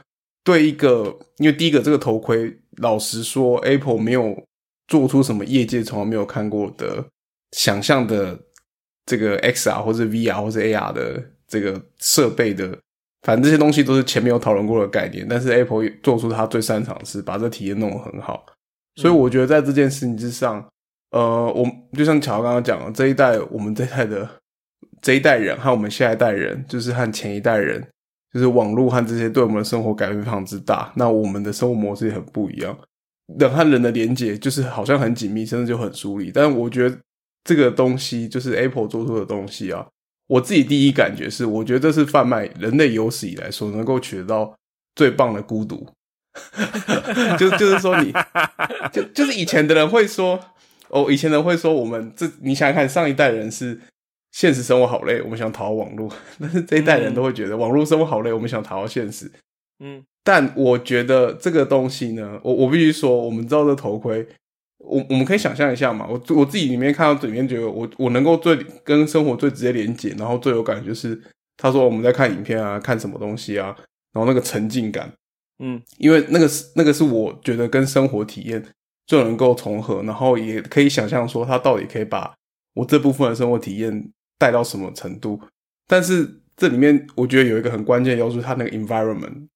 [0.43, 4.35] 对一个，因为第一个这个头盔，老实说，Apple 没有
[4.87, 7.05] 做出什么业界从来没有看过的
[7.51, 8.39] 想象的
[9.05, 12.77] 这个 XR 或者 VR 或者 AR 的这个设备的，
[13.21, 18.45] 反正这些东西都是前面有讨论过的概念，但是 Apple 做出它最擅长的是把这体验弄得很好，
[18.95, 20.67] 所以我觉得在这件事情之上，
[21.11, 24.27] 呃，我就像乔刚刚讲的，这一代我们这一代的
[25.01, 27.85] 这一代人和我们下一代人，就是和前一代人，
[28.33, 30.91] 就是网络和这些对我们的生活改变非常之大。
[30.95, 32.77] 那我们的生活模式也很不一样，
[33.39, 36.31] 人和人的连接就是好像很紧密，甚至就很疏离。
[36.31, 36.97] 但我觉得
[37.43, 39.85] 这个东西就是 Apple 做出的东西啊，
[40.27, 44.55] 我自己第一感觉是，我觉得这是贩卖人类有史以来所能够取得到
[44.95, 45.87] 最棒的孤独。
[47.37, 48.13] 就就是说你，
[48.93, 50.39] 就就是以前的人会说，
[50.87, 53.77] 哦，以前人会说我们这，你想想看，上一代人是
[54.31, 56.09] 现实生活好累，我们想逃网络，
[56.39, 59.31] 但是这一代人都会觉得网络生活好累，我们想逃到现实。
[59.79, 60.03] 嗯。
[60.23, 64.23] 但我觉得这个东西呢，我我必须说，我们知道这头盔，
[64.77, 71.19] 我我们可以想象一下嘛，我我自己里面看到里面觉得我我能够最跟生活最直接连接，然后最有感就是
[71.57, 73.75] 他说我们在看影片啊，看什么东西啊，
[74.13, 75.11] 然后那个沉浸感，
[75.57, 75.81] 嗯。
[75.97, 78.63] 因为那个是那个是我觉得跟生活体验
[79.07, 82.31] 最能够重合，然后也可以想象说它到底可以把
[82.75, 84.11] 我这部分的生活体验
[84.41, 85.39] 带到什么程度。
[85.85, 86.27] 但是
[86.57, 89.47] 这里面我觉得有一个很关键的要素，它那个 environment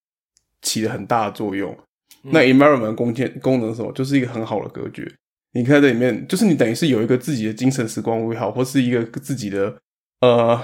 [0.61, 1.75] 起了很大的作用。
[2.21, 3.91] 那 environment 功建功能是什么？
[3.93, 5.11] 就是一个很好的隔绝。
[5.53, 9.75] 你看这里面，就是你等于是有一个自己的精神时光屋也好，或是一个自己的
[10.21, 10.61] 呃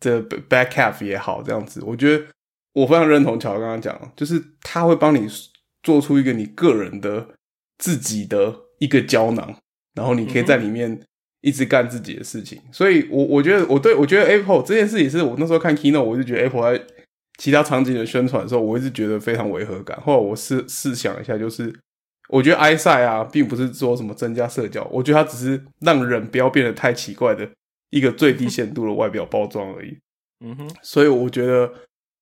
[0.00, 2.24] 的 back cap 也好，这样子，我觉得
[2.72, 5.28] 我非常认同乔刚刚讲，就是他会帮你
[5.82, 7.26] 做出一个你个人的
[7.78, 9.56] 自己的一个胶囊，
[9.94, 11.00] 然后你可以在里面
[11.42, 12.58] 一直干自己的事情。
[12.72, 16.84] 所以我我觉得我对我觉得 Apple 这件事也是我那时候看 Keynote，我就觉得 Apple 在
[17.38, 20.00] 其他场景的宣传的时候，我一直觉得非常违和感。
[20.00, 21.72] 后来我试试想一下，就是
[22.28, 27.48] 我觉得 i 赛啊，并不是说什么增加社交，我觉得它只是让人不要变得太奇怪的
[27.90, 29.96] 一个最低限度的外表包装而已。
[30.44, 31.72] 嗯哼，所以我觉得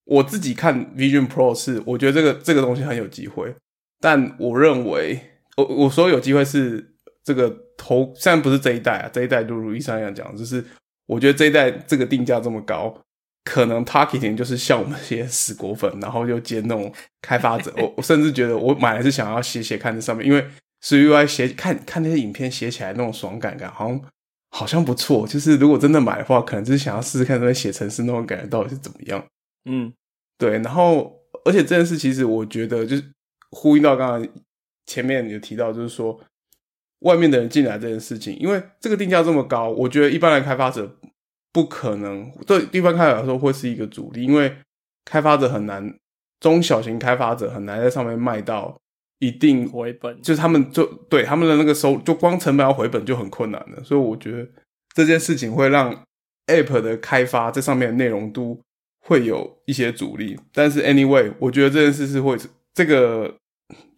[0.05, 3.55] 我自己看 Vision Pro 是，我觉得这个这个东西很有机会，
[4.01, 5.21] 但我认为
[5.57, 6.95] 我我说有机会是
[7.25, 7.51] 这个
[7.81, 10.63] 头，虽然不是这一代啊，这一代就如一样讲，就是
[11.07, 12.95] 我觉得这一代这个定价这么高，
[13.45, 16.93] 可能 targeting 就是像我们这些死果粉，然后就接那种
[17.23, 20.45] 开发者，我 我甚至觉得我买来是想要写写看这上面，因为
[20.83, 24.03] SUI 写看看那些影片写起来那种爽感感，好像
[24.51, 25.27] 好像不错。
[25.27, 29.25] 就是如果真的买的话，可能就是想要试试看这边写程式那种感觉到底是怎么样。
[29.65, 29.93] 嗯
[30.39, 33.05] 对，然后而且这件事其实我觉得就是
[33.51, 34.29] 呼应到刚刚
[34.87, 36.19] 前面有提到，就是说
[37.01, 40.97] 外面的人进来这件事情，因为这个定价这么高，我觉得一般的开发者
[41.53, 44.55] 不可能对一般开发者来说会是一个阻力，因为
[45.05, 45.95] 开发者很难，
[46.41, 48.79] 中小型开发者很难在上面卖到
[49.19, 54.47] 一定回本就是他们就对他们的那个收，就光成本要回本就很困难了，所以我觉得
[54.95, 55.93] 这件事情会让
[56.47, 58.61] App 的开发这上面的内容都
[59.07, 60.39] 会有一些阻力。
[60.53, 62.37] 但是 anyway，我觉得这件事是会
[62.75, 63.35] 这个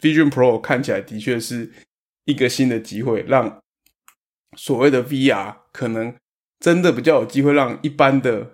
[0.01, 1.71] Vision Pro 看起来的确是
[2.25, 3.61] 一个新的机会，让
[4.57, 6.15] 所谓的 VR 可能
[6.61, 8.53] 真的比较有机会让一般的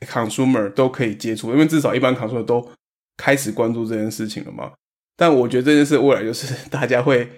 [0.00, 2.68] consumer 都可以接触，因为至少一般 consumer 都
[3.16, 4.72] 开始关注这件事情了嘛。
[5.16, 7.28] 但我觉得这件事未来就是 大家会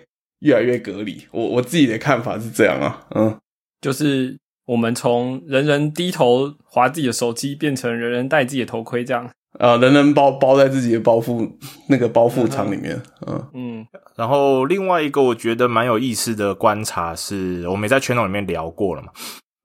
[0.40, 1.26] 越来越隔离。
[1.30, 3.38] 我我自己的看法是这样啊，嗯，
[3.80, 9.30] 就是我们从人人低头划自己的手机，变成人人戴自己的头盔，这样。
[9.58, 11.50] 呃，人人包包在自己的包袱
[11.88, 13.50] 那个包袱舱里面，嗯。
[13.52, 13.86] 嗯。
[14.16, 19.08] 然后另外一个我觉得蛮有意思的观察是，我们在圈统里面聊过了嘛，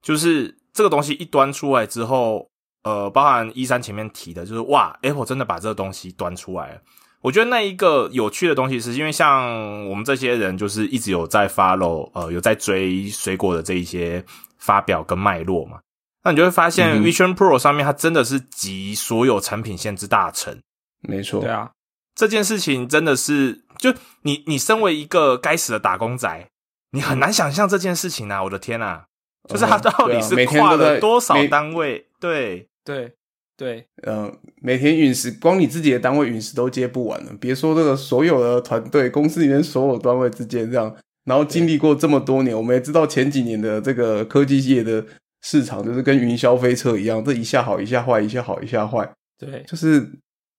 [0.02, 2.50] 就是这个东西一端出来之后，
[2.84, 6.82] 呃，包含一三前面提的，就是哇，Apple 真的把这个东西端出来了。
[7.22, 14.24] 我觉得那一个有趣的东西是，因为像我们这些人就是一直有在 follow，呃，有在追水果的这一些
[14.58, 15.80] 发表跟脉络嘛，
[16.26, 20.60] 那你就会发现 Vision Pro 上面它真的是集所有产品线之大成。
[21.08, 21.70] 没错，对啊，
[22.16, 23.94] 这件事情真的是，就
[24.24, 26.48] 你你身为一个该死的打工仔，
[26.92, 28.44] 你很难想象这件事情啊！
[28.44, 29.06] 我的天啊，
[29.48, 32.08] 就是它嗯到底是跨了多少单位？
[32.20, 33.14] 对，对
[33.56, 34.34] 对，呃，
[34.64, 40.92] 每天陨石，光你自己的单位陨石都接不完了，别说这个所有的团队、公司里面所有单位之间这样，
[41.26, 45.06] 然后经历过这么多年，我们也知道前几年的这个科技业的
[45.46, 49.08] 市场就是跟云霄飞车一样，这一下好一下坏，一下好一下坏，
[49.38, 50.00] 对，就是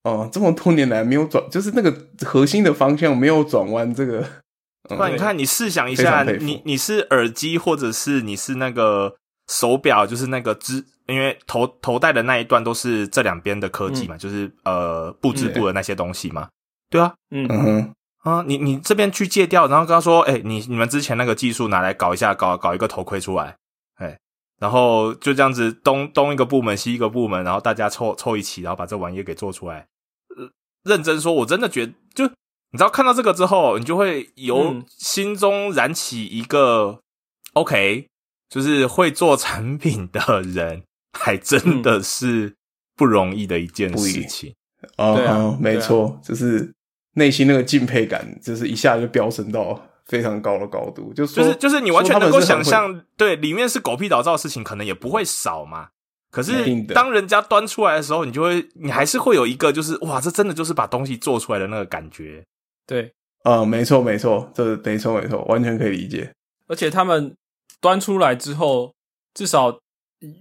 [0.05, 1.93] 哦、呃这么多年来没有转，就是那个
[2.25, 4.21] 核心的方向没有转弯，这个。
[4.89, 9.13] 嗯不然你看，你试想一下，你你是耳机，或者是你是那个
[9.49, 16.49] 手表，就是那个支，因为头头戴的那一段都是这两边的科技嘛，就是呃布织布的那些东西嘛，
[16.89, 17.49] 对啊，嗯。
[17.51, 17.93] 嗯哼，
[18.31, 23.57] 啊，你你这边去借掉，然后跟他说，哎、你你们之前那个技术拿来搞一下，搞搞一个头盔出来，哎，
[24.59, 29.87] 然后就这样子东东一个部门，西一个部门，然后大家凑凑一起，然后把这玩意给做出来。
[30.37, 30.51] 呃，
[30.85, 37.01] 认真说，我真的觉得，就你知道看到这个之后，你就会由嗯心中燃起一个、
[37.53, 38.07] OK，
[38.49, 40.83] 就是会做产品的人，
[41.19, 42.55] 还真的是
[42.95, 44.55] 不容易的一件事情。
[44.97, 46.73] 哦、对啊哦没错，就是
[47.15, 55.89] 内心那个敬佩感，就是一下就飙升到非常高的高度，就是就是就是你完全能够想象，对，里面是狗屁倒灶的事情，可能也不会少嘛。
[56.31, 56.53] 可是
[56.93, 62.45] 当人家端出来的时候，你就会，你还是会有一个，就是哇，这真的就是把东西做出来的那个感觉。
[62.87, 63.13] 对，
[63.43, 66.31] 啊、没错没错，这没错没错，完全可以理解。
[66.69, 67.35] 而且他们
[67.81, 68.93] 端出来之后，
[69.33, 69.79] 至少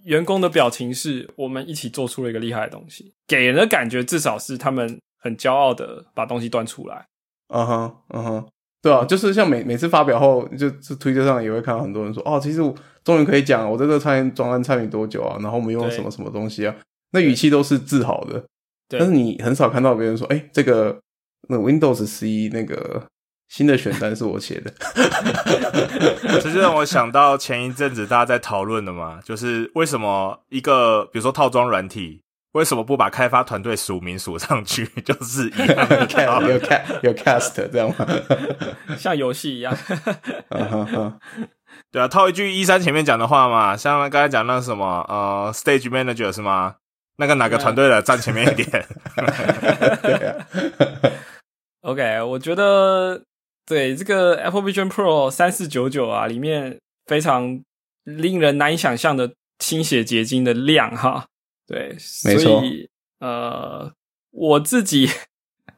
[0.04, 7.06] 员工的表情是我们一起做出了一个厉害的东西，给人的感觉至少是他们很骄傲的把东西端出来。
[7.48, 8.48] 嗯哼，嗯哼，
[8.86, 12.72] 对啊，就是像每每次发表后，就是推特上也会看到很多人说，哦，其实我
[13.04, 16.76] 终于可以讲我在这个参专案参与多久啊，然后我们用了什么什么东西啊，
[17.12, 18.44] 那语气都是自豪的。
[18.88, 21.00] 对但是你很少看到别人说，哎、这个
[21.50, 23.04] 那 Windows 十一那个
[23.50, 24.72] 新的选单是我写的。
[26.40, 32.22] 这就让我想到前一阵子大家在讨论的嘛，就是为什么一个比如说套装软体，
[32.56, 34.86] 为什么不把开发团队署名署上去？
[35.04, 36.00] 就是一样的
[36.50, 38.08] 有 cast 有 cast 这样吗？
[38.98, 39.76] 像游戏一样，
[41.92, 46.76] 对啊，套一句一三前面讲的话嘛，像刚才讲那什么呃，stage manager 是吗？
[47.18, 48.86] 那个哪个团队的站前面一点？
[50.02, 50.48] 对啊
[51.82, 53.22] ，OK，我觉得
[53.66, 57.62] 对这个 Apple Vision Pro 三四九九啊，里面非常
[58.06, 61.26] 令人难以想象的清血结晶的量哈。
[61.68, 61.90] 对，
[62.24, 62.90] 没错所以
[63.20, 63.92] 呃，
[64.32, 65.10] 我自己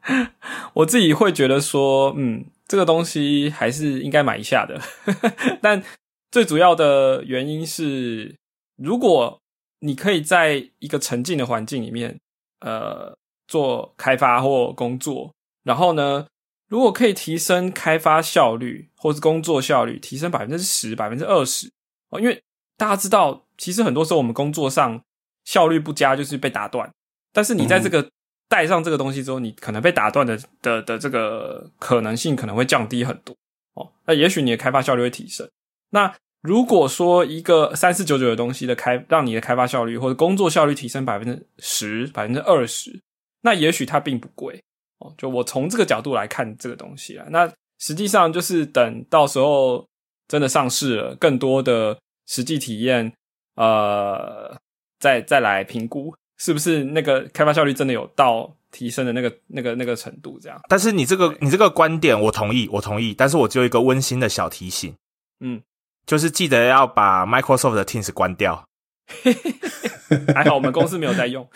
[0.74, 4.80] 我自己会觉得说，嗯，这个东西还是应该买一下的。
[5.62, 5.82] 但
[6.30, 8.36] 最主要的原因是，
[8.76, 9.40] 如果
[9.80, 12.18] 你可以在一个沉浸的环境里面，
[12.60, 13.16] 呃，
[13.46, 15.32] 做开发或工作，
[15.62, 16.26] 然后呢，
[16.68, 21.70] 如果可以提升开发效率或是工作效率，提升百分之十、百分之二十
[22.10, 22.42] 哦，因为
[22.76, 25.02] 大家知道，其实很多时候我们工作上
[25.48, 26.90] 效率不佳，就是被打断。
[27.32, 28.06] 但是你在这个
[28.50, 33.34] 带上这个东西之后，你可能被打断的的的这个可能性可能会降低很多
[33.72, 33.90] 哦。
[34.04, 35.48] 那也许你的开发效率会提升。
[35.88, 43.00] 那如果说一个三四九九的东西的开，让你的开发效率或者工作效率提升百分之十、百分之二十，
[43.40, 44.62] 那也许它并不贵
[44.98, 45.14] 哦。
[45.16, 49.86] 就我从这个角度来看这个东西啊，那实际上就是等到时候
[50.28, 53.12] 真的上市了，更多的实际体验，
[53.54, 54.54] 呃，
[54.98, 60.60] 再再来评估是不是那个开发效率真的有到提升的那个那个那个程度，这样。
[60.68, 64.94] 但是你这个你这个观点我同意，我同意，但是我只有一个温馨的小提醒，
[65.40, 65.62] 嗯，
[66.06, 68.64] 就是记得要把 Microsoft 的 Teams 关掉。
[70.34, 71.48] 还好我们公司没有在用。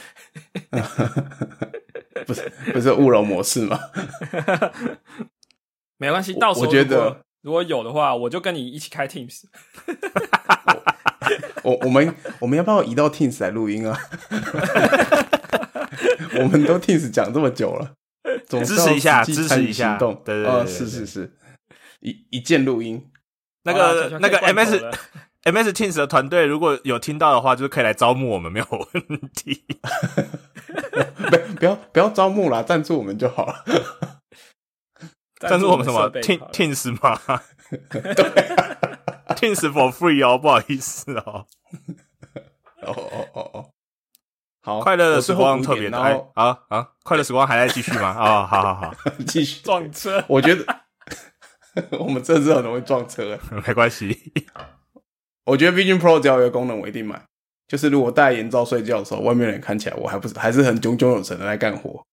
[2.26, 3.78] 不是不是勿扰模式吗？
[5.98, 9.42] 没关系，到时候我觉得如果如果有的话，我就跟你一起开 Teams。
[11.62, 13.98] 我 我们我们要不要移到 Teams 来录音啊？
[16.38, 17.92] 我们都 Teams 讲这么久了，
[18.46, 19.90] 总支持一下支持一下。
[19.90, 20.14] 行动。
[20.24, 21.32] 对对对呃对对是是是，
[22.00, 23.10] 一一键录音。
[23.64, 24.92] 那个那个 MS 了。
[25.44, 29.64] MS Teams 的团队如果有听到的话，就是可以来招募我们，没有问题。
[31.28, 33.64] 不不要不要招募啦，赞助我们就好了。
[35.40, 36.08] 赞助我们什么
[36.52, 37.18] ？Teams 吗
[39.42, 41.46] ？Teams for free 哦，不好意思哦。
[42.82, 43.70] 哦哦哦哦，
[44.62, 45.98] 好，快乐的时光特别多。
[46.34, 46.88] 啊啊！
[47.02, 48.08] 快乐时光还在继续吗？
[48.08, 48.94] 啊，好好好，
[49.26, 49.60] 继续。
[49.62, 50.24] 撞车。
[50.28, 50.64] 我觉得
[51.98, 53.36] 我们真的是很容易撞车。
[53.66, 54.32] 没关系。
[55.44, 57.20] 我觉得 Vision Pro 只要有一个功能，我一定买。
[57.66, 62.04] 就是如果戴眼罩睡觉的时候，外面人看起来我还不是还是很炯炯有神的在干活，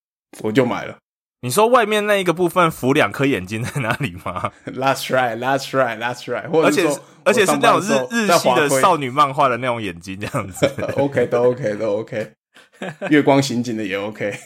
[0.42, 0.98] 我就买了。
[1.42, 4.52] 你说外面那一个部分浮两颗眼睛在哪里吗？
[4.68, 6.50] That's right, that's right, that's right。
[6.50, 6.86] 或而且
[7.24, 10.66] 而且是那种日日系的少女漫画的那种眼睛，这样子。
[10.98, 12.34] OK 都 OK 都 OK，
[13.10, 14.38] 月光刑警的也 OK。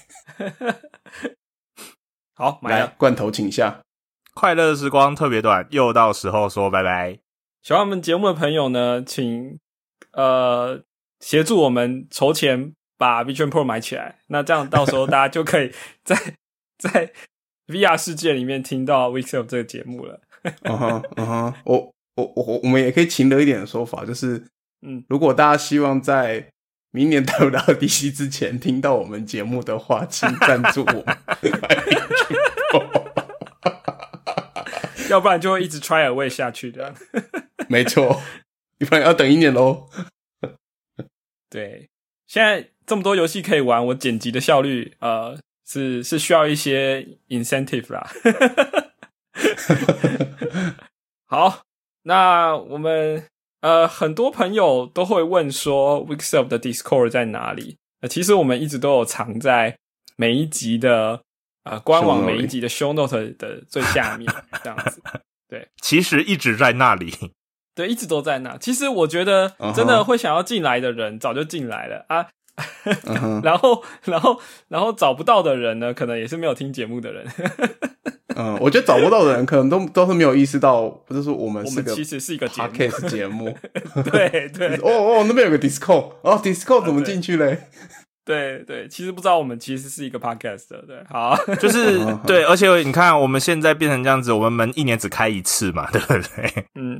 [2.35, 2.85] 好，买了。
[2.85, 3.79] 来罐头请下。
[4.35, 7.19] 快乐的时光特别短，又到时候说拜拜。
[7.63, 9.57] 喜欢我们节目的朋友呢，请
[10.11, 10.81] 呃
[11.19, 14.19] 协助我们筹钱把 Vision Pro 买起来。
[14.27, 15.71] 那这样到时候大家就可以
[16.03, 16.15] 在
[16.89, 17.11] 在
[17.67, 20.19] VR 世界里面听到 Weeks of 这个节目了。
[20.63, 24.43] 嗯哼嗯哼，我我我我们也可以勤了一点的说法，就是
[24.81, 26.49] 嗯，如果大家希望在
[26.91, 31.05] 明年 WWDC 之前听到我们节目的话，请赞助我们。
[35.09, 36.93] 要不然就会一直 try away 下去的。
[37.69, 38.21] 没错，
[38.79, 39.87] 不然要等一年喽。
[41.49, 41.89] 对，
[42.27, 48.09] 现在这么多游戏可以玩，我剪辑的效率呃是是需要一些 incentive 啦。
[51.25, 51.61] 好，
[52.03, 53.25] 那我们
[53.61, 57.77] 呃很多朋友都会问说 Wixup 的 Discord 在哪里？
[58.01, 59.77] 呃，其实我们一直都有藏在
[60.15, 61.21] 每一集的
[61.63, 64.31] 呃官网每一集的 Show Note 的最下面
[64.63, 65.01] 这样子。
[65.47, 67.13] 对其实一直在那里。
[67.75, 68.55] 对，一直都在那。
[68.57, 72.29] 其实我觉得真的会想要进来的人早就进来了啊。
[73.43, 77.25] 然后然后然后找不到的人呢，可能也是没有听节目的人。
[78.35, 83.55] 嗯，我觉得找不到的人可能都都是没有意识到，就是我们我们是个其实是一个，podcast 节目。
[84.11, 84.75] 对 对。
[84.77, 87.67] 哦哦，那边有个 Discord，哦，Discord 怎么进去嘞？
[88.25, 88.63] 对。
[88.65, 96.65] 对，其实不知道我们其实是一个 podcast 的，对，好，就是嗯对，而且你看我们现在变成这样子，我们门一年只开一次嘛，对不对？
[96.73, 96.99] 嗯，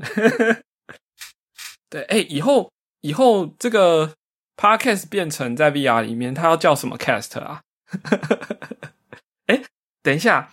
[1.90, 2.70] 对，哎、以后
[3.02, 4.12] 以后这个
[4.58, 7.62] podcast 变成在 VR 里面，它要叫什么 cast 啊？
[9.48, 9.62] 哎、
[10.02, 10.52] 等一下，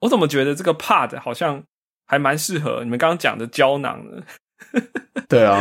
[0.00, 1.62] 我怎么觉得这个 pod 好像
[2.06, 4.22] 还蛮适合你们刚刚讲的胶囊呢？
[5.28, 5.60] 对啊，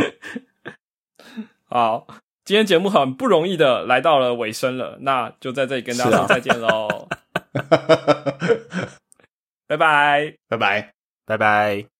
[1.70, 2.08] 好，
[2.46, 7.08] 今天节目很不容易的来到了尾声了，那就在这里跟大家再见喽，
[9.68, 10.36] 拜拜。
[10.48, 10.94] 拜拜。
[11.26, 11.93] 拜拜。